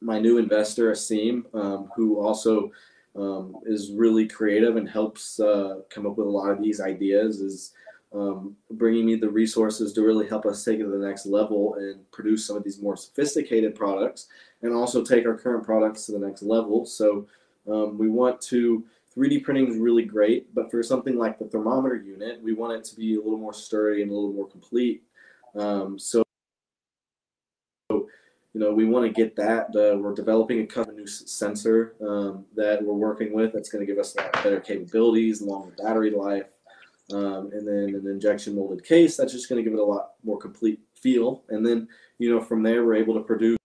my 0.00 0.18
new 0.20 0.38
investor, 0.38 0.92
Asim, 0.92 1.52
um, 1.54 1.90
who 1.96 2.20
also 2.20 2.70
um, 3.16 3.56
is 3.66 3.90
really 3.92 4.28
creative 4.28 4.76
and 4.76 4.88
helps 4.88 5.40
uh, 5.40 5.80
come 5.90 6.06
up 6.06 6.16
with 6.16 6.28
a 6.28 6.30
lot 6.30 6.50
of 6.50 6.62
these 6.62 6.80
ideas, 6.80 7.40
is 7.40 7.72
um, 8.12 8.56
bringing 8.72 9.06
me 9.06 9.14
the 9.14 9.28
resources 9.28 9.92
to 9.92 10.02
really 10.02 10.26
help 10.26 10.44
us 10.44 10.64
take 10.64 10.80
it 10.80 10.84
to 10.84 10.90
the 10.90 11.06
next 11.06 11.26
level 11.26 11.74
and 11.74 12.10
produce 12.10 12.46
some 12.46 12.56
of 12.56 12.64
these 12.64 12.80
more 12.80 12.96
sophisticated 12.96 13.74
products 13.74 14.26
and 14.62 14.74
also 14.74 15.04
take 15.04 15.26
our 15.26 15.36
current 15.36 15.64
products 15.64 16.06
to 16.06 16.12
the 16.12 16.18
next 16.18 16.42
level. 16.42 16.84
So 16.84 17.26
um, 17.68 17.98
we 17.98 18.08
want 18.08 18.40
to 18.42 18.84
3D 19.16 19.44
printing 19.44 19.68
is 19.68 19.76
really 19.76 20.04
great, 20.04 20.52
but 20.54 20.70
for 20.70 20.82
something 20.82 21.16
like 21.16 21.38
the 21.38 21.46
thermometer 21.46 21.96
unit, 21.96 22.40
we 22.42 22.52
want 22.52 22.72
it 22.72 22.84
to 22.84 22.96
be 22.96 23.14
a 23.14 23.18
little 23.18 23.38
more 23.38 23.52
sturdy 23.52 24.02
and 24.02 24.10
a 24.10 24.14
little 24.14 24.32
more 24.32 24.48
complete. 24.48 25.02
Um, 25.56 25.98
so 25.98 26.22
you 27.90 28.58
know, 28.58 28.72
we 28.72 28.84
want 28.84 29.06
to 29.06 29.12
get 29.12 29.36
that. 29.36 29.66
Uh, 29.68 29.96
we're 29.96 30.14
developing 30.14 30.68
a 30.74 30.92
new 30.92 31.06
sensor 31.06 31.94
um, 32.00 32.44
that 32.56 32.82
we're 32.82 32.94
working 32.94 33.32
with 33.32 33.52
that's 33.52 33.70
going 33.70 33.84
to 33.84 33.86
give 33.86 34.00
us 34.00 34.12
better 34.12 34.58
capabilities, 34.58 35.40
longer 35.40 35.72
battery 35.80 36.10
life, 36.10 36.46
um, 37.12 37.50
and 37.52 37.66
then 37.66 37.94
an 37.94 38.06
injection 38.06 38.54
molded 38.54 38.84
case 38.84 39.16
that's 39.16 39.32
just 39.32 39.48
going 39.48 39.62
to 39.62 39.68
give 39.68 39.78
it 39.78 39.82
a 39.82 39.84
lot 39.84 40.12
more 40.24 40.38
complete 40.38 40.80
feel. 40.94 41.42
And 41.48 41.64
then, 41.66 41.88
you 42.18 42.30
know, 42.30 42.40
from 42.40 42.62
there, 42.62 42.84
we're 42.84 42.96
able 42.96 43.14
to 43.14 43.20
produce 43.20 43.58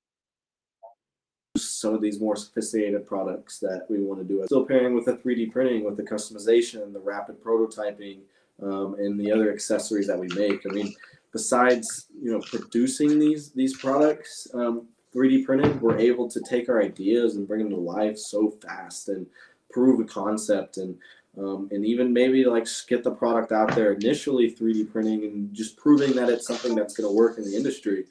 some 1.58 1.94
of 1.94 2.02
these 2.02 2.20
more 2.20 2.36
sophisticated 2.36 3.06
products 3.06 3.60
that 3.60 3.86
we 3.90 4.02
want 4.02 4.20
to 4.20 4.26
do. 4.26 4.44
Still 4.46 4.66
pairing 4.66 4.96
with 4.96 5.06
the 5.06 5.14
3D 5.14 5.52
printing, 5.52 5.84
with 5.84 5.98
the 5.98 6.04
customization, 6.04 6.92
the 6.92 7.00
rapid 7.00 7.42
prototyping, 7.44 8.20
um, 8.62 8.96
and 8.98 9.20
the 9.20 9.32
other 9.32 9.52
accessories 9.52 10.08
that 10.08 10.18
we 10.18 10.28
make. 10.30 10.66
I 10.70 10.74
mean, 10.74 10.94
besides 11.32 12.08
you 12.22 12.32
know 12.32 12.40
producing 12.40 13.20
these 13.20 13.52
these 13.52 13.78
products 13.78 14.48
um, 14.54 14.88
3D 15.14 15.46
printed, 15.46 15.82
we're 15.82 15.98
able 15.98 16.30
to 16.30 16.42
take 16.42 16.70
our 16.70 16.82
ideas 16.82 17.36
and 17.36 17.48
bring 17.48 17.64
them 17.64 17.70
to 17.72 17.78
life 17.78 18.18
so 18.18 18.52
fast 18.62 19.10
and 19.10 19.26
prove 19.72 20.00
a 20.00 20.06
concept 20.06 20.78
and 20.78 20.98
um, 21.38 21.70
and 21.72 21.86
even 21.86 22.14
maybe 22.14 22.46
like 22.46 22.68
get 22.88 23.04
the 23.04 23.12
product 23.12 23.52
out 23.52 23.76
there 23.76 23.94
initially 23.94 24.52
3D 24.52 24.92
printing 24.92 25.24
and 25.24 25.54
just 25.54 25.78
proving 25.78 26.14
that 26.16 26.30
it's 26.30 26.48
something 26.48 26.76
that's 26.76 26.96
going 26.96 27.10
to 27.10 27.16
work 27.16 27.38
in 27.38 27.44
the 27.44 27.56
industry. 27.56 28.06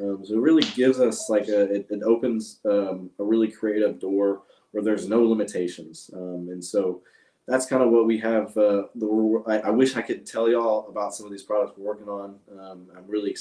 Um, 0.00 0.24
so 0.24 0.34
it 0.34 0.40
really 0.40 0.62
gives 0.74 1.00
us 1.00 1.28
like 1.28 1.48
a 1.48 1.62
it, 1.72 1.86
it 1.90 2.02
opens 2.02 2.60
um, 2.64 3.10
a 3.18 3.24
really 3.24 3.48
creative 3.48 3.98
door 3.98 4.42
where 4.70 4.82
there's 4.82 5.08
no 5.08 5.22
limitations, 5.22 6.10
um, 6.14 6.48
and 6.50 6.64
so 6.64 7.02
that's 7.48 7.66
kind 7.66 7.82
of 7.82 7.90
what 7.90 8.06
we 8.06 8.18
have. 8.18 8.56
Uh, 8.56 8.84
the, 8.94 9.42
I, 9.48 9.68
I 9.68 9.70
wish 9.70 9.96
I 9.96 10.02
could 10.02 10.26
tell 10.26 10.48
y'all 10.48 10.86
about 10.88 11.14
some 11.14 11.26
of 11.26 11.32
these 11.32 11.42
products 11.42 11.72
we're 11.76 11.86
working 11.86 12.08
on. 12.08 12.36
Um, 12.60 12.86
I'm 12.96 13.06
really 13.08 13.34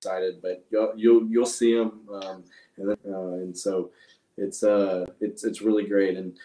excited, 0.00 0.40
but 0.42 0.64
you'll 0.70 0.92
you'll, 0.96 1.26
you'll 1.26 1.46
see 1.46 1.74
them, 1.74 2.02
um, 2.12 2.44
and 2.76 2.90
then, 2.90 2.98
uh, 3.12 3.32
and 3.32 3.56
so 3.56 3.90
it's 4.36 4.62
uh 4.62 5.06
it's 5.20 5.44
it's 5.44 5.62
really 5.62 5.86
great. 5.86 6.16
And 6.16 6.36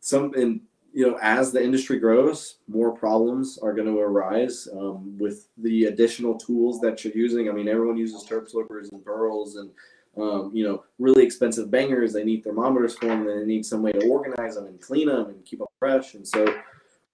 some 0.00 0.32
and 0.34 0.60
you 0.98 1.08
know 1.08 1.16
as 1.22 1.52
the 1.52 1.62
industry 1.62 2.00
grows, 2.00 2.56
more 2.66 2.90
problems 2.90 3.56
are 3.62 3.72
going 3.72 3.86
to 3.86 4.00
arise 4.00 4.66
um, 4.72 5.16
with 5.16 5.46
the 5.56 5.84
additional 5.84 6.36
tools 6.36 6.80
that 6.80 7.04
you're 7.04 7.14
using. 7.14 7.48
I 7.48 7.52
mean, 7.52 7.68
everyone 7.68 7.96
uses 7.96 8.26
terp 8.28 8.52
slurpers 8.52 8.90
and 8.90 9.04
pearls 9.04 9.54
and 9.56 9.70
um, 10.16 10.50
you 10.52 10.64
know, 10.66 10.82
really 10.98 11.24
expensive 11.24 11.70
bangers. 11.70 12.12
They 12.12 12.24
need 12.24 12.42
thermometers 12.42 12.96
for 12.96 13.06
them. 13.06 13.28
and 13.28 13.40
They 13.40 13.46
need 13.46 13.64
some 13.64 13.80
way 13.80 13.92
to 13.92 14.08
organize 14.08 14.56
them 14.56 14.66
and 14.66 14.80
clean 14.80 15.06
them 15.06 15.26
and 15.26 15.44
keep 15.44 15.60
them 15.60 15.68
fresh. 15.78 16.14
And 16.14 16.26
so 16.26 16.52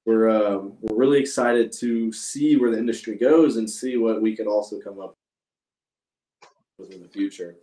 we're 0.06 0.30
um, 0.30 0.78
we're 0.80 0.96
really 0.96 1.20
excited 1.20 1.70
to 1.80 2.10
see 2.10 2.56
where 2.56 2.70
the 2.70 2.78
industry 2.78 3.16
goes 3.16 3.58
and 3.58 3.68
see 3.68 3.98
what 3.98 4.22
we 4.22 4.34
could 4.34 4.46
also 4.46 4.80
come 4.80 4.98
up 4.98 5.14
with 6.78 6.90
in 6.90 7.02
the 7.02 7.08
future. 7.08 7.56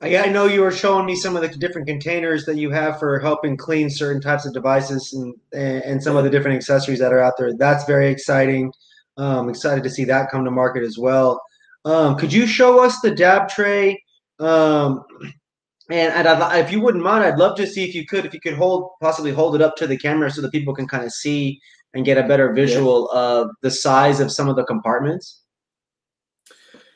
I, 0.00 0.16
I 0.16 0.26
know 0.28 0.46
you 0.46 0.60
were 0.60 0.72
showing 0.72 1.06
me 1.06 1.14
some 1.14 1.36
of 1.36 1.42
the 1.42 1.48
different 1.48 1.86
containers 1.86 2.44
that 2.44 2.56
you 2.56 2.70
have 2.70 2.98
for 2.98 3.18
helping 3.18 3.56
clean 3.56 3.88
certain 3.88 4.20
types 4.20 4.44
of 4.44 4.52
devices 4.52 5.12
and 5.12 5.34
and, 5.52 6.02
some 6.02 6.16
of 6.16 6.24
the 6.24 6.30
different 6.30 6.56
accessories 6.56 6.98
that 6.98 7.12
are 7.12 7.20
out 7.20 7.34
there. 7.38 7.54
That's 7.54 7.84
very 7.84 8.10
exciting. 8.10 8.72
Um, 9.16 9.48
excited 9.48 9.82
to 9.84 9.90
see 9.90 10.04
that 10.04 10.30
come 10.30 10.44
to 10.44 10.50
market 10.50 10.82
as 10.82 10.98
well. 10.98 11.40
Um, 11.86 12.16
could 12.16 12.32
you 12.32 12.46
show 12.46 12.84
us 12.84 13.00
the 13.00 13.10
dab 13.10 13.48
tray? 13.48 14.02
Um, 14.38 15.04
and, 15.88 16.12
and 16.12 16.28
I'd, 16.28 16.58
if 16.58 16.70
you 16.70 16.80
wouldn't 16.80 17.02
mind, 17.02 17.24
I'd 17.24 17.38
love 17.38 17.56
to 17.56 17.66
see 17.66 17.84
if 17.84 17.94
you 17.94 18.04
could, 18.06 18.26
if 18.26 18.34
you 18.34 18.40
could 18.40 18.54
hold, 18.54 18.90
possibly 19.00 19.30
hold 19.30 19.54
it 19.54 19.62
up 19.62 19.76
to 19.76 19.86
the 19.86 19.96
camera 19.96 20.30
so 20.30 20.42
that 20.42 20.52
people 20.52 20.74
can 20.74 20.86
kind 20.86 21.04
of 21.04 21.12
see 21.12 21.60
and 21.94 22.04
get 22.04 22.18
a 22.18 22.26
better 22.26 22.52
visual 22.52 23.08
yeah. 23.12 23.20
of 23.20 23.50
the 23.62 23.70
size 23.70 24.20
of 24.20 24.32
some 24.32 24.48
of 24.48 24.56
the 24.56 24.64
compartments? 24.64 25.42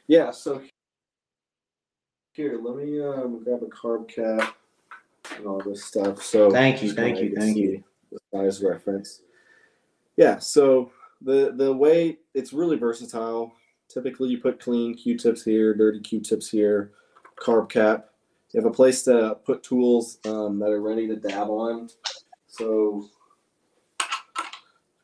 Yeah. 0.09 0.33
So 0.33 0.61
here, 2.33 2.59
let 2.62 2.76
me 2.76 3.01
um, 3.03 3.43
grab 3.45 3.62
a 3.62 3.66
carb 3.66 4.09
cap 4.09 4.57
and 5.37 5.47
all 5.47 5.61
this 5.61 5.85
stuff. 5.85 6.22
So 6.22 6.51
thank 6.51 6.83
you, 6.83 6.93
thank 6.93 7.18
you, 7.18 7.35
thank 7.37 7.57
you. 7.57 7.83
The 8.12 8.18
size 8.33 8.62
reference. 8.62 9.22
Yeah. 10.16 10.39
So 10.39 10.91
the 11.20 11.53
the 11.57 11.72
way 11.72 12.18
it's 12.35 12.53
really 12.53 12.76
versatile. 12.76 13.53
Typically, 13.89 14.28
you 14.28 14.39
put 14.39 14.61
clean 14.61 14.95
Q-tips 14.95 15.43
here, 15.43 15.74
dirty 15.74 15.99
Q-tips 15.99 16.49
here, 16.49 16.93
carb 17.37 17.68
cap. 17.68 18.11
You 18.53 18.61
have 18.61 18.70
a 18.70 18.74
place 18.74 19.03
to 19.05 19.37
put 19.45 19.62
tools 19.62 20.18
um, 20.26 20.59
that 20.61 20.70
are 20.70 20.81
ready 20.81 21.09
to 21.09 21.16
dab 21.16 21.49
on. 21.49 21.89
So 22.47 23.09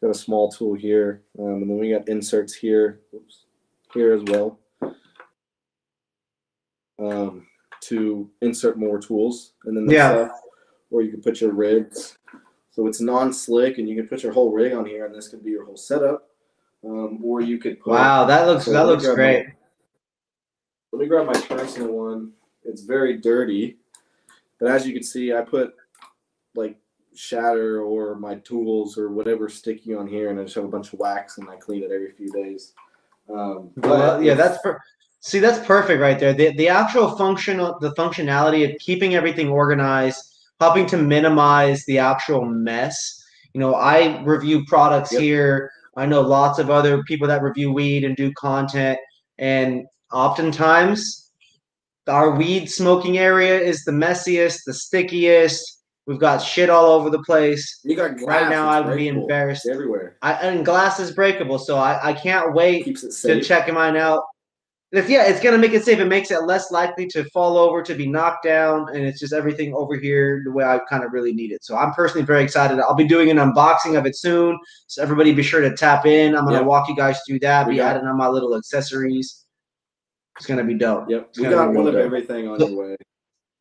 got 0.00 0.10
a 0.10 0.14
small 0.14 0.50
tool 0.50 0.74
here, 0.74 1.22
um, 1.38 1.46
and 1.46 1.70
then 1.70 1.78
we 1.78 1.90
got 1.90 2.08
inserts 2.08 2.54
here, 2.54 3.00
oops, 3.14 3.46
here 3.94 4.12
as 4.12 4.22
well, 4.24 4.58
um, 6.98 7.46
to 7.82 8.30
insert 8.42 8.78
more 8.78 8.98
tools, 8.98 9.52
and 9.64 9.76
then 9.76 9.88
yeah, 9.88 10.10
stuff, 10.10 10.40
or 10.90 11.02
you 11.02 11.10
can 11.10 11.22
put 11.22 11.40
your 11.40 11.52
rigs. 11.52 12.18
So 12.70 12.86
it's 12.86 13.00
non-slick, 13.00 13.78
and 13.78 13.88
you 13.88 13.96
can 13.96 14.06
put 14.06 14.22
your 14.22 14.32
whole 14.32 14.52
rig 14.52 14.74
on 14.74 14.84
here, 14.84 15.06
and 15.06 15.14
this 15.14 15.28
could 15.28 15.42
be 15.42 15.50
your 15.50 15.64
whole 15.64 15.76
setup. 15.76 16.28
Um, 16.84 17.20
or 17.24 17.40
you 17.40 17.58
could 17.58 17.80
put, 17.80 17.94
wow, 17.94 18.26
that 18.26 18.46
looks 18.46 18.66
so 18.66 18.70
that 18.72 18.86
looks 18.86 19.06
great. 19.06 19.46
My, 19.46 19.52
let 20.92 21.00
me 21.00 21.06
grab 21.08 21.26
my 21.26 21.40
personal 21.40 21.90
one. 21.90 22.32
It's 22.64 22.82
very 22.82 23.16
dirty, 23.16 23.78
but 24.60 24.68
as 24.68 24.86
you 24.86 24.92
can 24.92 25.02
see, 25.02 25.32
I 25.32 25.40
put 25.40 25.74
like 26.54 26.76
shatter 27.14 27.80
or 27.82 28.14
my 28.14 28.36
tools 28.36 28.98
or 28.98 29.10
whatever 29.10 29.48
sticky 29.48 29.94
on 29.94 30.06
here, 30.06 30.30
and 30.30 30.38
I 30.38 30.44
just 30.44 30.54
have 30.54 30.64
a 30.64 30.68
bunch 30.68 30.92
of 30.92 30.98
wax 30.98 31.38
and 31.38 31.48
I 31.48 31.56
clean 31.56 31.82
it 31.82 31.90
every 31.90 32.12
few 32.12 32.30
days. 32.30 32.72
Um, 33.28 33.70
well, 33.76 34.22
yeah, 34.22 34.34
that's 34.34 34.60
per- 34.62 34.80
see 35.26 35.40
that's 35.40 35.64
perfect 35.66 36.00
right 36.00 36.18
there. 36.18 36.32
The 36.32 36.52
the 36.56 36.68
actual 36.68 37.16
functional 37.16 37.78
the 37.80 37.92
functionality 37.94 38.68
of 38.68 38.78
keeping 38.78 39.14
everything 39.14 39.48
organized, 39.48 40.22
helping 40.60 40.86
to 40.86 40.96
minimize 40.96 41.84
the 41.86 41.98
actual 41.98 42.44
mess. 42.44 43.22
You 43.52 43.60
know, 43.60 43.74
I 43.74 44.22
review 44.22 44.64
products 44.66 45.12
yep. 45.12 45.22
here. 45.22 45.70
I 45.96 46.06
know 46.06 46.20
lots 46.20 46.58
of 46.58 46.70
other 46.70 47.02
people 47.04 47.26
that 47.28 47.42
review 47.42 47.72
weed 47.72 48.04
and 48.04 48.16
do 48.16 48.32
content, 48.32 48.98
and 49.38 49.84
oftentimes 50.12 51.30
our 52.06 52.36
weed 52.36 52.70
smoking 52.70 53.18
area 53.18 53.58
is 53.58 53.84
the 53.84 53.92
messiest, 53.92 54.60
the 54.64 54.74
stickiest 54.74 55.76
We've 56.06 56.20
got 56.20 56.38
shit 56.38 56.70
all 56.70 56.86
over 56.86 57.10
the 57.10 57.18
place. 57.24 57.80
You 57.82 57.96
got 57.96 58.16
glass, 58.16 58.42
right 58.42 58.48
now. 58.48 58.68
I 58.68 58.80
would 58.80 58.96
be 58.96 59.08
embarrassed 59.08 59.66
everywhere. 59.66 60.16
I, 60.22 60.34
and 60.34 60.64
glass 60.64 61.00
is 61.00 61.10
breakable, 61.10 61.58
so 61.58 61.78
I, 61.78 62.10
I 62.10 62.12
can't 62.12 62.54
wait 62.54 62.96
to 62.96 63.42
check 63.42 63.72
mine 63.72 63.96
out. 63.96 64.22
If, 64.92 65.10
yeah, 65.10 65.24
it's 65.24 65.40
gonna 65.40 65.58
make 65.58 65.72
it 65.72 65.84
safe. 65.84 65.98
It 65.98 66.06
makes 66.06 66.30
it 66.30 66.44
less 66.44 66.70
likely 66.70 67.06
to 67.08 67.24
fall 67.30 67.58
over, 67.58 67.82
to 67.82 67.94
be 67.94 68.06
knocked 68.06 68.44
down, 68.44 68.88
and 68.94 69.04
it's 69.04 69.18
just 69.18 69.32
everything 69.32 69.74
over 69.74 69.96
here 69.96 70.42
the 70.44 70.52
way 70.52 70.64
I 70.64 70.78
kind 70.88 71.04
of 71.04 71.12
really 71.12 71.32
need 71.32 71.50
it. 71.50 71.64
So 71.64 71.76
I'm 71.76 71.92
personally 71.92 72.24
very 72.24 72.44
excited. 72.44 72.78
I'll 72.78 72.94
be 72.94 73.06
doing 73.06 73.30
an 73.30 73.38
unboxing 73.38 73.98
of 73.98 74.06
it 74.06 74.16
soon, 74.16 74.58
so 74.86 75.02
everybody 75.02 75.32
be 75.32 75.42
sure 75.42 75.60
to 75.60 75.76
tap 75.76 76.06
in. 76.06 76.36
I'm 76.36 76.44
gonna 76.44 76.58
yep. 76.58 76.66
walk 76.66 76.88
you 76.88 76.94
guys 76.94 77.18
through 77.26 77.40
that. 77.40 77.66
We 77.66 77.74
be 77.74 77.80
adding 77.80 78.06
on 78.06 78.16
my 78.16 78.28
little 78.28 78.54
accessories. 78.56 79.44
It's 80.36 80.46
gonna 80.46 80.64
be 80.64 80.74
dope. 80.74 81.10
Yep, 81.10 81.28
it's 81.30 81.38
we 81.40 81.48
got 81.48 81.72
one 81.72 81.88
of 81.88 81.96
everything 81.96 82.46
on 82.48 82.60
your 82.60 82.90
way 82.90 82.96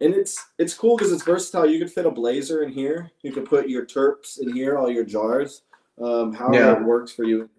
and 0.01 0.13
it's 0.13 0.43
it's 0.57 0.73
cool 0.73 0.97
because 0.97 1.11
it's 1.11 1.23
versatile. 1.23 1.65
You 1.65 1.80
could 1.80 1.91
fit 1.91 2.05
a 2.05 2.11
blazer 2.11 2.63
in 2.63 2.71
here. 2.71 3.11
You 3.21 3.32
could 3.32 3.45
put 3.45 3.69
your 3.69 3.86
terps 3.86 4.39
in 4.39 4.53
here, 4.53 4.78
all 4.78 4.89
your 4.89 5.05
jars, 5.05 5.63
um, 6.01 6.34
however 6.34 6.55
yeah. 6.55 6.78
it 6.78 6.84
works 6.84 7.11
for 7.11 7.23
you. 7.23 7.49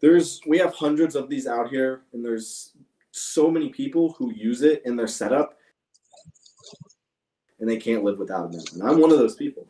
There's 0.00 0.40
we 0.46 0.58
have 0.58 0.74
hundreds 0.74 1.16
of 1.16 1.28
these 1.28 1.46
out 1.46 1.68
here, 1.68 2.02
and 2.12 2.24
there's 2.24 2.72
so 3.12 3.50
many 3.50 3.68
people 3.70 4.12
who 4.18 4.32
use 4.32 4.62
it 4.62 4.82
in 4.84 4.96
their 4.96 5.06
setup, 5.06 5.58
and 7.58 7.68
they 7.68 7.76
can't 7.76 8.04
live 8.04 8.18
without 8.18 8.52
them. 8.52 8.62
And 8.72 8.82
I'm 8.82 9.00
one 9.00 9.12
of 9.12 9.18
those 9.18 9.36
people. 9.36 9.66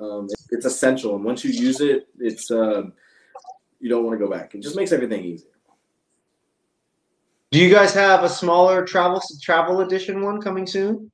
Um, 0.00 0.28
it's 0.50 0.66
essential, 0.66 1.16
and 1.16 1.24
once 1.24 1.44
you 1.44 1.50
use 1.50 1.80
it, 1.80 2.08
it's 2.18 2.50
um, 2.50 2.92
you 3.80 3.88
don't 3.88 4.04
want 4.04 4.18
to 4.18 4.24
go 4.24 4.30
back. 4.30 4.54
It 4.54 4.62
just 4.62 4.76
makes 4.76 4.92
everything 4.92 5.24
easy. 5.24 5.46
Do 7.50 7.58
you 7.58 7.70
guys 7.70 7.92
have 7.92 8.24
a 8.24 8.28
smaller 8.28 8.84
travel 8.84 9.20
travel 9.42 9.80
edition 9.80 10.22
one 10.22 10.40
coming 10.40 10.66
soon? 10.66 11.10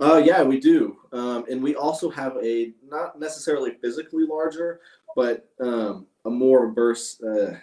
Uh, 0.00 0.22
yeah, 0.24 0.42
we 0.42 0.60
do, 0.60 0.98
um, 1.12 1.44
and 1.50 1.62
we 1.62 1.74
also 1.74 2.10
have 2.10 2.36
a 2.42 2.72
not 2.86 3.18
necessarily 3.18 3.72
physically 3.82 4.24
larger, 4.26 4.80
but 5.14 5.48
um, 5.60 6.06
a 6.24 6.30
more 6.30 6.72
verse. 6.72 7.20
Uh, 7.22 7.56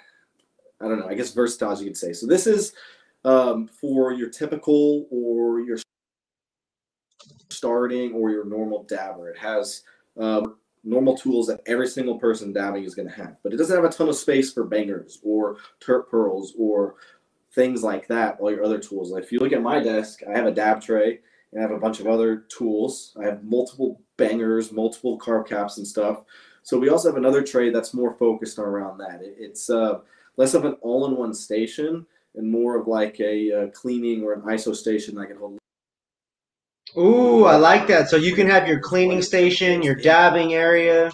I 0.84 0.88
don't 0.88 0.99
know. 0.99 1.07
I 1.07 1.13
guess 1.13 1.34
versatile, 1.34 1.77
you 1.79 1.86
could 1.86 1.97
say. 1.97 2.13
So 2.13 2.27
this 2.27 2.45
is 2.45 2.73
um, 3.23 3.67
for 3.67 4.11
your 4.13 4.29
typical 4.29 5.07
or 5.09 5.61
your 5.61 5.77
starting 7.49 8.13
or 8.13 8.31
your 8.31 8.45
normal 8.45 8.84
dabber. 8.84 9.29
It 9.29 9.38
has 9.38 9.84
um, 10.19 10.57
normal 10.84 11.17
tools 11.17 11.47
that 11.47 11.61
every 11.65 11.88
single 11.88 12.19
person 12.19 12.51
dabbing 12.51 12.84
is 12.84 12.95
going 12.95 13.07
to 13.07 13.15
have, 13.15 13.38
but 13.43 13.53
it 13.53 13.57
doesn't 13.57 13.75
have 13.75 13.86
a 13.86 13.89
ton 13.95 14.09
of 14.09 14.15
space 14.15 14.51
for 14.51 14.65
bangers 14.65 15.19
or 15.23 15.57
terp 15.79 16.09
pearls 16.09 16.53
or 16.57 16.95
things 17.53 17.84
like 17.84 18.07
that. 18.07 18.38
All 18.39 18.51
your 18.51 18.65
other 18.65 18.79
tools. 18.79 19.11
Like 19.11 19.23
if 19.23 19.31
you 19.31 19.39
look 19.39 19.53
at 19.53 19.61
my 19.61 19.81
desk, 19.81 20.19
I 20.27 20.36
have 20.36 20.47
a 20.47 20.51
dab 20.51 20.81
tray 20.81 21.19
and 21.51 21.59
I 21.59 21.61
have 21.61 21.71
a 21.71 21.79
bunch 21.79 21.99
of 21.99 22.07
other 22.07 22.45
tools. 22.49 23.15
I 23.21 23.25
have 23.25 23.43
multiple 23.43 24.01
bangers, 24.17 24.71
multiple 24.71 25.17
carb 25.17 25.47
caps 25.47 25.77
and 25.77 25.88
stuff. 25.88 26.23
So 26.63 26.77
we 26.77 26.89
also 26.89 27.09
have 27.09 27.17
another 27.17 27.43
tray 27.43 27.69
that's 27.69 27.93
more 27.93 28.13
focused 28.13 28.57
around 28.57 28.97
that. 28.97 29.19
It's 29.21 29.69
uh, 29.69 29.99
less 30.38 30.53
of 30.53 30.65
an 30.65 30.73
all-in-one 30.81 31.34
station 31.34 32.05
and 32.36 32.49
more 32.49 32.75
of 32.77 32.88
like 32.88 33.19
a, 33.19 33.49
a 33.49 33.63
uh, 33.63 33.67
cleaning 33.67 34.23
or 34.23 34.34
an 34.34 34.41
ISO 34.41 34.75
station 34.75 35.15
that 35.15 35.27
can 35.27 35.38
hold. 35.38 35.57
Ooh, 36.97 37.45
I 37.45 37.55
like 37.55 37.88
that. 37.88 38.09
So 38.09 38.17
you 38.17 38.36
can 38.36 38.47
have 38.49 38.67
your 38.67 38.79
cleaning 38.79 39.21
station, 39.21 39.81
your 39.81 39.95
dabbing 39.95 40.53
area. 40.53 41.11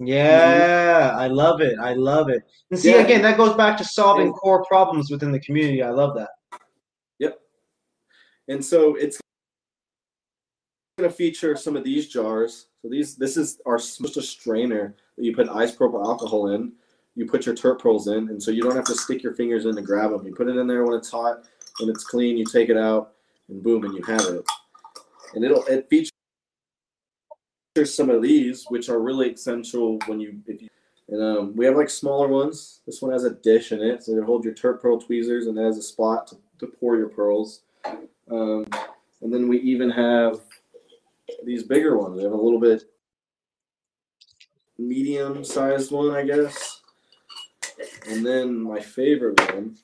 Yeah, 0.00 1.10
mm-hmm. 1.10 1.18
I 1.18 1.26
love 1.26 1.60
it. 1.60 1.78
I 1.80 1.94
love 1.94 2.28
it. 2.28 2.42
And 2.70 2.78
see, 2.78 2.90
yeah. 2.90 2.98
again, 2.98 3.22
that 3.22 3.36
goes 3.36 3.56
back 3.56 3.76
to 3.78 3.84
solving 3.84 4.32
core 4.32 4.64
problems 4.64 5.10
within 5.10 5.32
the 5.32 5.40
community. 5.40 5.82
I 5.82 5.90
love 5.90 6.14
that. 6.14 6.30
Yep. 7.18 7.40
And 8.46 8.64
so 8.64 8.94
it's 8.94 9.18
going 10.98 11.10
to 11.10 11.16
feature 11.16 11.56
some 11.56 11.76
of 11.76 11.82
these 11.82 12.08
jars. 12.08 12.66
So 12.82 12.88
these, 12.88 13.16
this 13.16 13.36
is 13.36 13.60
our 13.66 13.78
just 13.78 14.16
a 14.16 14.22
strainer 14.22 14.94
that 15.16 15.24
you 15.24 15.34
put 15.34 15.48
isopropyl 15.48 16.04
alcohol 16.04 16.52
in. 16.52 16.72
You 17.18 17.26
put 17.26 17.46
your 17.46 17.54
terp 17.56 17.80
pearls 17.80 18.06
in, 18.06 18.28
and 18.28 18.40
so 18.40 18.52
you 18.52 18.62
don't 18.62 18.76
have 18.76 18.84
to 18.84 18.94
stick 18.94 19.24
your 19.24 19.34
fingers 19.34 19.66
in 19.66 19.74
to 19.74 19.82
grab 19.82 20.12
them. 20.12 20.24
You 20.24 20.32
put 20.32 20.48
it 20.48 20.56
in 20.56 20.68
there 20.68 20.84
when 20.84 20.96
it's 20.96 21.10
hot, 21.10 21.48
when 21.80 21.90
it's 21.90 22.04
clean. 22.04 22.38
You 22.38 22.44
take 22.44 22.68
it 22.68 22.76
out, 22.76 23.14
and 23.48 23.60
boom, 23.60 23.82
and 23.84 23.92
you 23.92 24.02
have 24.04 24.24
it. 24.26 24.46
And 25.34 25.44
it'll 25.44 25.64
it 25.64 25.88
features 25.90 26.12
some 27.86 28.08
of 28.08 28.22
these, 28.22 28.66
which 28.68 28.88
are 28.88 29.00
really 29.00 29.30
essential 29.30 29.98
when 30.06 30.20
you 30.20 30.40
if 30.46 30.62
you. 30.62 30.68
And 31.08 31.20
um, 31.20 31.56
we 31.56 31.64
have 31.66 31.74
like 31.74 31.90
smaller 31.90 32.28
ones. 32.28 32.82
This 32.86 33.02
one 33.02 33.10
has 33.10 33.24
a 33.24 33.30
dish 33.30 33.72
in 33.72 33.82
it, 33.82 34.04
so 34.04 34.12
you 34.12 34.22
hold 34.22 34.44
your 34.44 34.54
terp 34.54 34.80
pearl 34.80 35.00
tweezers, 35.00 35.48
and 35.48 35.58
it 35.58 35.62
has 35.64 35.76
a 35.76 35.82
spot 35.82 36.28
to, 36.28 36.36
to 36.60 36.68
pour 36.68 36.96
your 36.96 37.08
pearls. 37.08 37.62
Um, 38.30 38.64
and 39.22 39.34
then 39.34 39.48
we 39.48 39.58
even 39.58 39.90
have 39.90 40.38
these 41.44 41.64
bigger 41.64 41.98
ones. 41.98 42.16
We 42.16 42.22
have 42.22 42.32
a 42.32 42.36
little 42.36 42.60
bit 42.60 42.84
medium 44.78 45.42
sized 45.44 45.90
one, 45.90 46.10
I 46.10 46.22
guess. 46.22 46.77
And 48.08 48.24
then 48.24 48.62
my 48.62 48.80
favorite 48.80 49.40
one, 49.52 49.76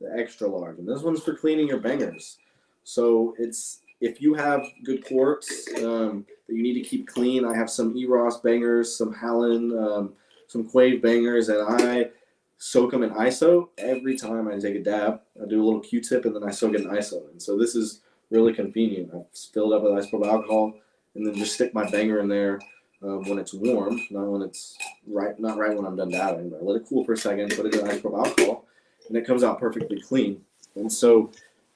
the 0.00 0.18
extra 0.18 0.48
large. 0.48 0.78
And 0.78 0.88
this 0.88 1.02
one's 1.02 1.22
for 1.22 1.34
cleaning 1.34 1.68
your 1.68 1.80
bangers. 1.80 2.38
So 2.84 3.34
it's 3.38 3.80
if 4.00 4.20
you 4.20 4.34
have 4.34 4.64
good 4.84 5.04
quartz 5.04 5.68
um, 5.82 6.26
that 6.46 6.54
you 6.54 6.62
need 6.62 6.74
to 6.74 6.88
keep 6.88 7.06
clean, 7.06 7.44
I 7.44 7.56
have 7.56 7.70
some 7.70 7.96
Eros 7.96 8.40
bangers, 8.40 8.96
some 8.96 9.12
Hallen, 9.12 9.76
um, 9.78 10.12
some 10.48 10.68
Quave 10.68 11.02
bangers, 11.02 11.48
and 11.48 11.62
I 11.66 12.10
soak 12.58 12.90
them 12.90 13.02
in 13.02 13.10
ISO 13.10 13.68
every 13.78 14.16
time 14.16 14.48
I 14.48 14.58
take 14.58 14.76
a 14.76 14.82
dab. 14.82 15.20
I 15.42 15.46
do 15.46 15.62
a 15.62 15.64
little 15.64 15.80
Q-tip 15.80 16.24
and 16.24 16.34
then 16.34 16.44
I 16.44 16.50
soak 16.50 16.74
it 16.74 16.82
in 16.82 16.88
ISO. 16.88 17.30
And 17.30 17.40
so 17.40 17.58
this 17.58 17.74
is 17.74 18.00
really 18.30 18.52
convenient. 18.52 19.10
I 19.14 19.22
fill 19.52 19.72
it 19.72 19.76
up 19.76 19.82
with 19.82 19.92
isopropyl 19.92 20.26
alcohol 20.26 20.74
and 21.14 21.26
then 21.26 21.34
just 21.34 21.54
stick 21.54 21.74
my 21.74 21.88
banger 21.90 22.20
in 22.20 22.28
there 22.28 22.60
um, 23.02 23.28
when 23.28 23.38
it's 23.38 23.54
warm, 23.54 24.00
not 24.10 24.26
when 24.26 24.42
it's 24.42 24.76
right, 25.06 25.38
not 25.38 25.58
right 25.58 25.76
when 25.76 25.86
I'm 25.86 25.96
done 25.96 26.10
dabbing. 26.10 26.50
But 26.50 26.60
I 26.60 26.64
let 26.64 26.80
it 26.80 26.86
cool 26.88 27.04
for 27.04 27.12
a 27.12 27.16
second, 27.16 27.54
put 27.54 27.66
it 27.66 27.74
in 27.74 27.86
isopropyl 27.86 28.26
alcohol, 28.26 28.66
and 29.08 29.16
it 29.16 29.26
comes 29.26 29.44
out 29.44 29.60
perfectly 29.60 30.00
clean. 30.00 30.40
And 30.74 30.92
so 30.92 31.30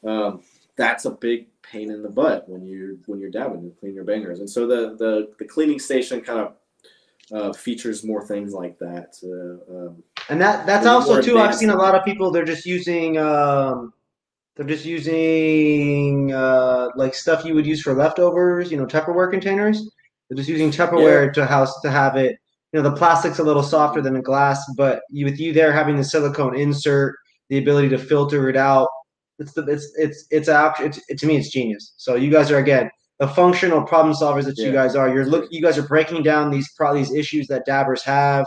um, 0.06 0.42
that's 0.76 1.04
a 1.04 1.10
big 1.10 1.46
pain 1.62 1.90
in 1.90 2.02
the 2.02 2.08
butt 2.08 2.48
when 2.48 2.64
you 2.66 2.98
when 3.06 3.20
you're 3.20 3.30
dabbing 3.30 3.62
to 3.62 3.70
clean 3.78 3.94
your 3.94 4.04
bangers. 4.04 4.40
And 4.40 4.48
so 4.48 4.66
the 4.66 4.96
the, 4.96 5.32
the 5.38 5.44
cleaning 5.44 5.78
station 5.78 6.20
kind 6.20 6.40
of 6.40 6.54
uh, 7.32 7.52
features 7.52 8.02
more 8.04 8.26
things 8.26 8.52
like 8.52 8.78
that. 8.78 9.16
Uh, 9.22 9.86
um, 9.86 10.02
and 10.28 10.40
that 10.40 10.66
that's 10.66 10.86
also 10.86 11.20
too. 11.20 11.38
I've 11.38 11.54
seen 11.54 11.70
a 11.70 11.76
lot 11.76 11.94
of 11.94 12.04
people. 12.04 12.30
They're 12.30 12.44
just 12.44 12.66
using. 12.66 13.18
Um, 13.18 13.92
they're 14.56 14.66
just 14.66 14.84
using 14.84 16.32
uh, 16.34 16.88
like 16.94 17.14
stuff 17.14 17.44
you 17.46 17.54
would 17.54 17.66
use 17.66 17.80
for 17.80 17.94
leftovers, 17.94 18.70
you 18.70 18.76
know, 18.76 18.84
Tupperware 18.84 19.30
containers. 19.30 19.88
They're 20.30 20.36
just 20.36 20.48
using 20.48 20.70
Tupperware 20.70 21.26
yeah. 21.26 21.32
to 21.32 21.46
house 21.46 21.80
to 21.80 21.90
have 21.90 22.16
it 22.16 22.38
you 22.72 22.80
know 22.80 22.88
the 22.88 22.96
plastic's 22.96 23.38
a 23.38 23.44
little 23.44 23.62
softer 23.62 24.00
than 24.00 24.14
the 24.14 24.22
glass, 24.22 24.64
but 24.76 25.02
you, 25.10 25.24
with 25.24 25.40
you 25.40 25.52
there 25.52 25.72
having 25.72 25.96
the 25.96 26.04
silicone 26.04 26.56
insert, 26.56 27.16
the 27.48 27.58
ability 27.58 27.88
to 27.88 27.98
filter 27.98 28.48
it 28.48 28.56
out, 28.56 28.88
it's 29.38 29.52
the 29.54 29.62
it's 29.64 29.92
it's 29.96 30.26
it's 30.30 30.48
actually 30.48 30.86
it's, 30.86 31.00
it, 31.08 31.18
to 31.18 31.26
me 31.26 31.36
it's 31.36 31.50
genius. 31.50 31.94
So 31.96 32.14
you 32.14 32.30
guys 32.30 32.50
are 32.50 32.58
again 32.58 32.90
the 33.18 33.26
functional 33.26 33.82
problem 33.82 34.14
solvers 34.14 34.44
that 34.44 34.58
you 34.58 34.70
guys 34.70 34.94
are. 34.94 35.12
You're 35.12 35.26
look 35.26 35.48
you 35.50 35.60
guys 35.60 35.78
are 35.78 35.82
breaking 35.82 36.22
down 36.22 36.50
these 36.50 36.70
pro 36.76 36.94
these 36.94 37.12
issues 37.12 37.48
that 37.48 37.66
dabbers 37.66 38.02
have 38.04 38.46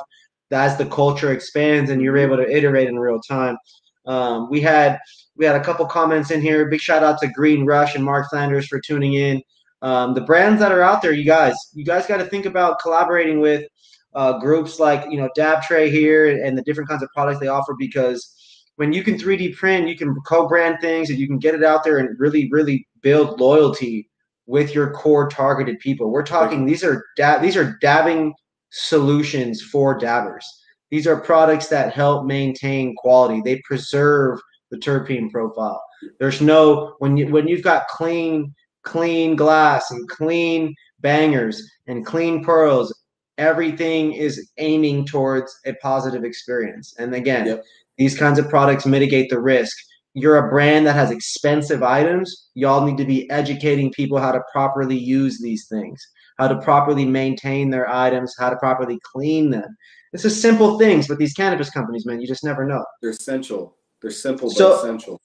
as 0.51 0.77
the 0.77 0.85
culture 0.85 1.33
expands 1.33 1.89
and 1.89 1.99
you're 1.99 2.17
able 2.17 2.37
to 2.37 2.49
iterate 2.49 2.87
in 2.87 2.99
real 2.99 3.19
time. 3.19 3.57
Um, 4.05 4.49
we 4.49 4.61
had 4.61 4.99
we 5.35 5.45
had 5.45 5.55
a 5.55 5.63
couple 5.63 5.85
comments 5.87 6.31
in 6.31 6.41
here. 6.41 6.69
Big 6.69 6.79
shout 6.79 7.03
out 7.03 7.19
to 7.19 7.27
Green 7.27 7.65
Rush 7.65 7.95
and 7.95 8.05
Mark 8.05 8.29
Flanders 8.29 8.67
for 8.67 8.79
tuning 8.79 9.15
in. 9.15 9.41
Um, 9.83 10.13
the 10.13 10.21
brands 10.21 10.59
that 10.59 10.71
are 10.71 10.81
out 10.81 11.01
there, 11.01 11.11
you 11.11 11.25
guys, 11.25 11.55
you 11.73 11.85
guys 11.85 12.07
got 12.07 12.17
to 12.17 12.25
think 12.25 12.45
about 12.45 12.79
collaborating 12.79 13.39
with 13.39 13.67
uh, 14.15 14.39
groups 14.39 14.79
like 14.79 15.09
you 15.11 15.17
know 15.17 15.29
DabTray 15.37 15.91
here 15.91 16.43
and 16.43 16.57
the 16.57 16.61
different 16.63 16.89
kinds 16.89 17.03
of 17.03 17.09
products 17.13 17.39
they 17.39 17.47
offer 17.47 17.75
because 17.77 18.33
when 18.77 18.91
you 18.91 19.03
can 19.03 19.15
3D 19.15 19.55
print, 19.55 19.87
you 19.87 19.95
can 19.95 20.15
co-brand 20.25 20.77
things 20.81 21.09
and 21.09 21.19
you 21.19 21.27
can 21.27 21.37
get 21.37 21.53
it 21.53 21.63
out 21.63 21.83
there 21.83 21.99
and 21.99 22.19
really, 22.19 22.49
really 22.51 22.87
build 23.01 23.39
loyalty 23.39 24.09
with 24.47 24.73
your 24.73 24.91
core 24.91 25.29
targeted 25.29 25.79
people. 25.79 26.09
We're 26.11 26.25
talking 26.25 26.65
these 26.65 26.83
are 26.83 27.05
dab 27.15 27.41
these 27.41 27.55
are 27.55 27.77
dabbing 27.81 28.33
solutions 28.71 29.61
for 29.61 29.97
dabbers. 29.97 30.45
These 30.91 31.07
are 31.07 31.19
products 31.19 31.67
that 31.67 31.93
help 31.93 32.25
maintain 32.25 32.95
quality. 32.97 33.41
They 33.41 33.61
preserve 33.65 34.39
the 34.69 34.77
terpene 34.77 35.31
profile. 35.31 35.81
There's 36.19 36.41
no 36.41 36.95
when 36.99 37.15
you 37.15 37.27
when 37.27 37.47
you've 37.47 37.63
got 37.63 37.87
clean 37.87 38.53
clean 38.83 39.35
glass 39.35 39.91
and 39.91 40.07
clean 40.09 40.73
bangers 40.99 41.61
and 41.87 42.05
clean 42.05 42.43
pearls, 42.43 42.93
everything 43.37 44.13
is 44.13 44.49
aiming 44.57 45.05
towards 45.05 45.57
a 45.65 45.73
positive 45.75 46.23
experience. 46.23 46.93
And 46.99 47.15
again, 47.15 47.47
Yep. 47.47 47.63
these 47.97 48.17
kinds 48.17 48.39
of 48.39 48.49
products 48.49 48.85
mitigate 48.85 49.29
the 49.29 49.39
risk. 49.39 49.75
You're 50.13 50.37
a 50.37 50.49
brand 50.49 50.85
that 50.85 50.93
has 50.93 51.09
expensive 51.09 51.81
items. 51.81 52.49
Y'all 52.53 52.85
need 52.85 52.97
to 52.97 53.05
be 53.05 53.29
educating 53.31 53.91
people 53.91 54.19
how 54.19 54.31
to 54.31 54.41
properly 54.51 54.97
use 54.97 55.39
these 55.41 55.67
things, 55.67 55.99
how 56.37 56.47
to 56.47 56.61
properly 56.61 57.05
maintain 57.05 57.71
their 57.71 57.89
items, 57.89 58.35
how 58.37 58.51
to 58.51 58.55
properly 58.57 58.99
clean 59.03 59.49
them. 59.49 59.75
It's 60.13 60.21
just 60.21 60.41
simple 60.41 60.77
things, 60.77 61.07
but 61.07 61.17
these 61.17 61.33
cannabis 61.33 61.71
companies, 61.71 62.05
man, 62.05 62.21
you 62.21 62.27
just 62.27 62.43
never 62.43 62.63
know. 62.65 62.85
They're 63.01 63.09
essential. 63.09 63.75
They're 64.01 64.11
simple 64.11 64.53
but 64.55 64.79
essential. 64.79 65.19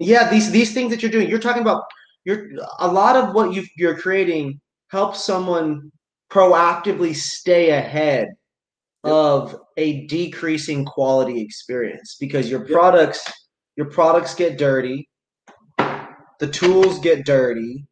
Yeah, 0.00 0.28
these 0.28 0.50
these 0.50 0.74
things 0.74 0.90
that 0.90 1.02
you're 1.02 1.12
doing, 1.12 1.28
you're 1.28 1.38
talking 1.38 1.62
about 1.62 1.84
you're 2.24 2.48
a 2.78 2.88
lot 2.88 3.16
of 3.16 3.34
what 3.34 3.52
you 3.52 3.64
you're 3.76 3.98
creating 3.98 4.60
helps 4.88 5.24
someone 5.24 5.90
proactively 6.30 7.14
stay 7.14 7.70
ahead 7.70 8.28
Yep. 9.04 9.14
of 9.14 9.56
a 9.78 10.06
decreasing 10.06 10.84
quality 10.84 11.40
experience 11.40 12.16
because 12.20 12.48
your 12.50 12.60
Yep. 12.60 12.70
products 12.70 13.32
your 13.76 13.90
products 13.90 14.34
get 14.34 14.58
dirty, 14.58 15.08
the 16.38 16.46
tools 16.46 16.98
get 17.00 17.24
dirty, 17.24 17.86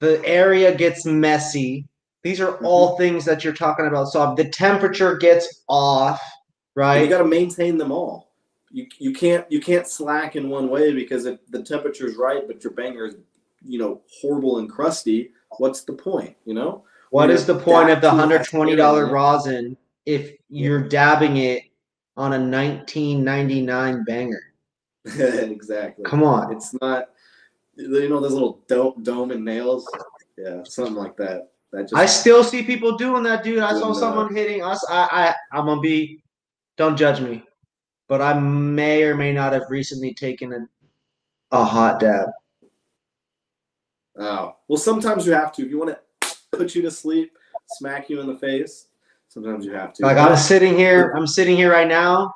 the 0.00 0.22
area 0.26 0.74
gets 0.74 1.06
messy. 1.06 1.86
These 2.24 2.40
are 2.40 2.52
Mm-hmm. 2.54 2.64
all 2.66 2.96
things 2.98 3.24
that 3.26 3.44
you're 3.44 3.52
talking 3.54 3.86
about. 3.86 4.08
So 4.08 4.34
the 4.36 4.48
temperature 4.50 5.16
gets 5.16 5.62
off, 5.68 6.20
And 6.20 6.76
right? 6.76 7.02
you 7.02 7.08
got 7.08 7.18
to 7.18 7.24
maintain 7.24 7.78
them 7.78 7.92
all. 7.92 8.23
You, 8.74 8.88
you 8.98 9.12
can't 9.12 9.46
you 9.52 9.60
can't 9.60 9.86
slack 9.86 10.34
in 10.34 10.48
one 10.48 10.68
way 10.68 10.92
because 10.92 11.26
if 11.26 11.38
the 11.48 11.62
temperature's 11.62 12.16
right, 12.16 12.42
but 12.44 12.64
your 12.64 12.72
banger 12.72 13.06
is 13.06 13.14
you 13.64 13.78
know 13.78 14.02
horrible 14.20 14.58
and 14.58 14.68
crusty. 14.68 15.30
What's 15.58 15.84
the 15.84 15.92
point? 15.92 16.34
You 16.44 16.54
know. 16.54 16.84
What 17.10 17.30
is 17.30 17.46
the 17.46 17.54
point 17.54 17.90
of 17.90 18.00
the 18.00 18.10
to 18.10 18.16
hundred 18.16 18.40
that 18.40 18.48
twenty 18.48 18.74
dollar 18.74 19.02
area- 19.02 19.12
rosin 19.12 19.76
if 20.06 20.32
you're 20.48 20.88
dabbing 20.88 21.36
it 21.36 21.62
on 22.16 22.32
a 22.32 22.38
nineteen 22.38 23.22
ninety 23.22 23.62
nine 23.62 24.02
banger? 24.02 24.42
exactly. 25.04 26.04
Come 26.04 26.24
on. 26.24 26.52
It's 26.52 26.74
not. 26.80 27.10
You 27.76 28.08
know 28.08 28.18
those 28.18 28.32
little 28.32 28.64
dome, 28.66 29.04
dome 29.04 29.30
and 29.30 29.44
nails. 29.44 29.88
Yeah, 30.36 30.64
something 30.64 30.96
like 30.96 31.16
that. 31.18 31.52
That 31.70 31.82
just 31.82 31.94
I 31.94 32.06
still 32.06 32.42
see 32.42 32.64
people 32.64 32.96
doing 32.96 33.22
that, 33.22 33.44
dude. 33.44 33.60
I 33.60 33.78
saw 33.78 33.92
someone 33.92 34.34
hitting 34.34 34.64
us. 34.64 34.84
I, 34.90 35.34
I 35.52 35.56
I'm 35.56 35.66
gonna 35.66 35.80
be. 35.80 36.20
Don't 36.76 36.96
judge 36.96 37.20
me, 37.20 37.44
but 38.08 38.20
I 38.20 38.38
may 38.38 39.02
or 39.04 39.14
may 39.14 39.32
not 39.32 39.52
have 39.52 39.64
recently 39.70 40.14
taken 40.14 40.52
a 40.52 40.66
a 41.52 41.64
hot 41.64 42.00
dab. 42.00 42.28
Oh 44.16 44.56
well, 44.68 44.76
sometimes 44.78 45.26
you 45.26 45.32
have 45.32 45.52
to. 45.52 45.62
If 45.64 45.70
you 45.70 45.78
want 45.78 45.96
to 46.22 46.36
put 46.52 46.74
you 46.74 46.82
to 46.82 46.90
sleep, 46.90 47.36
smack 47.66 48.08
you 48.08 48.20
in 48.20 48.26
the 48.26 48.36
face. 48.38 48.86
Sometimes 49.28 49.64
you 49.64 49.72
have 49.72 49.92
to. 49.94 50.02
Like 50.04 50.16
I'm 50.16 50.36
sitting 50.36 50.76
here, 50.76 51.12
I'm 51.16 51.26
sitting 51.26 51.56
here 51.56 51.70
right 51.72 51.88
now, 51.88 52.32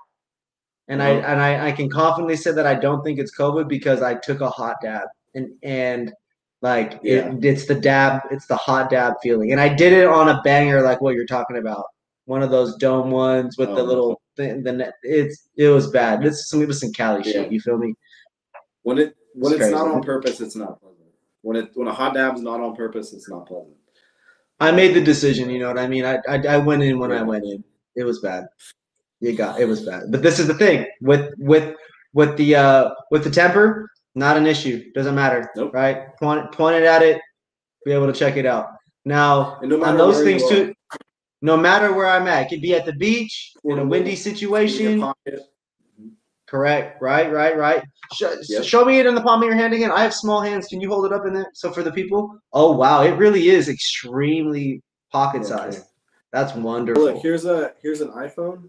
and 0.88 1.02
I 1.02 1.16
Uh-huh. 1.16 1.26
and 1.32 1.40
I, 1.40 1.68
I 1.68 1.72
can 1.72 1.88
confidently 1.88 2.36
say 2.36 2.50
that 2.52 2.66
I 2.66 2.74
don't 2.74 3.02
think 3.04 3.18
it's 3.18 3.36
COVID 3.36 3.68
because 3.68 4.02
I 4.02 4.14
took 4.14 4.40
a 4.40 4.50
hot 4.50 4.76
dab 4.82 5.06
and 5.34 5.50
and 5.62 6.12
like 6.60 6.98
Yeah. 7.04 7.28
it, 7.32 7.44
it's 7.44 7.66
the 7.66 7.76
dab, 7.76 8.22
it's 8.32 8.46
the 8.46 8.56
hot 8.56 8.90
dab 8.90 9.14
feeling, 9.22 9.52
and 9.52 9.60
I 9.60 9.68
did 9.72 9.92
it 9.92 10.08
on 10.08 10.28
a 10.28 10.40
banger 10.42 10.82
like 10.82 11.00
what 11.00 11.14
you're 11.14 11.26
talking 11.26 11.58
about, 11.58 11.84
one 12.24 12.42
of 12.42 12.50
those 12.50 12.76
dome 12.76 13.10
ones 13.12 13.56
with 13.56 13.68
the 13.68 13.80
Oh, 13.80 13.84
little 13.84 14.20
thing. 14.39 14.62
The 14.62 14.72
net, 14.72 14.95
it's 15.03 15.49
it 15.57 15.68
was 15.68 15.91
bad. 15.91 16.24
It's 16.24 16.49
some 16.49 16.62
it 16.62 16.68
was 16.68 16.80
some 16.80 16.93
Cali 16.93 17.22
Yeah. 17.24 17.32
shit. 17.32 17.53
You 17.53 17.61
feel 17.61 17.76
me? 17.78 17.95
when 18.82 18.97
it 18.99 19.14
when 19.34 19.53
It's 19.53 19.62
it's, 19.64 19.70
not 19.72 19.89
on 19.89 20.03
purpose, 20.03 20.41
it's 20.41 20.57
not 20.57 20.80
pleasant. 20.80 21.11
When 21.43 21.57
it 21.57 21.70
when 21.74 21.89
a 21.89 21.93
hot 21.93 22.14
dab's 22.14 22.41
not 22.41 22.61
on 22.61 22.74
purpose, 22.74 23.12
it's 23.12 23.28
not 23.28 23.47
pleasant. 23.47 23.76
I 24.61 24.72
made 24.72 24.95
the 24.95 25.01
decision. 25.03 25.51
You 25.51 25.59
know 25.61 25.68
what 25.68 25.78
I 25.78 25.89
mean? 25.89 26.05
I 26.07 26.18
I, 26.28 26.36
I 26.55 26.57
went 26.59 26.82
in 26.82 26.99
when 26.99 27.12
I 27.12 27.22
went 27.22 27.45
in. 27.45 27.62
It 27.97 28.05
was 28.05 28.20
bad. 28.20 28.47
You 29.20 29.36
got 29.36 29.61
it 29.61 29.66
was 29.66 29.84
bad. 29.84 30.05
But 30.11 30.22
this 30.22 30.39
is 30.39 30.47
the 30.47 30.55
thing 30.55 30.86
with 31.03 31.32
with 31.39 31.76
with 32.14 32.36
the 32.39 32.55
uh 32.57 32.91
with 33.11 33.24
the 33.24 33.30
temper, 33.30 33.91
not 34.14 34.36
an 34.36 34.47
issue. 34.47 34.91
Doesn't 34.95 35.14
matter. 35.14 35.51
Nope. 35.57 35.74
Right? 35.74 36.16
Point 36.16 36.51
point 36.53 36.76
it 36.76 36.84
at 36.84 37.03
it. 37.03 37.20
Be 37.84 37.93
able 37.93 38.07
to 38.07 38.12
check 38.12 38.36
it 38.36 38.47
out. 38.47 38.66
Now 39.05 39.59
And 39.61 39.70
no 39.70 39.84
on 39.84 39.97
those 39.97 40.22
things 40.22 40.49
too. 40.49 40.74
No 41.41 41.57
matter 41.57 41.93
where 41.93 42.07
I'm 42.09 42.26
at, 42.26 42.47
it 42.47 42.49
could 42.49 42.61
be 42.62 42.74
at 42.74 42.84
the 42.84 42.93
beach 42.93 43.53
in 43.64 43.78
a 43.78 43.84
windy 43.84 44.16
situation. 44.16 45.05
Correct. 46.49 47.01
Right. 47.03 47.30
Right. 47.30 47.57
Right. 47.57 47.82
Show, 48.14 48.34
Yep. 48.49 48.64
show 48.64 48.84
me 48.84 48.99
it 48.99 49.07
in 49.07 49.14
the 49.14 49.20
palm 49.20 49.43
of 49.43 49.47
your 49.47 49.55
hand 49.55 49.74
again. 49.74 49.91
I 49.91 50.03
have 50.03 50.14
small 50.14 50.41
hands. 50.41 50.66
Can 50.66 50.80
you 50.80 50.89
hold 50.89 51.05
it 51.05 51.12
up 51.12 51.26
in 51.26 51.34
there? 51.34 51.51
So 51.53 51.70
for 51.70 51.82
the 51.82 51.93
people, 51.93 52.34
oh 52.55 52.72
wow, 52.72 53.03
it 53.03 53.11
really 53.18 53.51
is 53.51 53.68
extremely 53.68 54.82
pocket 55.12 55.41
Okay. 55.43 55.49
sized. 55.49 55.84
That's 56.32 56.55
wonderful. 56.55 57.05
Look, 57.05 57.18
here's 57.18 57.45
a 57.45 57.74
here's 57.82 58.01
an 58.01 58.09
iPhone. 58.09 58.68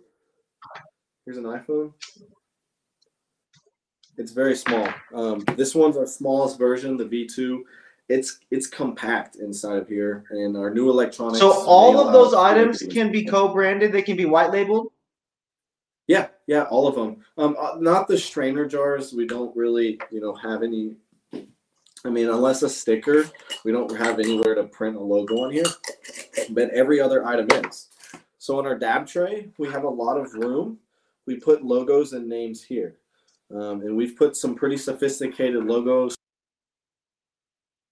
Here's 1.26 1.38
an 1.38 1.46
iPhone. 1.46 1.94
It's 4.18 4.32
very 4.32 4.56
small. 4.58 4.90
Um, 5.14 5.40
this 5.56 5.74
one's 5.74 5.96
our 5.96 6.06
smallest 6.06 6.58
version, 6.60 6.98
the 6.98 7.06
V2. 7.06 7.62
It's 8.10 8.40
it's 8.50 8.66
compact 8.66 9.36
inside 9.36 9.78
of 9.78 9.88
here, 9.88 10.26
and 10.32 10.58
our 10.58 10.74
new 10.74 10.90
electronics. 10.90 11.40
So 11.40 11.52
all 11.52 12.00
of 12.00 12.12
those 12.12 12.34
us 12.34 12.40
to 12.40 12.56
make 12.56 12.62
items 12.64 12.94
can 12.94 13.12
be 13.12 13.24
co-branded. 13.24 13.92
They 13.92 14.02
can 14.02 14.18
be 14.18 14.26
white 14.26 14.52
labeled. 14.52 14.92
Yeah, 16.08 16.30
yeah, 16.48 16.64
all 16.64 16.88
of 16.88 16.96
them. 16.96 17.24
Um, 17.38 17.56
uh, 17.60 17.78
not 17.80 18.08
the 18.08 18.18
strainer 18.18 18.66
jars. 18.66 19.14
We 19.14 19.28
don't 19.28 19.56
really, 19.56 20.00
you 20.12 20.22
know, 20.22 20.34
have 20.34 20.64
any. 20.64 20.96
I 22.04 22.10
mean, 22.10 22.30
unless 22.30 22.64
a 22.64 22.70
sticker, 22.70 23.30
we 23.64 23.72
don't 23.72 23.96
have 23.96 24.20
anywhere 24.20 24.56
to 24.56 24.64
print 24.64 24.96
a 24.96 25.00
logo 25.00 25.36
on 25.44 25.52
here. 25.52 25.66
But 26.50 26.72
every 26.72 27.00
other 27.00 27.26
item 27.28 27.48
is. 27.64 27.90
So 28.40 28.58
on 28.58 28.66
our 28.66 28.78
dab 28.78 29.06
tray, 29.06 29.50
we 29.60 29.68
have 29.70 29.84
a 29.84 29.90
lot 29.90 30.18
of 30.18 30.34
room. 30.34 30.80
We 31.28 31.36
put 31.36 31.64
logos 31.64 32.14
and 32.14 32.28
names 32.28 32.64
here, 32.64 32.96
um, 33.54 33.82
and 33.82 33.96
we've 33.96 34.18
put 34.18 34.36
some 34.36 34.56
pretty 34.56 34.78
sophisticated 34.78 35.64
logos. 35.66 36.16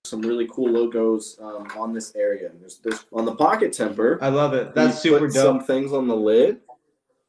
Some 0.07 0.21
really 0.21 0.47
cool 0.51 0.71
logos 0.71 1.37
um, 1.41 1.67
on 1.77 1.93
this 1.93 2.15
area. 2.15 2.51
There's, 2.59 2.79
there's 2.79 3.05
on 3.11 3.25
the 3.25 3.35
pocket 3.35 3.73
temper. 3.73 4.19
I 4.21 4.29
love 4.29 4.53
it. 4.53 4.73
That's 4.73 4.99
super 4.99 5.27
put 5.27 5.33
Some 5.33 5.63
things 5.63 5.93
on 5.93 6.07
the 6.07 6.15
lid, 6.15 6.61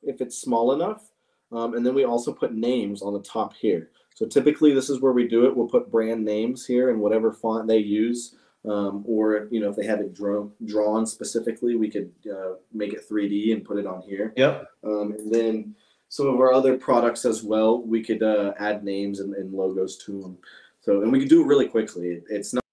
if 0.03 0.21
it's 0.21 0.39
small 0.39 0.73
enough, 0.73 1.11
um, 1.53 1.75
and 1.75 1.85
then 1.85 1.95
we 1.95 2.05
also 2.05 2.33
put 2.33 2.55
names 2.55 3.03
on 3.03 3.13
the 3.13 3.23
top 3.23 3.55
here. 3.55 3.91
So 4.15 4.27
typically, 4.27 4.75
this 4.75 4.91
is 4.91 5.01
where 5.01 5.13
we 5.13 5.29
do 5.29 5.47
it. 5.47 5.57
We'll 5.57 5.69
put 5.69 5.91
brand 5.91 6.25
names 6.25 6.67
here 6.67 6.91
in 6.91 6.99
whatever 6.99 7.33
font 7.33 7.69
they 7.69 7.79
use, 7.79 8.35
um, 8.69 9.05
or 9.07 9.49
you 9.51 9.61
know, 9.61 9.71
if 9.71 9.77
they 9.77 9.87
have 9.87 10.01
it 10.01 10.15
drawn 10.15 10.53
drawn 10.65 11.07
specifically, 11.07 11.77
we 11.77 11.89
could 11.89 12.11
uh, 12.31 12.55
make 12.73 12.93
it 12.93 13.09
3D 13.09 13.53
and 13.53 13.65
put 13.65 13.79
it 13.79 13.87
on 13.87 14.03
here. 14.03 14.33
Yep. 14.37 14.67
Um, 14.85 15.13
and 15.13 15.33
then 15.33 15.75
some 16.09 16.27
of 16.27 16.41
our 16.41 16.53
other 16.53 16.77
products 16.77 17.25
as 17.25 17.43
well, 17.43 17.83
we 17.83 18.03
could 18.03 18.23
uh, 18.23 18.55
add 18.59 18.83
names 18.83 19.21
and, 19.21 19.35
and 19.35 19.53
logos 19.53 19.99
to 19.99 20.21
them. 20.21 20.39
So, 20.81 21.03
and 21.03 21.13
we 21.13 21.21
could 21.21 21.29
do 21.29 21.43
it 21.43 21.47
really 21.47 21.69
quickly. 21.69 22.09
It, 22.09 22.25
it's 22.31 22.55
not, 22.55 22.65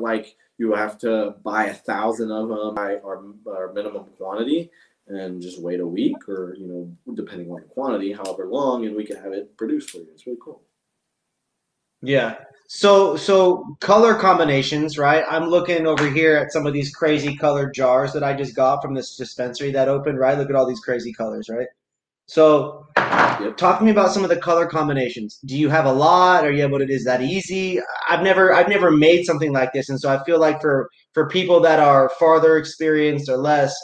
like 0.00 0.36
you 0.58 0.72
have 0.74 0.98
to 0.98 1.34
buy 1.42 1.66
a 1.66 1.74
thousand 1.74 2.30
of 2.30 2.48
them 2.48 2.74
by 2.74 2.96
our, 2.96 3.24
our 3.48 3.72
minimum 3.72 4.04
quantity 4.16 4.70
and 5.06 5.40
just 5.40 5.60
wait 5.60 5.80
a 5.80 5.86
week 5.86 6.28
or, 6.28 6.54
you 6.56 6.66
know, 6.66 7.14
depending 7.14 7.50
on 7.50 7.60
the 7.60 7.66
quantity, 7.66 8.12
however 8.12 8.46
long, 8.46 8.86
and 8.86 8.94
we 8.94 9.04
can 9.04 9.16
have 9.16 9.32
it 9.32 9.56
produced 9.56 9.90
for 9.90 9.98
you. 9.98 10.08
It's 10.12 10.26
really 10.26 10.38
cool. 10.42 10.62
Yeah. 12.02 12.36
So 12.68 13.16
so 13.16 13.76
color 13.80 14.14
combinations, 14.14 14.96
right? 14.96 15.24
I'm 15.28 15.48
looking 15.48 15.86
over 15.86 16.08
here 16.08 16.36
at 16.36 16.52
some 16.52 16.66
of 16.66 16.72
these 16.72 16.94
crazy 16.94 17.36
colored 17.36 17.74
jars 17.74 18.12
that 18.12 18.22
I 18.22 18.32
just 18.32 18.54
got 18.54 18.80
from 18.80 18.94
this 18.94 19.16
dispensary 19.16 19.72
that 19.72 19.88
opened, 19.88 20.18
right? 20.18 20.38
Look 20.38 20.50
at 20.50 20.56
all 20.56 20.66
these 20.66 20.80
crazy 20.80 21.12
colors, 21.12 21.48
right? 21.48 21.66
So 22.30 22.86
Yep. 22.96 23.56
talk 23.56 23.78
to 23.80 23.84
me 23.84 23.90
about 23.90 24.12
some 24.12 24.22
of 24.22 24.30
the 24.30 24.36
color 24.36 24.66
combinations. 24.66 25.40
Do 25.46 25.56
you 25.58 25.68
have 25.68 25.84
a 25.86 25.92
lot? 25.92 26.44
Are 26.44 26.52
you 26.52 26.62
able 26.62 26.78
to 26.78 26.88
is 26.88 27.04
that 27.04 27.22
easy? 27.22 27.80
I've 28.08 28.22
never 28.22 28.52
I've 28.54 28.68
never 28.68 28.90
made 28.92 29.24
something 29.24 29.52
like 29.52 29.72
this, 29.72 29.88
and 29.88 29.98
so 29.98 30.08
I 30.12 30.22
feel 30.24 30.38
like 30.38 30.60
for 30.60 30.88
for 31.12 31.28
people 31.28 31.58
that 31.60 31.80
are 31.80 32.08
farther 32.20 32.56
experienced 32.56 33.28
or 33.28 33.36
less, 33.36 33.74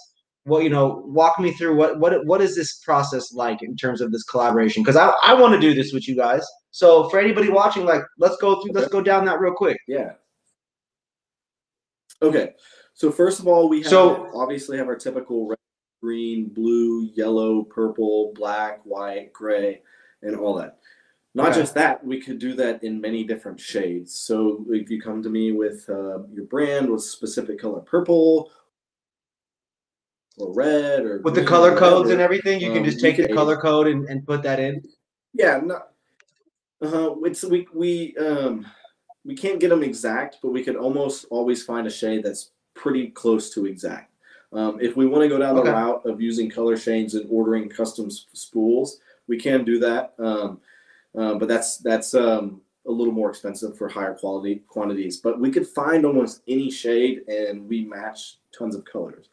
well, 0.44 0.62
you 0.62 0.68
know, 0.70 1.02
walk 1.06 1.40
me 1.40 1.50
through 1.52 1.74
what 1.74 1.98
what 1.98 2.24
what 2.26 2.40
is 2.40 2.54
this 2.54 2.78
process 2.84 3.32
like 3.32 3.62
in 3.62 3.74
terms 3.76 4.00
of 4.00 4.12
this 4.12 4.22
collaboration? 4.24 4.82
Because 4.84 4.96
I 4.96 5.08
I 5.24 5.34
want 5.34 5.54
to 5.54 5.60
do 5.60 5.74
this 5.74 5.92
with 5.92 6.06
you 6.06 6.14
guys. 6.14 6.46
So 6.70 7.08
for 7.08 7.18
anybody 7.18 7.48
watching, 7.48 7.84
like 7.84 8.02
let's 8.18 8.36
go 8.36 8.60
through 8.62 8.72
let's 8.74 8.88
go 8.88 9.00
down 9.02 9.24
that 9.24 9.40
real 9.40 9.54
quick. 9.54 9.78
Yeah. 9.88 10.12
Okay. 12.22 12.52
So 12.94 13.10
first 13.10 13.40
of 13.40 13.48
all, 13.48 13.68
we 13.68 13.78
have 13.82 13.88
So- 13.90 14.30
obviously 14.34 14.78
have 14.78 14.86
our 14.88 14.96
typical 14.96 15.48
red, 15.48 15.58
green, 16.06 16.46
blue, 16.46 17.10
yellow, 17.14 17.64
purple, 17.64 18.32
black, 18.36 18.80
white, 18.84 19.32
gray, 19.32 19.82
and 20.22 20.36
all 20.36 20.54
that. 20.54 20.78
Not 21.34 21.48
Okay. 21.48 21.60
just 21.62 21.74
that, 21.74 22.04
we 22.06 22.20
could 22.20 22.38
do 22.38 22.54
that 22.54 22.84
in 22.84 23.00
many 23.00 23.24
different 23.24 23.58
shades. 23.58 24.16
So 24.16 24.64
if 24.70 24.88
you 24.88 25.00
come 25.00 25.20
to 25.24 25.28
me 25.28 25.50
with 25.50 25.84
uh, 25.88 26.22
your 26.32 26.44
brand 26.44 26.88
with 26.88 27.02
specific 27.02 27.58
color 27.58 27.80
purple 27.80 28.52
or 30.38 30.54
red 30.54 31.04
or 31.04 31.20
With 31.22 31.34
the 31.34 31.44
color 31.44 31.76
codes 31.76 32.10
and 32.10 32.20
everything, 32.20 32.60
you 32.60 32.68
can 32.68 32.78
Um, 32.78 32.84
just 32.84 33.00
take 33.00 33.16
the 33.16 33.34
color 33.34 33.56
code 33.56 33.88
and, 33.88 34.06
and 34.08 34.24
put 34.24 34.44
that 34.44 34.60
in. 34.60 34.80
Yeah, 35.34 35.60
no, 35.62 35.82
uh, 36.82 37.16
it's 37.24 37.42
we 37.42 37.66
we 37.74 38.16
um 38.16 38.64
we 39.24 39.34
can't 39.34 39.58
get 39.58 39.70
them 39.70 39.82
exact, 39.82 40.38
but 40.40 40.52
we 40.52 40.62
could 40.62 40.76
almost 40.76 41.26
always 41.30 41.64
find 41.64 41.84
a 41.86 41.90
shade 41.90 42.22
that's 42.22 42.52
pretty 42.74 43.08
close 43.10 43.50
to 43.54 43.66
exact. 43.66 44.12
Um, 44.52 44.78
if 44.80 44.96
we 44.96 45.06
want 45.06 45.22
to 45.22 45.28
go 45.28 45.38
down 45.38 45.58
Okay. 45.58 45.68
the 45.68 45.74
route 45.74 46.06
of 46.06 46.20
using 46.20 46.48
color 46.48 46.76
shades 46.76 47.14
and 47.14 47.26
ordering 47.30 47.68
custom 47.68 48.10
spools, 48.10 49.00
we 49.26 49.38
can 49.38 49.64
do 49.64 49.78
that. 49.80 50.14
Um, 50.18 50.60
uh, 51.16 51.34
but 51.34 51.48
that's 51.48 51.78
that's 51.78 52.14
um, 52.14 52.60
a 52.86 52.90
little 52.90 53.12
more 53.12 53.30
expensive 53.30 53.76
for 53.76 53.88
higher 53.88 54.14
quality 54.14 54.62
quantities. 54.68 55.16
But 55.16 55.40
we 55.40 55.50
could 55.50 55.66
find 55.66 56.04
almost 56.04 56.42
any 56.46 56.70
shade, 56.70 57.26
and 57.28 57.68
we 57.68 57.84
match 57.84 58.38
tons 58.56 58.76
of 58.76 58.84
colors. 58.84 59.28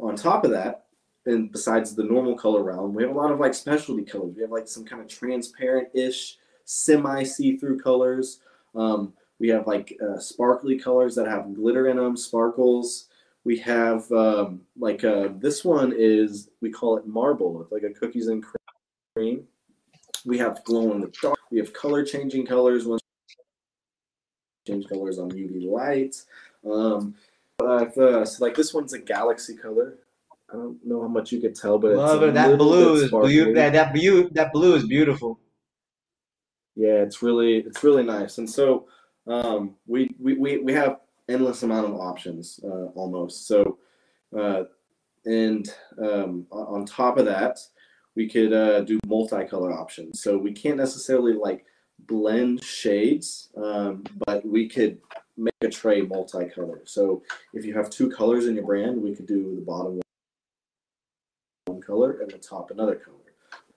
On 0.00 0.16
top 0.16 0.44
of 0.44 0.50
that, 0.50 0.86
and 1.26 1.52
besides 1.52 1.94
the 1.94 2.04
normal 2.04 2.34
color 2.36 2.62
realm, 2.62 2.94
we 2.94 3.02
have 3.02 3.14
a 3.14 3.18
lot 3.18 3.30
of 3.30 3.38
like 3.38 3.54
specialty 3.54 4.04
colors. 4.04 4.34
We 4.34 4.42
have 4.42 4.50
like 4.50 4.68
some 4.68 4.84
kind 4.84 5.02
of 5.02 5.08
transparent-ish, 5.08 6.38
semi-see-through 6.64 7.80
colors. 7.80 8.40
Um, 8.74 9.12
we 9.38 9.48
have 9.48 9.66
like 9.66 9.96
uh, 10.02 10.18
sparkly 10.18 10.78
colors 10.78 11.14
that 11.16 11.28
have 11.28 11.54
glitter 11.54 11.88
in 11.88 11.96
them, 11.98 12.16
sparkles. 12.16 13.07
We 13.48 13.56
have 13.60 14.12
um, 14.12 14.60
like 14.78 15.04
uh, 15.04 15.28
this 15.38 15.64
one 15.64 15.94
is 15.96 16.50
we 16.60 16.70
call 16.70 16.98
it 16.98 17.06
marble. 17.06 17.62
It's 17.62 17.72
like 17.72 17.82
a 17.82 17.88
cookies 17.98 18.28
and 18.28 18.44
cream. 19.16 19.44
We 20.26 20.36
have 20.36 20.62
glow 20.64 20.92
in 20.92 21.00
the 21.00 21.10
dark. 21.22 21.38
We 21.50 21.56
have 21.56 21.72
color 21.72 22.04
changing 22.04 22.44
colors. 22.44 22.84
Once 22.84 23.00
change 24.66 24.86
colors 24.86 25.18
on 25.18 25.30
UV 25.30 25.66
lights. 25.66 26.26
Um, 26.70 27.14
uh, 27.60 27.86
the- 27.96 28.26
so 28.26 28.44
like 28.44 28.54
this 28.54 28.74
one's 28.74 28.92
a 28.92 28.98
galaxy 28.98 29.56
color. 29.56 29.96
I 30.50 30.56
don't 30.56 30.84
know 30.84 31.00
how 31.00 31.08
much 31.08 31.32
you 31.32 31.40
could 31.40 31.54
tell, 31.54 31.78
but 31.78 31.92
Love 31.96 32.22
it's 32.22 32.24
it. 32.24 32.28
a 32.28 32.32
That 32.32 32.58
blue 32.58 32.94
is 32.96 33.10
blue. 33.10 33.54
That 33.54 33.72
that 33.72 33.94
blue 33.94 34.28
that 34.32 34.52
blue 34.52 34.74
is 34.74 34.86
beautiful. 34.86 35.40
Yeah, 36.76 37.00
it's 37.00 37.22
really 37.22 37.60
it's 37.60 37.82
really 37.82 38.02
nice. 38.04 38.36
And 38.36 38.50
so 38.50 38.88
um, 39.26 39.74
we, 39.86 40.14
we 40.20 40.34
we 40.34 40.58
we 40.58 40.74
have 40.74 40.98
endless 41.28 41.62
amount 41.62 41.86
of 41.86 41.94
options 41.94 42.60
uh, 42.64 42.86
almost. 42.94 43.46
So 43.46 43.78
uh, 44.36 44.64
and 45.24 45.68
um, 46.02 46.46
on 46.50 46.86
top 46.86 47.18
of 47.18 47.26
that, 47.26 47.58
we 48.14 48.28
could 48.28 48.52
uh, 48.52 48.80
do 48.80 48.98
multicolor 49.06 49.76
options. 49.76 50.22
So 50.22 50.38
we 50.38 50.52
can't 50.52 50.76
necessarily 50.76 51.34
like 51.34 51.66
blend 52.00 52.64
shades, 52.64 53.50
um, 53.56 54.04
but 54.26 54.44
we 54.46 54.68
could 54.68 54.98
make 55.36 55.54
a 55.60 55.68
tray 55.68 56.02
multicolor. 56.02 56.80
So 56.88 57.22
if 57.52 57.64
you 57.64 57.74
have 57.74 57.90
two 57.90 58.10
colors 58.10 58.46
in 58.46 58.54
your 58.54 58.64
brand, 58.64 59.00
we 59.00 59.14
could 59.14 59.26
do 59.26 59.54
the 59.54 59.62
bottom 59.62 60.00
one 61.66 61.80
color 61.80 62.20
and 62.20 62.30
the 62.30 62.38
top 62.38 62.70
another 62.70 62.96
color. 62.96 63.16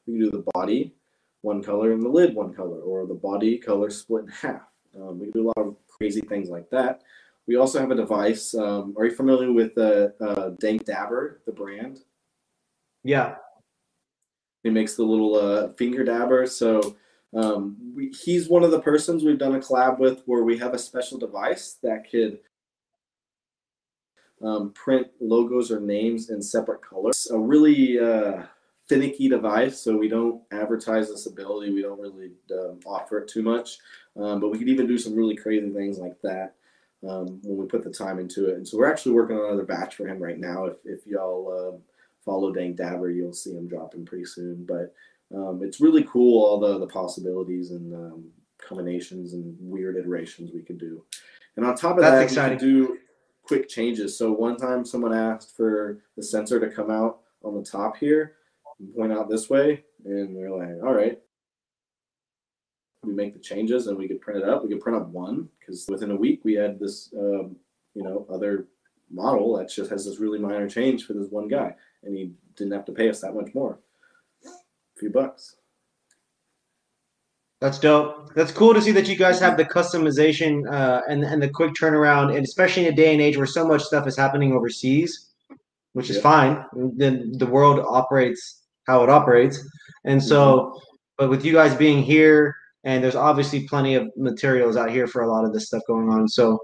We 0.08 0.14
can 0.14 0.24
do 0.24 0.32
the 0.32 0.46
body 0.54 0.94
one 1.42 1.62
color 1.64 1.92
and 1.92 2.02
the 2.02 2.10
lid 2.10 2.36
one 2.36 2.54
color, 2.54 2.80
or 2.82 3.08
the 3.08 3.16
body 3.16 3.58
color 3.58 3.90
split 3.90 4.26
in 4.26 4.30
half. 4.30 4.62
Um, 4.96 5.20
we 5.20 5.26
can 5.26 5.42
do 5.42 5.46
a 5.46 5.52
lot 5.58 5.68
of 5.68 5.76
crazy 5.88 6.22
things 6.22 6.50
like 6.50 6.70
that. 6.70 7.02
We 7.52 7.58
also 7.58 7.82
have 7.82 7.92
a 7.92 7.96
device. 7.96 8.56
Um, 8.56 8.96
are 8.98 9.04
you 9.04 9.14
familiar 9.14 9.52
with 9.52 9.78
uh, 9.78 10.12
uh, 10.22 10.52
Dank 10.62 10.86
Dabber, 10.86 11.42
the 11.46 11.52
brand? 11.52 12.00
Yeah. 13.04 13.36
He 14.64 14.70
makes 14.70 14.96
the 14.96 15.04
little 15.04 15.36
uh, 15.36 15.74
finger 15.74 16.06
dabber. 16.06 16.48
So 16.48 16.96
um, 17.36 17.76
we, 17.94 18.08
he's 18.24 18.48
one 18.48 18.64
of 18.64 18.72
the 18.72 18.80
persons 18.80 19.26
we've 19.26 19.38
done 19.38 19.56
a 19.56 19.60
collab 19.60 20.00
with 20.00 20.22
where 20.28 20.46
we 20.46 20.58
have 20.60 20.74
a 20.74 20.80
special 20.80 21.18
device 21.18 21.76
that 21.84 22.10
could 22.10 22.40
um, 24.42 24.72
print 24.72 25.08
logos 25.20 25.72
or 25.72 25.82
names 25.82 26.30
in 26.30 26.42
separate 26.42 26.82
colors. 26.82 27.28
A 27.32 27.38
really 27.38 28.00
uh, 28.00 28.44
finicky 28.88 29.28
device, 29.28 29.78
so 29.78 29.98
we 29.98 30.08
don't 30.08 30.42
advertise 30.54 31.10
this 31.10 31.26
ability. 31.26 31.74
We 31.74 31.82
don't 31.82 32.00
really 32.00 32.32
um, 32.54 32.80
offer 32.86 33.18
it 33.18 33.28
too 33.28 33.42
much, 33.44 33.78
um, 34.16 34.40
but 34.40 34.52
we 34.52 34.58
could 34.58 34.70
even 34.70 34.88
do 34.88 34.98
some 34.98 35.18
really 35.18 35.36
crazy 35.36 35.70
things 35.72 36.00
like 36.00 36.16
that 36.22 36.56
um, 37.08 37.40
when 37.44 37.58
we 37.58 37.66
put 37.66 37.84
the 37.84 37.90
time 37.90 38.20
into 38.20 38.50
it. 38.50 38.56
And 38.56 38.68
so 38.68 38.78
we're 38.78 38.92
actually 38.92 39.14
working 39.14 39.38
on 39.38 39.46
another 39.46 39.64
batch 39.64 39.96
for 39.96 40.08
him 40.08 40.20
right 40.20 40.40
now. 40.40 40.66
If, 40.66 40.78
if 40.86 41.08
y'all 41.08 41.74
um, 41.76 41.82
follow 42.24 42.52
Dank 42.52 42.78
Dabber, 42.78 43.10
you'll 43.10 43.34
see 43.34 43.54
him 43.54 43.68
dropping 43.68 44.06
pretty 44.06 44.26
soon. 44.26 44.66
But 44.66 44.94
um, 45.36 45.62
it's 45.64 45.82
really 45.82 46.04
cool 46.04 46.44
all 46.44 46.60
the 46.60 46.78
the 46.78 46.88
possibilities 46.88 47.72
and 47.72 47.94
um, 47.94 48.26
combinations 48.60 49.34
and 49.34 49.56
weird 49.60 49.98
iterations 49.98 50.52
we 50.54 50.62
could 50.62 50.78
do. 50.78 51.04
And 51.56 51.66
on 51.66 51.76
top 51.76 51.98
of 51.98 52.04
That's 52.04 52.16
that, 52.16 52.24
exciting. 52.24 52.58
we 52.58 52.60
could 52.60 52.88
do 52.88 52.98
quick 53.44 53.68
changes. 53.68 54.18
So 54.18 54.32
one 54.32 54.58
time 54.58 54.86
someone 54.86 55.14
asked 55.14 55.56
for 55.58 56.00
the 56.16 56.24
sensor 56.24 56.60
to 56.60 56.70
come 56.70 56.92
out 56.92 57.22
on 57.44 57.56
the 57.56 57.64
top 57.64 57.98
here, 57.98 58.36
and 58.80 58.96
point 58.96 59.12
out 59.12 59.30
this 59.30 59.50
way, 59.50 59.84
and 60.06 60.36
we're 60.36 60.52
like, 60.52 60.84
all 60.84 60.94
right. 60.94 61.20
We 63.04 63.14
make 63.14 63.34
the 63.34 63.40
changes 63.40 63.88
and 63.88 63.98
we 63.98 64.08
could 64.08 64.22
print 64.22 64.44
it 64.44 64.50
up. 64.50 64.64
We 64.64 64.70
could 64.70 64.82
print 64.82 65.00
up 65.00 65.08
one 65.08 65.50
because 65.60 65.88
within 65.90 66.12
a 66.12 66.16
week 66.16 66.42
we 66.44 66.54
had 66.54 66.80
this, 66.80 67.12
um, 67.18 67.56
you 67.96 68.04
know, 68.04 68.28
other 68.32 68.68
model 69.10 69.58
that 69.58 69.70
just 69.70 69.90
has 69.90 70.06
this 70.06 70.20
really 70.20 70.38
minor 70.38 70.70
change 70.70 71.06
for 71.06 71.14
this 71.14 71.30
one 71.30 71.48
guy, 71.48 71.76
and 72.04 72.16
he 72.16 72.32
didn't 72.56 72.74
have 72.74 72.86
to 72.86 72.92
pay 72.92 73.10
us 73.10 73.20
that 73.22 73.34
much 73.34 73.54
more, 73.56 73.80
a 74.46 75.00
few 75.00 75.10
bucks. 75.10 75.56
That's 77.60 77.80
dope. 77.80 78.34
That's 78.36 78.52
cool 78.52 78.74
to 78.74 78.82
see 78.82 78.92
that 78.92 79.08
you 79.08 79.16
guys 79.16 79.40
have 79.40 79.58
the 79.58 79.66
customization 79.66 80.72
uh, 80.72 81.02
and 81.10 81.24
and 81.24 81.42
the 81.42 81.50
quick 81.50 81.74
turnaround, 81.74 82.36
and 82.36 82.46
especially 82.46 82.86
in 82.86 82.94
a 82.94 82.96
day 82.96 83.14
and 83.14 83.22
age 83.22 83.36
where 83.36 83.46
so 83.48 83.68
much 83.68 83.82
stuff 83.84 84.08
is 84.08 84.16
happening 84.16 84.54
overseas, 84.54 85.32
which 85.94 86.10
is 86.10 86.18
Yeah. 86.18 86.22
fine. 86.22 86.66
Then 86.96 87.32
the 87.34 87.46
world 87.48 87.80
operates 87.80 88.62
how 88.88 89.04
it 89.04 89.10
operates, 89.10 89.60
and 90.06 90.24
so, 90.24 90.80
but 91.18 91.30
with 91.30 91.44
you 91.44 91.54
guys 91.54 91.76
being 91.76 92.02
here, 92.04 92.56
and 92.84 93.04
there's 93.04 93.16
obviously 93.16 93.68
plenty 93.68 93.96
of 93.96 94.08
materials 94.18 94.76
out 94.78 94.92
here 94.92 95.08
for 95.08 95.22
a 95.22 95.32
lot 95.32 95.46
of 95.46 95.54
this 95.54 95.68
stuff 95.68 95.82
going 95.88 96.10
on. 96.10 96.28
So, 96.28 96.60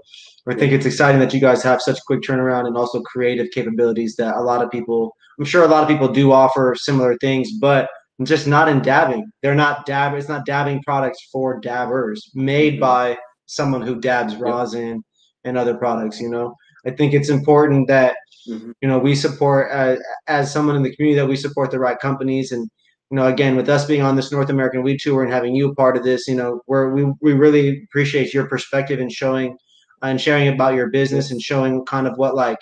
I 0.48 0.54
think 0.54 0.72
it's 0.72 0.86
exciting 0.86 1.20
that 1.20 1.34
you 1.34 1.40
guys 1.40 1.62
have 1.62 1.82
such 1.82 1.98
quick 2.06 2.22
turnaround 2.22 2.66
and 2.66 2.76
also 2.76 3.02
creative 3.02 3.48
capabilities 3.52 4.16
that 4.16 4.34
a 4.36 4.40
lot 4.40 4.62
of 4.64 4.70
people, 4.70 5.14
I'm 5.38 5.44
sure 5.44 5.62
a 5.62 5.68
lot 5.68 5.82
of 5.82 5.88
people 5.90 6.08
do 6.08 6.32
offer 6.32 6.74
similar 6.74 7.16
things, 7.20 7.50
but 7.60 7.88
just 8.22 8.46
not 8.46 8.66
in 8.68 8.80
dabbing. 8.80 9.30
They're 9.42 9.54
not 9.54 9.84
dab. 9.84 10.14
It's 10.14 10.28
not 10.28 10.46
dabbing 10.46 10.82
products 10.84 11.18
for 11.30 11.60
dabbers, 11.60 12.30
made 12.34 12.74
Mhm. 12.76 12.80
by 12.80 13.18
someone 13.46 13.82
who 13.82 14.00
dabs 14.00 14.36
rosin 14.36 15.04
and 15.44 15.58
other 15.58 15.74
products. 15.74 16.18
You 16.20 16.30
know, 16.30 16.54
I 16.86 16.90
think 16.92 17.12
it's 17.12 17.28
important 17.28 17.86
that 17.88 18.16
Mhm. 18.48 18.72
you 18.80 18.88
know 18.88 18.98
we 18.98 19.14
support 19.14 19.68
uh, 19.70 19.96
as 20.28 20.50
someone 20.50 20.76
in 20.76 20.82
the 20.82 20.94
community 20.96 21.20
that 21.20 21.28
we 21.28 21.36
support 21.36 21.70
the 21.70 21.78
right 21.78 21.98
companies 22.00 22.52
and. 22.52 22.68
You 23.10 23.16
know, 23.16 23.26
again, 23.26 23.56
with 23.56 23.68
us 23.68 23.86
being 23.86 24.02
on 24.02 24.16
this 24.16 24.30
North 24.30 24.50
American 24.50 24.82
Weed 24.82 25.00
Tour 25.00 25.22
and 25.22 25.32
having 25.32 25.54
you 25.54 25.70
a 25.70 25.74
part 25.74 25.96
of 25.96 26.04
this, 26.04 26.28
you 26.28 26.34
know, 26.34 26.60
where 26.66 26.90
we, 26.90 27.04
we 27.22 27.32
really 27.32 27.82
appreciate 27.84 28.34
your 28.34 28.46
perspective 28.46 29.00
and 29.00 29.10
showing 29.10 29.56
and 30.02 30.20
sharing 30.20 30.48
about 30.48 30.74
your 30.74 30.90
business 30.90 31.30
and 31.30 31.40
showing 31.40 31.84
kind 31.86 32.06
of 32.06 32.16
what 32.18 32.34
like 32.34 32.58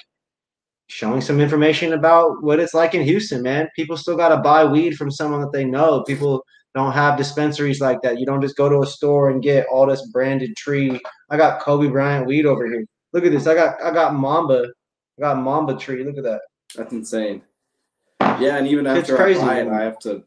showing 0.89 1.21
some 1.21 1.41
information 1.41 1.93
about 1.93 2.43
what 2.43 2.61
it's 2.61 2.75
like 2.75 2.95
in 2.95 3.03
Houston, 3.03 3.43
man. 3.43 3.69
People 3.75 3.97
still 3.97 4.17
got 4.17 4.29
to 4.29 4.37
buy 4.37 4.65
weed 4.65 4.97
from 4.97 5.11
someone 5.11 5.41
that 5.41 5.53
they 5.53 5.65
know. 5.65 6.05
People 6.05 6.45
don't 6.75 6.93
have 6.93 7.19
dispensaries 7.19 7.81
like 7.81 8.01
that. 8.03 8.21
You 8.21 8.27
don't 8.27 8.43
just 8.43 8.57
go 8.57 8.69
to 8.69 8.83
a 8.83 8.87
store 8.87 9.31
and 9.31 9.43
get 9.43 9.67
all 9.67 9.87
this 9.87 10.07
branded 10.13 10.55
tree. 10.57 11.01
I 11.31 11.37
got 11.37 11.61
Kobe 11.61 11.89
Bryant 11.89 12.27
weed 12.27 12.47
over 12.47 12.67
here. 12.67 12.85
Look 13.13 13.25
at 13.25 13.33
this. 13.33 13.47
I 13.47 13.55
got 13.55 13.83
I 13.83 13.91
got 13.93 14.15
Mamba. 14.15 14.67
I 15.19 15.23
got 15.23 15.39
Mamba 15.39 15.77
tree. 15.77 16.05
Look 16.05 16.19
at 16.19 16.25
that. 16.25 16.43
That's 16.77 16.93
insane. 16.93 17.43
Yeah, 18.21 18.59
and 18.59 18.67
even 18.67 18.87
after 18.87 19.21
I 19.21 19.35
buy 19.35 19.61
it. 19.61 19.69
I 19.69 19.83
have 19.83 19.99
to. 20.01 20.23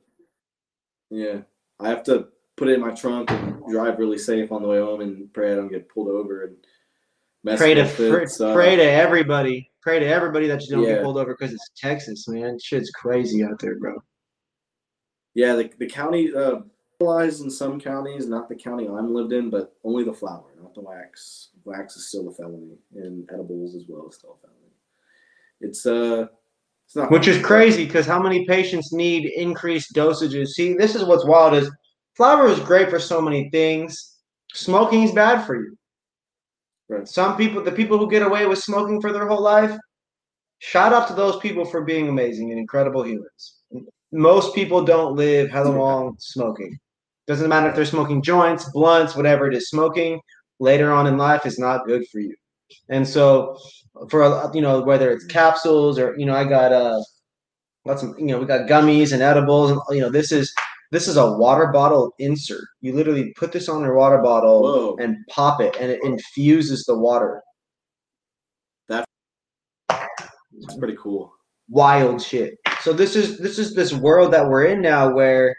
Yeah, 1.10 1.39
I 1.80 1.89
have 1.89 2.03
to 2.03 2.28
put 2.55 2.68
it 2.70 2.74
in 2.74 2.82
my 2.82 2.91
trunk 2.91 3.32
and 3.32 3.62
drive 3.72 3.99
really 3.99 4.18
safe 4.18 4.51
on 4.51 4.62
the 4.62 4.68
way 4.68 4.80
home 4.80 5.01
and 5.01 5.34
pray 5.34 5.53
I 5.53 5.55
don't 5.55 5.72
get 5.72 5.89
pulled 5.89 6.10
over 6.10 6.43
and 6.43 6.55
mess 7.43 7.57
Pray 7.60 7.74
to 7.74 7.82
with 7.84 7.99
it. 7.99 8.12
pray, 8.12 8.26
So, 8.26 8.53
pray 8.53 8.76
to 8.76 8.84
everybody. 8.84 9.72
Pray 9.82 9.99
to 9.99 10.05
everybody 10.05 10.47
that 10.47 10.62
you 10.64 10.76
don't 10.76 10.84
Yeah. 10.84 10.95
get 10.95 11.03
pulled 11.03 11.18
over 11.18 11.34
because 11.38 11.53
it's 11.53 11.70
Texas, 11.78 12.28
man. 12.28 12.60
Shit's 12.60 12.91
crazy 12.91 13.43
out 13.43 13.60
there, 13.60 13.80
bro. 13.80 13.95
yeah, 15.36 15.55
the, 15.55 15.72
the 15.80 15.88
county 15.88 16.34
uh, 16.36 16.60
legalized 16.99 17.41
in 17.43 17.49
some 17.49 17.80
counties, 17.80 18.28
not 18.28 18.49
the 18.49 18.55
county 18.55 18.88
I'm 18.88 19.14
lived 19.14 19.32
in, 19.32 19.49
but 19.49 19.74
only 19.86 20.03
the 20.03 20.14
flower, 20.14 20.51
not 20.62 20.74
the 20.74 20.82
wax. 20.82 21.49
Wax 21.64 21.95
is 21.95 22.10
still 22.10 22.28
a 22.28 22.34
felony, 22.34 22.78
and 22.95 23.28
edibles 23.32 23.74
as 23.76 23.84
well 23.88 24.10
is 24.10 24.16
still 24.16 24.38
a 24.38 24.47
felony. 24.47 24.74
It's 25.62 25.86
uh, 25.86 26.28
Which 27.09 27.27
is 27.27 27.43
crazy 27.43 27.85
because 27.85 28.07
how 28.07 28.21
many 28.21 28.45
patients 28.45 28.91
need 28.91 29.31
increased 29.35 29.93
dosages? 29.93 30.49
See, 30.49 30.73
this 30.73 30.95
is 30.95 31.03
what's 31.03 31.25
wild 31.25 31.53
is 31.53 31.69
flower 32.15 32.47
is 32.47 32.59
great 32.59 32.89
for 32.89 32.99
so 32.99 33.21
many 33.21 33.49
things. 33.51 34.17
Smoking 34.53 35.03
is 35.03 35.11
bad 35.11 35.45
for 35.45 35.55
you. 35.55 35.77
Right. 36.87 37.07
Some 37.07 37.37
people, 37.37 37.63
the 37.63 37.71
people 37.71 37.99
who 37.99 38.09
get 38.09 38.23
away 38.23 38.47
with 38.47 38.57
smoking 38.57 38.99
for 38.99 39.13
their 39.13 39.27
whole 39.27 39.41
life, 39.41 39.77
shout 40.57 40.91
out 40.91 41.07
to 41.09 41.13
those 41.13 41.37
people 41.37 41.63
for 41.63 41.83
being 41.83 42.09
amazing 42.09 42.49
and 42.49 42.59
incredible 42.59 43.05
humans. 43.05 43.59
Most 44.11 44.55
people 44.55 44.83
don't 44.83 45.15
live 45.15 45.51
how 45.51 45.65
long 45.65 46.15
smoking. 46.17 46.75
Doesn't 47.27 47.47
matter 47.47 47.69
if 47.69 47.75
they're 47.75 47.85
smoking 47.85 48.23
joints, 48.23 48.67
blunts, 48.71 49.15
whatever 49.15 49.47
it 49.47 49.53
is. 49.53 49.69
Smoking 49.69 50.19
later 50.59 50.91
on 50.91 51.05
in 51.05 51.17
life 51.17 51.45
is 51.45 51.59
not 51.59 51.85
good 51.85 52.07
for 52.07 52.19
you. 52.19 52.35
And 52.89 53.07
so, 53.07 53.55
for 54.09 54.51
you 54.53 54.61
know, 54.61 54.81
whether 54.81 55.11
it's 55.11 55.25
capsules 55.25 55.99
or 55.99 56.15
you 56.17 56.25
know, 56.25 56.35
I 56.35 56.43
got 56.43 56.71
uh, 56.71 57.01
lots 57.85 58.03
of 58.03 58.17
you 58.17 58.27
know, 58.27 58.39
we 58.39 58.45
got 58.45 58.69
gummies 58.69 59.13
and 59.13 59.21
edibles, 59.21 59.71
and 59.71 59.81
you 59.91 60.01
know, 60.01 60.09
this 60.09 60.31
is 60.31 60.53
this 60.91 61.07
is 61.07 61.17
a 61.17 61.31
water 61.33 61.67
bottle 61.67 62.13
insert. 62.19 62.65
You 62.81 62.93
literally 62.93 63.33
put 63.37 63.51
this 63.51 63.69
on 63.69 63.81
your 63.81 63.95
water 63.95 64.17
bottle 64.19 64.61
Whoa. 64.63 64.97
and 64.99 65.17
pop 65.29 65.61
it, 65.61 65.75
and 65.79 65.91
it 65.91 65.99
infuses 66.03 66.85
the 66.85 66.97
water. 66.97 67.41
That's 70.61 70.77
pretty 70.77 70.97
cool. 71.01 71.31
Wild 71.69 72.21
shit. 72.21 72.55
So 72.81 72.93
this 72.93 73.15
is 73.15 73.37
this 73.39 73.59
is 73.59 73.75
this 73.75 73.93
world 73.93 74.33
that 74.33 74.47
we're 74.47 74.65
in 74.65 74.81
now, 74.81 75.13
where 75.13 75.55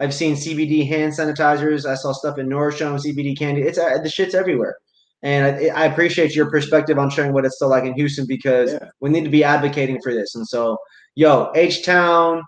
I've 0.00 0.14
seen 0.14 0.34
CBD 0.34 0.86
hand 0.86 1.12
sanitizers. 1.12 1.86
I 1.86 1.94
saw 1.94 2.12
stuff 2.12 2.38
in 2.38 2.48
Nordstrom, 2.48 3.00
CBD 3.00 3.38
candy. 3.38 3.62
It's 3.62 3.78
uh, 3.78 3.98
the 4.02 4.10
shit's 4.10 4.34
everywhere. 4.34 4.76
And 5.22 5.56
I, 5.56 5.82
I 5.82 5.84
appreciate 5.86 6.34
your 6.34 6.50
perspective 6.50 6.98
on 6.98 7.08
showing 7.10 7.32
what 7.32 7.44
it's 7.44 7.56
still 7.56 7.70
like 7.70 7.84
in 7.84 7.94
Houston 7.94 8.26
because 8.26 8.72
Yeah. 8.72 8.88
we 9.00 9.10
need 9.10 9.24
to 9.24 9.30
be 9.30 9.42
advocating 9.44 10.00
for 10.02 10.12
this. 10.12 10.34
And 10.34 10.46
so, 10.46 10.76
yo, 11.14 11.50
H 11.54 11.84
Town, 11.84 12.42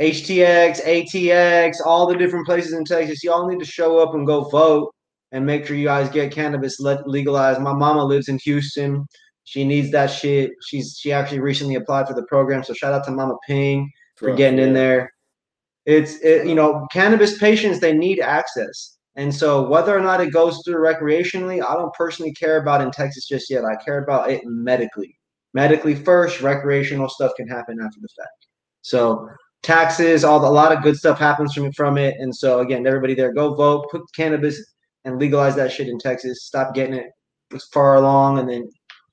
HTX, 0.00 0.84
ATX, 0.84 1.76
all 1.84 2.06
the 2.06 2.16
different 2.16 2.46
places 2.46 2.72
in 2.72 2.84
Texas, 2.84 3.22
y'all 3.24 3.48
need 3.48 3.60
to 3.60 3.64
show 3.64 3.98
up 3.98 4.14
and 4.14 4.26
go 4.26 4.42
vote 4.44 4.92
and 5.32 5.46
make 5.46 5.66
sure 5.66 5.76
you 5.76 5.86
guys 5.86 6.08
get 6.10 6.32
cannabis 6.32 6.78
le- 6.80 7.02
legalized. 7.06 7.60
My 7.60 7.72
mama 7.72 8.04
lives 8.04 8.28
in 8.28 8.38
Houston. 8.44 9.06
She 9.44 9.64
needs 9.64 9.90
that 9.92 10.06
shit. 10.08 10.50
She's 10.66 10.96
she 11.00 11.12
actually 11.12 11.40
recently 11.40 11.76
applied 11.76 12.08
for 12.08 12.14
the 12.14 12.24
program. 12.24 12.64
So 12.64 12.74
shout 12.74 12.92
out 12.92 13.04
to 13.04 13.12
Mama 13.12 13.36
Ping 13.46 13.90
for 14.16 14.28
Rough, 14.28 14.38
getting 14.38 14.58
in 14.58 14.68
yeah. 14.68 14.74
there. 14.74 15.12
It's 15.86 16.16
it, 16.20 16.46
you 16.46 16.54
know 16.54 16.86
cannabis 16.92 17.38
patients 17.38 17.78
they 17.80 17.92
need 17.92 18.18
access, 18.20 18.95
and 19.16 19.34
so 19.34 19.66
whether 19.68 19.96
or 19.96 20.00
not 20.00 20.20
it 20.20 20.32
goes 20.32 20.62
through 20.64 20.76
recreationally, 20.76 21.64
I 21.66 21.74
don't 21.74 21.92
personally 21.94 22.32
care 22.32 22.60
about 22.60 22.82
in 22.82 22.90
Texas 22.90 23.26
just 23.26 23.50
yet. 23.50 23.64
I 23.64 23.74
care 23.84 24.02
about 24.02 24.30
it 24.30 24.42
medically. 24.44 25.16
Medically 25.54 25.94
first, 25.94 26.42
recreational 26.42 27.08
stuff 27.08 27.32
can 27.36 27.48
happen 27.48 27.78
after 27.80 27.98
the 28.00 28.08
fact. 28.16 28.46
So 28.82 29.28
taxes, 29.62 30.22
all 30.22 30.38
the, 30.38 30.46
a 30.46 30.48
lot 30.48 30.70
of 30.76 30.82
good 30.82 30.96
stuff 30.96 31.18
happens 31.18 31.54
from 31.54 31.72
from 31.72 31.96
it, 31.98 32.14
and 32.18 32.34
so 32.34 32.60
again, 32.60 32.86
everybody 32.86 33.14
there, 33.14 33.32
go 33.32 33.54
vote, 33.54 33.88
put 33.90 34.02
cannabis 34.14 34.62
and 35.04 35.18
legalize 35.18 35.56
that 35.56 35.72
shit 35.72 35.88
in 35.88 35.98
Texas. 35.98 36.44
Stop 36.44 36.74
getting 36.74 36.94
it 36.94 37.06
far 37.72 37.94
along 37.96 38.38
and 38.38 38.48
then 38.48 38.68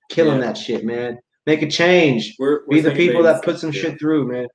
killing 0.09 0.39
Yeah. 0.39 0.47
that 0.47 0.57
shit, 0.57 0.83
man. 0.83 1.17
Make 1.45 1.61
a 1.61 1.69
change 1.69 2.35
We're, 2.39 2.61
we're 2.67 2.77
be 2.77 2.81
the 2.81 2.91
people 2.91 3.23
that 3.23 3.43
put 3.43 3.59
some 3.59 3.71
yeah. 3.71 3.81
shit 3.81 3.99
through, 3.99 4.27
man. 4.31 4.47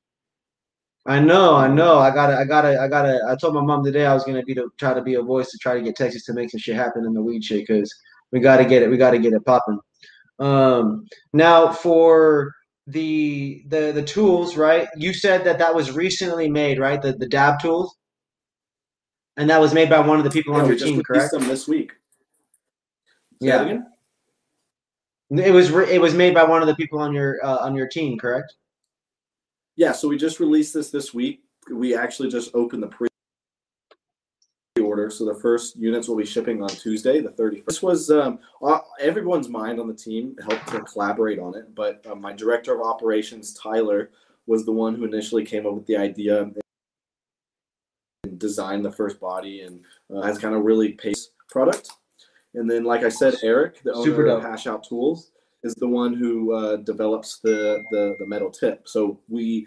I 1.07 1.21
know, 1.21 1.55
I 1.57 1.69
know. 1.69 1.99
I 1.99 2.11
gotta, 2.11 2.37
I 2.37 2.45
gotta, 2.45 2.81
I 2.81 2.89
gotta. 2.89 3.21
I 3.29 3.37
told 3.37 3.55
my 3.55 3.63
mom 3.63 3.83
today 3.85 4.05
I 4.05 4.13
was 4.13 4.25
gonna 4.25 4.43
be 4.43 4.55
to 4.55 4.71
try 4.79 4.93
to 4.93 5.01
be 5.03 5.15
a 5.15 5.23
voice 5.23 5.51
to 5.51 5.59
try 5.59 5.75
to 5.75 5.83
get 5.83 5.97
Texas 5.97 6.25
to 6.27 6.35
make 6.35 6.51
some 6.51 6.61
shit 6.61 6.77
happen 6.77 7.07
in 7.07 7.15
the 7.15 7.23
weed 7.23 7.43
shit 7.43 7.67
because 7.67 7.93
we 8.31 8.41
gotta 8.41 8.65
get 8.65 8.83
it. 8.83 8.91
We 8.91 8.99
gotta 8.99 9.19
get 9.19 9.33
it 9.33 9.45
popping. 9.45 9.79
Um, 10.39 11.07
now 11.33 11.73
for 11.73 12.53
the 12.87 13.63
the 13.69 13.93
the 13.93 14.03
tools, 14.03 14.57
right? 14.57 14.89
You 14.97 15.15
said 15.15 15.45
that 15.45 15.59
that 15.59 15.75
was 15.75 15.93
recently 15.93 16.51
made, 16.51 16.79
right? 16.79 17.01
The 17.01 17.13
the 17.15 17.29
dab 17.29 17.61
tools, 17.61 17.97
and 19.37 19.49
that 19.49 19.61
was 19.61 19.73
made 19.73 19.89
by 19.89 20.01
one 20.01 20.19
of 20.19 20.25
the 20.25 20.31
people 20.31 20.55
Yeah, 20.55 20.63
on 20.63 20.69
your 20.69 20.77
team, 20.77 21.03
correct? 21.03 21.33
them 21.33 21.49
this 21.49 21.67
week. 21.67 21.93
Say 23.41 23.49
Yeah. 23.49 23.79
It 25.31 25.53
was 25.53 25.71
re- 25.71 25.91
it 25.91 26.01
was 26.01 26.15
made 26.15 26.35
by 26.35 26.45
one 26.45 26.63
of 26.63 26.69
the 26.69 26.75
people 26.75 26.99
on 26.99 27.13
your 27.15 27.39
uh, 27.45 27.59
on 27.59 27.75
your 27.75 27.87
team, 27.89 28.19
correct? 28.19 28.55
Yeah, 29.79 29.93
so 29.93 30.09
we 30.09 30.19
just 30.19 30.41
released 30.41 30.75
this 30.75 30.91
this 30.91 31.15
week. 31.15 31.45
We 31.71 31.97
actually 31.97 32.31
just 32.31 32.53
opened 32.53 32.83
the 32.83 32.89
pre 32.89 33.09
order. 34.83 35.09
So 35.09 35.25
the 35.25 35.37
first 35.37 35.77
units 35.77 36.09
will 36.09 36.17
be 36.17 36.27
shipping 36.27 36.61
on 36.61 36.69
Tuesday, 36.69 37.21
the 37.21 37.29
31st. 37.29 37.65
This 37.67 37.83
was 37.83 38.11
um, 38.11 38.41
uh, 38.61 38.81
everyone's 38.99 39.49
mind 39.49 39.79
on 39.79 39.87
the 39.87 39.95
team 39.95 40.35
helped 40.41 40.67
to 40.69 40.81
collaborate 40.81 41.39
on 41.39 41.55
it, 41.55 41.77
but 41.77 42.05
uh, 42.11 42.17
my 42.17 42.33
director 42.33 42.75
of 42.75 42.85
operations, 42.85 43.55
Tyler, 43.55 44.11
was 44.49 44.65
the 44.65 44.73
one 44.73 44.97
who 44.97 45.05
initially 45.05 45.45
came 45.45 45.65
up 45.65 45.75
with 45.75 45.87
the 45.87 45.97
idea 45.97 46.43
and 46.43 46.59
designed 48.39 48.85
the 48.85 48.91
first 48.91 49.21
body 49.21 49.61
and 49.61 49.85
uh, 50.13 50.23
has 50.23 50.39
kind 50.39 50.57
of 50.57 50.65
really 50.65 50.93
paced 50.93 51.31
product. 51.49 51.91
And 52.55 52.69
then, 52.69 52.83
like 52.83 53.05
I 53.05 53.11
said, 53.11 53.37
Eric, 53.45 53.81
the 53.85 53.95
Super 54.03 54.29
owner 54.29 54.39
of. 54.39 54.43
Hash 54.43 54.67
Out 54.67 54.83
Tools, 54.83 55.31
is 55.63 55.75
the 55.75 55.89
one 55.89 56.15
who 56.15 56.53
uh, 56.53 56.77
develops 56.77 57.41
the, 57.41 57.85
the 57.91 58.17
the 58.19 58.27
metal 58.27 58.51
tip. 58.51 58.87
So 58.87 59.21
we 59.29 59.67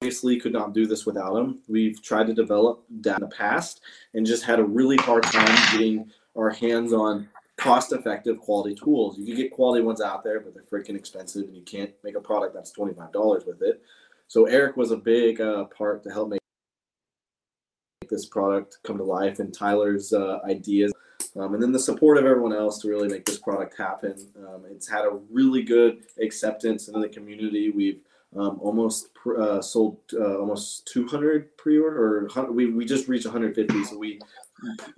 obviously 0.00 0.38
could 0.40 0.52
not 0.52 0.74
do 0.74 0.86
this 0.86 1.06
without 1.06 1.36
him. 1.36 1.60
We've 1.68 2.02
tried 2.02 2.26
to 2.26 2.34
develop 2.34 2.84
that 3.00 3.18
in 3.18 3.28
the 3.28 3.34
past 3.34 3.80
and 4.14 4.26
just 4.26 4.44
had 4.44 4.58
a 4.58 4.64
really 4.64 4.96
hard 4.96 5.22
time 5.22 5.56
getting 5.72 6.10
our 6.36 6.50
hands 6.50 6.92
on 6.92 7.28
cost-effective 7.56 8.40
quality 8.40 8.74
tools. 8.74 9.16
You 9.16 9.26
can 9.26 9.36
get 9.36 9.52
quality 9.52 9.82
ones 9.84 10.00
out 10.00 10.24
there, 10.24 10.40
but 10.40 10.54
they're 10.54 10.64
freaking 10.64 10.96
expensive, 10.96 11.44
and 11.44 11.56
you 11.56 11.62
can't 11.62 11.92
make 12.02 12.16
a 12.16 12.20
product 12.20 12.54
that's 12.54 12.72
twenty-five 12.72 13.12
dollars 13.12 13.44
with 13.46 13.62
it. 13.62 13.82
So 14.26 14.46
Eric 14.46 14.76
was 14.76 14.90
a 14.90 14.96
big 14.96 15.40
uh, 15.40 15.64
part 15.66 16.02
to 16.04 16.10
help 16.10 16.30
make 16.30 16.40
this 18.10 18.26
product 18.26 18.78
come 18.82 18.98
to 18.98 19.04
life, 19.04 19.38
and 19.38 19.54
Tyler's 19.54 20.12
uh, 20.12 20.40
ideas, 20.44 20.92
um, 21.36 21.54
and 21.54 21.62
then 21.62 21.72
the 21.72 21.78
support 21.78 22.18
of 22.18 22.26
everyone 22.26 22.52
else 22.52 22.78
to 22.80 22.88
really 22.88 23.08
make 23.08 23.24
this 23.24 23.38
product 23.38 23.76
happen. 23.76 24.14
Um, 24.38 24.64
it's 24.70 24.88
had 24.88 25.04
a 25.04 25.18
really 25.30 25.62
good 25.62 26.04
acceptance 26.20 26.88
in 26.88 27.00
the 27.00 27.08
community. 27.08 27.70
We've 27.70 28.00
um, 28.36 28.58
almost 28.60 29.12
pr- 29.14 29.40
uh, 29.40 29.62
sold 29.62 29.98
uh, 30.14 30.38
almost 30.38 30.86
200 30.92 31.56
pre-order, 31.56 32.26
or 32.26 32.52
we 32.52 32.66
we 32.66 32.84
just 32.84 33.08
reached 33.08 33.26
150. 33.26 33.84
So 33.84 33.98
we 33.98 34.20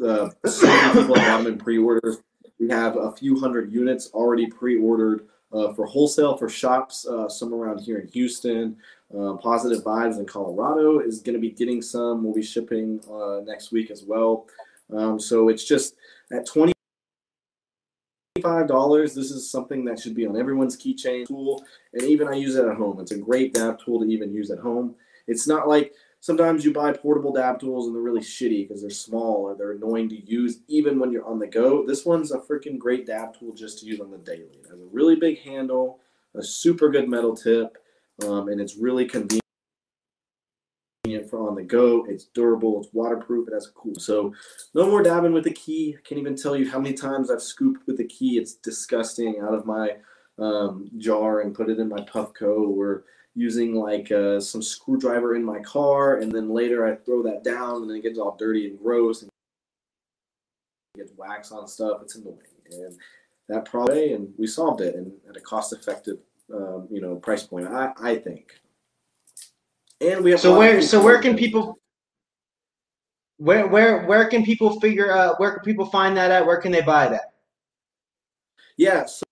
uh, 0.05 0.31
so 0.47 0.67
many 0.67 1.01
people 1.01 1.19
have 1.19 1.45
them 1.45 1.53
in 1.53 1.59
pre-orders. 1.59 2.19
We 2.59 2.69
have 2.69 2.97
a 2.97 3.13
few 3.13 3.39
hundred 3.39 3.73
units 3.73 4.11
already 4.13 4.47
pre-ordered 4.47 5.29
uh, 5.53 5.73
for 5.75 5.87
wholesale 5.87 6.37
for 6.37 6.49
shops, 6.49 7.07
uh, 7.07 7.29
some 7.29 7.55
around 7.55 7.81
here 7.81 7.99
in 7.99 8.09
Houston. 8.09 8.77
Uh, 9.17 9.35
Positive 9.35 9.85
Vibes 9.85 10.19
in 10.19 10.27
Colorado 10.27 10.99
is 10.99 11.21
going 11.21 11.35
to 11.35 11.41
be 11.41 11.51
getting 11.51 11.81
some. 11.81 12.25
We'll 12.25 12.35
be 12.35 12.43
shipping 12.43 13.01
next 13.45 13.71
week 13.71 13.91
as 13.91 14.03
well. 14.03 14.47
Um, 14.93 15.19
so 15.19 15.49
it's 15.49 15.65
just 15.65 15.95
at 16.33 16.47
twenty 16.47 16.73
five 18.43 18.67
dollars. 18.69 19.15
This 19.15 19.31
is 19.31 19.51
something 19.51 19.85
that 19.85 19.99
should 19.99 20.15
be 20.15 20.27
on 20.27 20.37
everyone's 20.37 20.77
keychain 20.77 21.27
tool, 21.27 21.65
and 21.93 22.03
even 22.03 22.29
I 22.29 22.35
use 22.35 22.57
it 22.57 22.67
at 22.67 22.77
home. 22.77 23.01
It's 23.01 23.13
a 23.13 23.19
great 23.19 23.55
dab 23.55 23.79
tool 23.85 24.01
to 24.01 24.07
even 24.07 24.33
use 24.33 24.51
at 24.51 24.59
home. 24.59 24.95
It's 25.27 25.47
not 25.47 25.69
like 25.69 25.95
sometimes 26.21 26.65
you 26.65 26.73
buy 26.73 26.93
portable 26.93 27.33
dab 27.33 27.61
tools 27.61 27.87
and 27.87 27.95
they're 27.95 28.03
really 28.03 28.21
shitty 28.21 28.67
because 28.67 28.81
they're 28.81 28.91
small 28.91 29.37
or 29.37 29.55
they're 29.55 29.73
annoying 29.73 30.09
to 30.09 30.17
use 30.31 30.61
even 30.69 30.99
when 30.99 31.13
you're 31.13 31.27
on 31.27 31.39
the 31.39 31.47
go. 31.47 31.87
This 31.87 32.05
one's 32.05 32.33
a 32.33 32.39
freaking 32.39 32.79
great 32.79 33.07
dab 33.07 33.39
tool 33.39 33.53
just 33.55 33.79
to 33.81 33.87
use 33.87 34.01
on 34.01 34.11
the 34.11 34.19
daily. 34.19 34.59
It 34.63 34.71
has 34.71 34.81
a 34.81 34.89
really 34.91 35.17
big 35.17 35.41
handle, 35.41 36.01
a 36.35 36.43
super 36.43 36.91
good 36.91 37.09
metal 37.09 37.37
tip, 37.37 37.79
um, 38.27 38.49
and 38.49 38.61
it's 38.61 38.77
really 38.77 39.05
convenient 39.05 39.44
for 41.35 41.49
on 41.49 41.55
the 41.55 41.63
go. 41.63 42.05
It's 42.09 42.25
durable, 42.25 42.81
it's 42.81 42.93
waterproof, 42.93 43.49
it 43.49 43.55
has 43.55 43.67
a 43.67 43.73
cool. 43.73 43.95
So 43.97 44.33
no 44.75 44.87
more 44.87 45.03
dabbing 45.03 45.33
with 45.33 45.45
the 45.45 45.53
key. 45.53 45.97
I 45.99 46.01
can't 46.07 46.21
even 46.21 46.37
tell 46.37 46.57
you 46.57 46.71
how 46.71 46.79
many 46.79 46.95
times 46.95 47.31
I've 47.31 47.43
scooped 47.43 47.87
with 47.87 47.97
the 47.97 48.07
key. 48.07 48.39
It's 48.39 48.55
disgusting 48.55 49.41
out 49.43 49.55
of 49.55 49.67
my 49.67 49.97
um, 50.39 50.91
jar 50.99 51.41
and 51.41 51.55
put 51.55 51.71
it 51.71 51.79
in 51.79 51.89
my 51.89 52.01
Puffco 52.01 52.69
or 52.69 53.05
using 53.35 53.75
like 53.75 54.11
uh, 54.13 54.41
some 54.41 54.63
screwdriver 54.63 55.35
in 55.35 55.45
my 55.45 55.59
car 55.61 56.19
and 56.19 56.31
then 56.31 56.51
later 56.51 56.87
I 56.87 56.95
throw 56.95 57.23
that 57.25 57.43
down 57.43 57.83
and 57.83 57.91
then 57.91 57.97
it 57.97 58.03
gets 58.03 58.19
all 58.19 58.37
dirty 58.39 58.69
and 58.69 58.79
gross 58.79 59.23
and 59.23 59.31
gets 60.97 61.13
wax 61.17 61.51
on 61.51 61.67
stuff. 61.67 62.01
It's 62.03 62.15
annoying. 62.15 62.39
And 62.71 62.97
that 63.49 63.65
problem 63.65 63.99
and 63.99 64.33
we 64.39 64.47
solved 64.47 64.81
it 64.81 64.95
and 64.95 65.13
at 65.29 65.37
a 65.37 65.41
cost 65.41 65.73
effective 65.73 66.19
um, 66.53 66.89
you 66.91 67.01
know 67.01 67.17
price 67.17 67.43
point 67.43 67.67
I, 67.67 67.93
I 68.01 68.17
think. 68.17 68.53
And 70.01 70.25
we 70.25 70.31
have 70.33 70.41
So 70.41 70.57
where 70.57 70.83
so 70.83 71.03
where 71.03 71.21
can 71.21 71.37
people 71.37 71.79
where 73.39 73.67
where 73.67 74.07
where 74.07 74.29
can 74.29 74.45
people 74.45 74.79
figure 74.81 75.13
uh 75.13 75.35
where 75.37 75.53
can 75.53 75.63
people 75.65 75.87
find 75.87 76.17
that 76.17 76.31
at? 76.31 76.47
Where 76.47 76.61
can 76.61 76.73
they 76.73 76.83
buy 76.83 77.09
that? 77.09 77.33
Yeah, 78.77 79.07
so, 79.07 79.23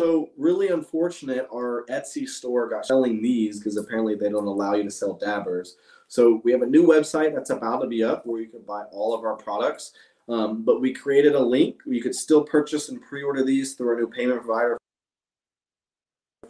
so 0.00 0.30
really 0.36 0.68
unfortunate. 0.68 1.46
Our 1.54 1.84
Etsy 1.88 2.28
store 2.28 2.68
got 2.68 2.86
selling 2.86 3.22
these 3.22 3.58
because 3.58 3.76
apparently 3.76 4.16
they 4.16 4.28
don't 4.28 4.46
allow 4.46 4.74
you 4.74 4.82
to 4.82 4.90
sell 4.90 5.14
dabbers. 5.14 5.76
So 6.08 6.40
we 6.44 6.52
have 6.52 6.62
a 6.62 6.66
new 6.66 6.86
website 6.86 7.34
that's 7.34 7.50
about 7.50 7.80
to 7.82 7.86
be 7.86 8.02
up 8.02 8.26
where 8.26 8.40
you 8.40 8.48
can 8.48 8.62
buy 8.62 8.84
all 8.90 9.14
of 9.14 9.24
our 9.24 9.36
products. 9.36 9.92
Um, 10.28 10.62
but 10.62 10.80
we 10.80 10.92
created 10.92 11.36
a 11.36 11.40
link 11.40 11.80
you 11.86 12.02
could 12.02 12.14
still 12.14 12.42
purchase 12.42 12.88
and 12.88 13.00
pre-order 13.00 13.44
these 13.44 13.74
through 13.74 13.90
our 13.90 13.96
new 13.96 14.08
payment 14.08 14.42
provider 14.42 14.76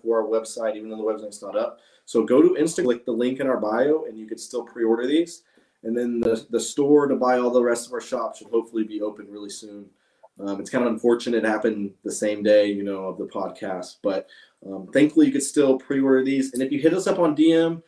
for 0.07 0.23
our 0.23 0.29
website, 0.29 0.77
even 0.77 0.89
though 0.89 0.97
the 0.97 1.03
website's 1.03 1.43
not 1.43 1.59
up. 1.59 1.81
So 2.05 2.23
go 2.23 2.41
to 2.41 2.51
Instagram, 2.61 2.85
click 2.85 3.05
the 3.05 3.13
link 3.13 3.41
in 3.41 3.49
our 3.49 3.59
bio, 3.59 4.05
and 4.05 4.17
you 4.17 4.27
can 4.27 4.39
still 4.39 4.65
pre-order 4.65 5.07
these. 5.07 5.43
And 5.83 5.97
then 5.97 6.21
the, 6.21 6.47
the 6.51 6.61
store 6.61 7.07
to 7.09 7.17
buy 7.17 7.39
all 7.39 7.51
the 7.51 7.63
rest 7.63 7.87
of 7.87 7.93
our 7.93 8.01
shop 8.01 8.37
should 8.37 8.49
hopefully 8.49 8.85
be 8.85 9.03
open 9.03 9.27
really 9.29 9.51
soon. 9.51 9.87
Um, 10.39 10.61
it's 10.61 10.71
kind 10.71 10.85
of 10.85 10.93
unfortunate 10.93 11.45
it 11.45 11.49
happened 11.49 11.93
the 12.05 12.13
same 12.13 12.43
day, 12.43 12.67
you 12.67 12.85
know, 12.85 13.05
of 13.05 13.19
the 13.19 13.25
podcast, 13.25 13.97
but 14.03 14.29
um, 14.67 14.89
thankfully 14.93 15.27
you 15.27 15.33
could 15.33 15.43
still 15.43 15.79
pre-order 15.79 16.25
these. 16.25 16.53
And 16.53 16.63
if 16.63 16.71
you 16.71 16.81
hit 16.81 16.95
us 16.95 17.07
up 17.07 17.19
on 17.19 17.35
DM, 17.35 17.83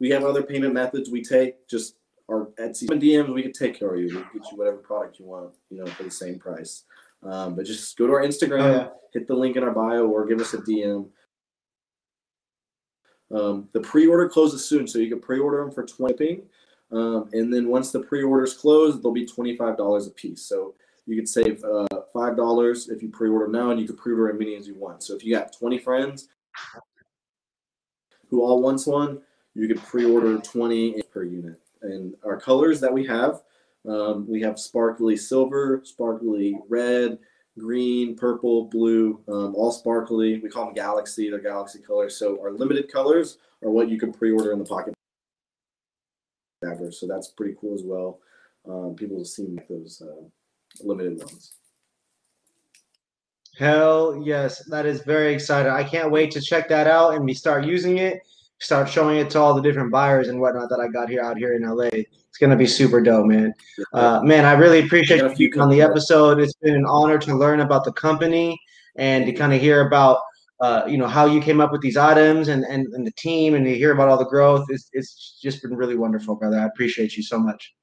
we 0.00 0.10
have 0.10 0.24
other 0.24 0.42
payment 0.42 0.72
methods 0.72 1.10
we 1.10 1.22
take. 1.22 1.68
Just 1.68 1.96
our 2.30 2.46
Etsy 2.60 2.88
DMs, 2.88 3.32
we 3.32 3.42
can 3.42 3.52
take 3.52 3.78
care 3.78 3.94
of 3.94 4.00
you. 4.00 4.06
We 4.06 4.12
can 4.12 4.22
get 4.34 4.50
you 4.52 4.58
whatever 4.58 4.78
product 4.78 5.18
you 5.18 5.26
want, 5.26 5.52
you 5.70 5.78
know, 5.78 5.86
for 5.86 6.04
the 6.04 6.10
same 6.10 6.38
price. 6.38 6.84
Um, 7.22 7.54
but 7.54 7.66
just 7.66 7.96
go 7.96 8.06
to 8.06 8.12
our 8.12 8.22
Instagram, 8.22 8.62
oh, 8.62 8.72
yeah. 8.72 8.88
hit 9.12 9.28
the 9.28 9.34
link 9.34 9.56
in 9.56 9.62
our 9.62 9.70
bio, 9.70 10.06
or 10.06 10.26
give 10.26 10.40
us 10.40 10.54
a 10.54 10.58
DM. 10.58 11.08
Um, 13.32 13.68
the 13.72 13.80
pre-order 13.80 14.28
closes 14.28 14.64
soon, 14.64 14.86
so 14.86 14.98
you 14.98 15.08
can 15.08 15.20
pre-order 15.20 15.58
them 15.58 15.70
for 15.70 15.84
20 15.84 16.42
um, 16.92 17.30
and 17.32 17.52
then 17.52 17.68
once 17.68 17.90
the 17.90 18.00
pre-orders 18.00 18.54
close, 18.54 19.00
they'll 19.00 19.12
be 19.12 19.26
$25 19.26 20.06
a 20.06 20.10
piece. 20.10 20.42
So 20.42 20.74
you 21.06 21.16
could 21.16 21.28
save 21.28 21.64
uh, 21.64 21.86
$5 22.14 22.90
if 22.90 23.02
you 23.02 23.08
pre-order 23.08 23.48
now, 23.48 23.70
and 23.70 23.80
you 23.80 23.86
can 23.86 23.96
pre-order 23.96 24.32
as 24.32 24.38
many 24.38 24.54
as 24.56 24.68
you 24.68 24.74
want. 24.74 25.02
So 25.02 25.16
if 25.16 25.24
you 25.24 25.34
got 25.34 25.56
20 25.56 25.78
friends 25.78 26.28
who 28.28 28.42
all 28.42 28.62
wants 28.62 28.86
one, 28.86 29.20
you 29.54 29.66
could 29.66 29.82
pre-order 29.82 30.38
20 30.38 31.02
per 31.12 31.24
unit. 31.24 31.60
And 31.80 32.14
our 32.24 32.38
colors 32.38 32.78
that 32.80 32.92
we 32.92 33.06
have, 33.06 33.42
um, 33.88 34.26
we 34.28 34.40
have 34.42 34.58
sparkly 34.58 35.16
silver, 35.16 35.82
sparkly 35.84 36.58
red, 36.68 37.18
green, 37.58 38.16
purple, 38.16 38.66
blue, 38.66 39.20
um, 39.28 39.54
all 39.54 39.72
sparkly. 39.72 40.38
We 40.40 40.48
call 40.48 40.66
them 40.66 40.74
galaxy, 40.74 41.30
they're 41.30 41.40
galaxy 41.40 41.80
colors. 41.80 42.16
So 42.16 42.40
our 42.40 42.52
limited 42.52 42.90
colors 42.92 43.38
are 43.62 43.70
what 43.70 43.88
you 43.88 43.98
can 43.98 44.12
pre-order 44.12 44.52
in 44.52 44.58
the 44.58 44.64
pocket 44.64 44.94
so 46.90 47.06
that's 47.06 47.28
pretty 47.28 47.54
cool 47.60 47.74
as 47.74 47.82
well. 47.84 48.20
Um, 48.68 48.94
people 48.94 49.24
seem 49.24 49.56
like 49.56 49.68
those 49.68 50.02
uh, 50.02 50.22
limited 50.84 51.18
ones. 51.18 51.54
Hell 53.58 54.22
yes, 54.24 54.64
that 54.66 54.86
is 54.86 55.02
very 55.02 55.34
exciting. 55.34 55.72
I 55.72 55.84
can't 55.84 56.10
wait 56.10 56.30
to 56.32 56.40
check 56.40 56.68
that 56.68 56.86
out 56.86 57.14
and 57.14 57.24
we 57.24 57.34
start 57.34 57.64
using 57.64 57.98
it, 57.98 58.20
start 58.60 58.88
showing 58.88 59.18
it 59.18 59.30
to 59.30 59.40
all 59.40 59.54
the 59.54 59.60
different 59.60 59.92
buyers 59.92 60.28
and 60.28 60.40
whatnot 60.40 60.70
that 60.70 60.80
I 60.80 60.88
got 60.88 61.08
here 61.08 61.22
out 61.22 61.36
here 61.36 61.54
in 61.54 61.62
LA. 61.62 61.90
It's 62.32 62.38
gonna 62.38 62.56
be 62.56 62.66
super 62.66 63.02
dope, 63.02 63.26
man. 63.26 63.52
Uh, 63.92 64.22
man, 64.22 64.46
I 64.46 64.54
really 64.54 64.78
appreciate 64.78 65.38
you 65.38 65.52
on 65.60 65.68
the 65.68 65.82
episode. 65.82 66.40
It's 66.40 66.54
been 66.54 66.74
an 66.74 66.86
honor 66.86 67.18
to 67.18 67.36
learn 67.36 67.60
about 67.60 67.84
the 67.84 67.92
company 67.92 68.58
and 68.96 69.26
to 69.26 69.32
kind 69.34 69.52
of 69.52 69.60
hear 69.60 69.86
about 69.86 70.20
uh, 70.58 70.84
you 70.88 70.96
know 70.96 71.06
how 71.06 71.26
you 71.26 71.42
came 71.42 71.60
up 71.60 71.72
with 71.72 71.82
these 71.82 71.98
items 71.98 72.48
and, 72.48 72.64
and, 72.64 72.86
and 72.94 73.06
the 73.06 73.12
team 73.18 73.54
and 73.54 73.66
to 73.66 73.74
hear 73.74 73.92
about 73.92 74.08
all 74.08 74.16
the 74.16 74.24
growth. 74.24 74.64
It's, 74.70 74.88
it's 74.94 75.38
just 75.42 75.60
been 75.60 75.76
really 75.76 75.94
wonderful 75.94 76.34
brother. 76.34 76.58
I 76.58 76.64
appreciate 76.64 77.18
you 77.18 77.22
so 77.22 77.38
much. 77.38 77.74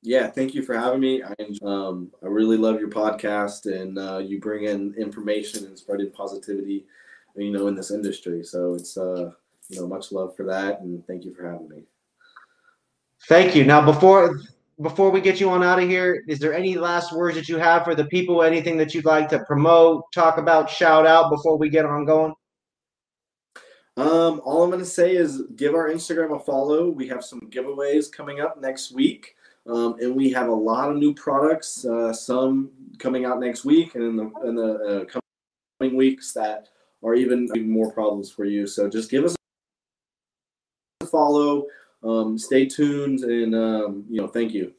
Yeah 0.00 0.28
thank 0.28 0.54
you 0.54 0.62
for 0.62 0.76
having 0.76 1.00
me. 1.00 1.24
I, 1.24 1.34
um, 1.64 2.12
I 2.22 2.26
really 2.28 2.56
love 2.56 2.78
your 2.78 2.90
podcast 2.90 3.66
and 3.66 3.98
uh, 3.98 4.18
you 4.18 4.38
bring 4.38 4.66
in 4.66 4.94
information 4.96 5.66
and 5.66 5.76
spreading 5.76 6.12
positivity 6.12 6.86
you 7.34 7.50
know 7.50 7.66
in 7.66 7.74
this 7.74 7.90
industry. 7.90 8.44
So 8.44 8.74
it's 8.74 8.96
uh, 8.96 9.32
you 9.68 9.80
know 9.80 9.88
much 9.88 10.12
love 10.12 10.36
for 10.36 10.44
that 10.46 10.78
and 10.82 11.04
thank 11.08 11.24
you 11.24 11.34
for 11.34 11.50
having 11.50 11.68
me 11.68 11.82
thank 13.28 13.54
you 13.54 13.64
now 13.64 13.84
before 13.84 14.40
before 14.82 15.10
we 15.10 15.20
get 15.20 15.38
you 15.38 15.50
on 15.50 15.62
out 15.62 15.80
of 15.80 15.88
here, 15.88 16.24
is 16.26 16.38
there 16.38 16.52
any 16.52 16.76
last 16.76 17.12
words 17.12 17.36
that 17.36 17.48
you 17.48 17.58
have 17.58 17.84
for 17.84 17.94
the 17.94 18.06
people? 18.06 18.42
Anything 18.42 18.76
that 18.78 18.92
you'd 18.92 19.04
like 19.04 19.28
to 19.28 19.44
promote, 19.44 20.10
talk 20.12 20.38
about, 20.38 20.68
shout 20.68 21.06
out 21.06 21.30
before 21.30 21.56
we 21.56 21.68
get 21.68 21.84
on 21.84 22.04
going? 22.04 22.34
Um, 23.96 24.40
all 24.44 24.64
I'm 24.64 24.70
going 24.70 24.82
to 24.82 24.84
say 24.84 25.14
is 25.14 25.42
give 25.54 25.74
our 25.74 25.88
Instagram 25.88 26.34
a 26.34 26.40
follow. 26.40 26.90
We 26.90 27.06
have 27.08 27.24
some 27.24 27.40
giveaways 27.50 28.10
coming 28.10 28.40
up 28.40 28.60
next 28.60 28.90
week. 28.92 29.36
Um, 29.66 29.96
and 30.00 30.14
we 30.14 30.30
have 30.30 30.48
a 30.48 30.54
lot 30.54 30.90
of 30.90 30.96
new 30.96 31.14
products, 31.14 31.86
uh, 31.86 32.12
some 32.12 32.70
coming 32.98 33.24
out 33.24 33.40
next 33.40 33.64
week 33.64 33.94
and 33.94 34.04
in 34.04 34.16
the, 34.16 34.30
in 34.46 34.54
the 34.56 34.74
uh, 34.74 35.20
coming 35.80 35.96
weeks 35.96 36.32
that 36.32 36.68
are 37.02 37.14
even, 37.14 37.48
even 37.54 37.70
more 37.70 37.90
problems 37.92 38.30
for 38.30 38.44
you. 38.44 38.66
So 38.66 38.90
just 38.90 39.10
give 39.10 39.24
us 39.24 39.34
a 41.00 41.06
follow. 41.06 41.66
Um, 42.04 42.38
stay 42.38 42.66
tuned 42.66 43.20
and, 43.20 43.54
um, 43.54 44.04
you 44.10 44.20
know, 44.20 44.28
thank 44.28 44.52
you. 44.52 44.74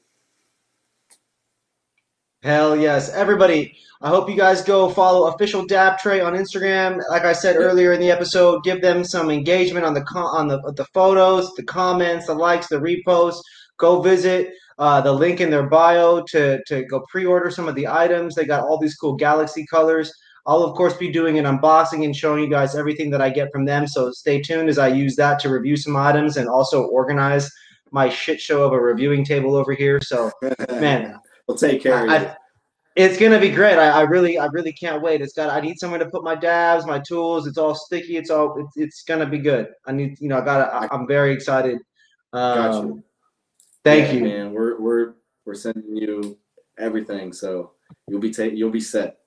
Hell 2.43 2.77
yes. 2.77 3.09
Everybody, 3.09 3.75
I 4.01 4.09
hope 4.09 4.29
you 4.29 4.35
guys 4.35 4.61
go 4.61 4.87
follow 4.89 5.33
official 5.33 5.65
Dab 5.65 5.97
Tray 5.97 6.21
on 6.21 6.33
Instagram. 6.33 7.01
Like 7.09 7.23
I 7.23 7.33
said 7.33 7.55
earlier 7.55 7.93
in 7.93 7.99
the 7.99 8.11
episode, 8.11 8.63
give 8.63 8.83
them 8.83 9.03
some 9.03 9.31
engagement 9.31 9.83
on 9.83 9.95
the 9.95 10.03
on 10.13 10.47
the 10.47 10.59
the 10.73 10.85
photos, 10.93 11.51
the 11.55 11.63
comments, 11.63 12.27
the 12.27 12.35
likes, 12.35 12.67
the 12.67 12.75
reposts. 12.75 13.41
Go 13.77 14.03
visit 14.03 14.49
uh, 14.77 15.01
the 15.01 15.11
link 15.11 15.41
in 15.41 15.49
their 15.49 15.67
bio 15.67 16.21
to 16.29 16.61
to 16.67 16.83
go 16.83 17.03
pre-order 17.09 17.49
some 17.49 17.67
of 17.67 17.73
the 17.73 17.87
items. 17.87 18.35
They 18.35 18.45
got 18.45 18.63
all 18.63 18.77
these 18.77 18.95
cool 18.95 19.15
galaxy 19.15 19.65
colors. 19.65 20.13
I'll 20.47 20.63
of 20.63 20.75
course 20.75 20.95
be 20.95 21.11
doing 21.11 21.39
an 21.39 21.45
unboxing 21.45 22.05
and 22.05 22.15
showing 22.15 22.43
you 22.43 22.49
guys 22.49 22.75
everything 22.75 23.09
that 23.11 23.21
I 23.21 23.29
get 23.29 23.51
from 23.51 23.65
them. 23.65 23.87
So 23.87 24.11
stay 24.11 24.41
tuned 24.41 24.69
as 24.69 24.77
I 24.77 24.87
use 24.89 25.15
that 25.15 25.39
to 25.39 25.49
review 25.49 25.75
some 25.75 25.95
items 25.95 26.37
and 26.37 26.47
also 26.47 26.83
organize 26.83 27.51
my 27.91 28.09
shit 28.09 28.39
show 28.39 28.63
of 28.63 28.73
a 28.73 28.79
reviewing 28.79 29.25
table 29.25 29.55
over 29.55 29.73
here. 29.73 29.99
So 30.01 30.31
man, 30.69 31.19
we'll 31.47 31.57
take 31.57 31.81
care 31.81 32.07
I, 32.09 32.15
of 32.15 32.21
it. 32.23 32.35
It's 32.95 33.17
gonna 33.17 33.39
be 33.39 33.49
great. 33.49 33.77
I, 33.77 33.89
I, 33.89 34.01
really, 34.03 34.37
I 34.37 34.45
really 34.45 34.71
can't 34.71 35.01
wait. 35.01 35.19
It's 35.21 35.33
got. 35.33 35.49
I 35.49 35.59
need 35.59 35.77
somewhere 35.79 35.99
to 35.99 36.09
put 36.09 36.23
my 36.23 36.35
dabs, 36.35 36.85
my 36.85 36.99
tools. 36.99 37.45
It's 37.45 37.57
all 37.57 37.75
sticky. 37.75 38.15
It's 38.15 38.29
all. 38.29 38.57
It's, 38.57 38.77
it's 38.77 39.03
gonna 39.03 39.25
be 39.25 39.37
good. 39.37 39.67
I 39.85 39.91
need. 39.91 40.17
You 40.21 40.29
know, 40.29 40.37
I 40.37 40.45
got. 40.45 40.73
I, 40.73 40.95
am 40.95 41.05
very 41.05 41.33
excited. 41.33 41.79
Um, 42.31 42.55
gotcha. 42.55 42.93
Thank 43.83 44.07
yeah, 44.07 44.13
you, 44.13 44.23
man. 44.23 44.53
We're 44.53 44.79
we're 44.79 45.13
we're 45.43 45.55
sending 45.55 45.97
you 45.97 46.37
everything, 46.79 47.33
so 47.33 47.73
you'll 48.07 48.21
be 48.21 48.31
ta- 48.31 48.43
you'll 48.43 48.71
be 48.71 48.79
set. 48.79 49.17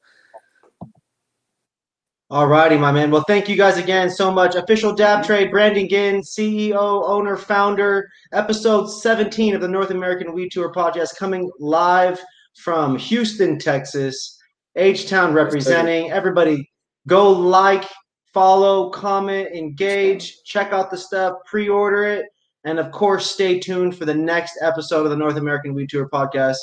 All 2.31 2.47
righty, 2.47 2.77
my 2.77 2.93
man. 2.93 3.11
Well, 3.11 3.25
thank 3.27 3.49
you 3.49 3.57
guys 3.57 3.79
again 3.79 4.11
so 4.11 4.31
much. 4.31 4.55
Official 4.55 4.95
Dab 4.95 5.25
Tray, 5.25 5.47
Brandon 5.47 5.89
Ginn, 5.89 6.21
CEO, 6.21 7.09
owner, 7.09 7.39
founder, 7.39 8.07
episode 8.33 8.89
17 8.89 9.55
of 9.55 9.63
the 9.63 9.69
North 9.69 9.91
American 9.91 10.35
Weed 10.35 10.53
Tour 10.53 10.71
podcast 10.71 11.17
coming 11.17 11.51
live 11.59 12.21
from 12.55 12.99
Houston, 12.99 13.59
Texas. 13.59 14.39
H 14.77 15.09
Town 15.09 15.33
representing. 15.33 16.11
Everybody 16.13 16.71
go 17.07 17.31
like, 17.31 17.85
follow, 18.33 18.91
comment, 18.91 19.49
engage, 19.55 20.43
check 20.45 20.73
out 20.73 20.91
the 20.91 20.97
stuff, 20.97 21.39
pre 21.47 21.69
order 21.69 22.05
it, 22.05 22.27
and 22.65 22.79
of 22.79 22.93
course, 22.93 23.31
stay 23.31 23.59
tuned 23.59 23.97
for 23.97 24.05
the 24.05 24.15
next 24.15 24.59
episode 24.63 25.05
of 25.05 25.11
the 25.11 25.17
North 25.17 25.37
American 25.37 25.75
Weed 25.75 25.89
Tour 25.89 26.09
podcast. 26.09 26.59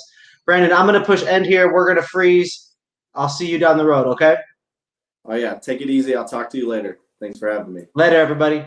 Brandon, 0.46 0.72
I'm 0.72 0.86
going 0.88 1.00
to 1.00 1.06
push 1.06 1.24
end 1.24 1.46
here. 1.46 1.74
We're 1.74 1.86
going 1.86 2.02
to 2.02 2.08
freeze. 2.08 2.74
I'll 3.16 3.30
see 3.30 3.50
you 3.50 3.58
down 3.58 3.78
the 3.78 3.86
road, 3.86 4.08
okay? 4.08 4.38
Oh, 5.26 5.36
yeah. 5.36 5.56
Take 5.56 5.82
it 5.82 5.90
easy. 5.90 6.16
I'll 6.16 6.28
talk 6.28 6.50
to 6.52 6.58
you 6.58 6.68
later. 6.68 7.00
Thanks 7.20 7.40
for 7.40 7.52
having 7.52 7.74
me. 7.74 7.84
Later, 7.96 8.18
everybody. 8.18 8.66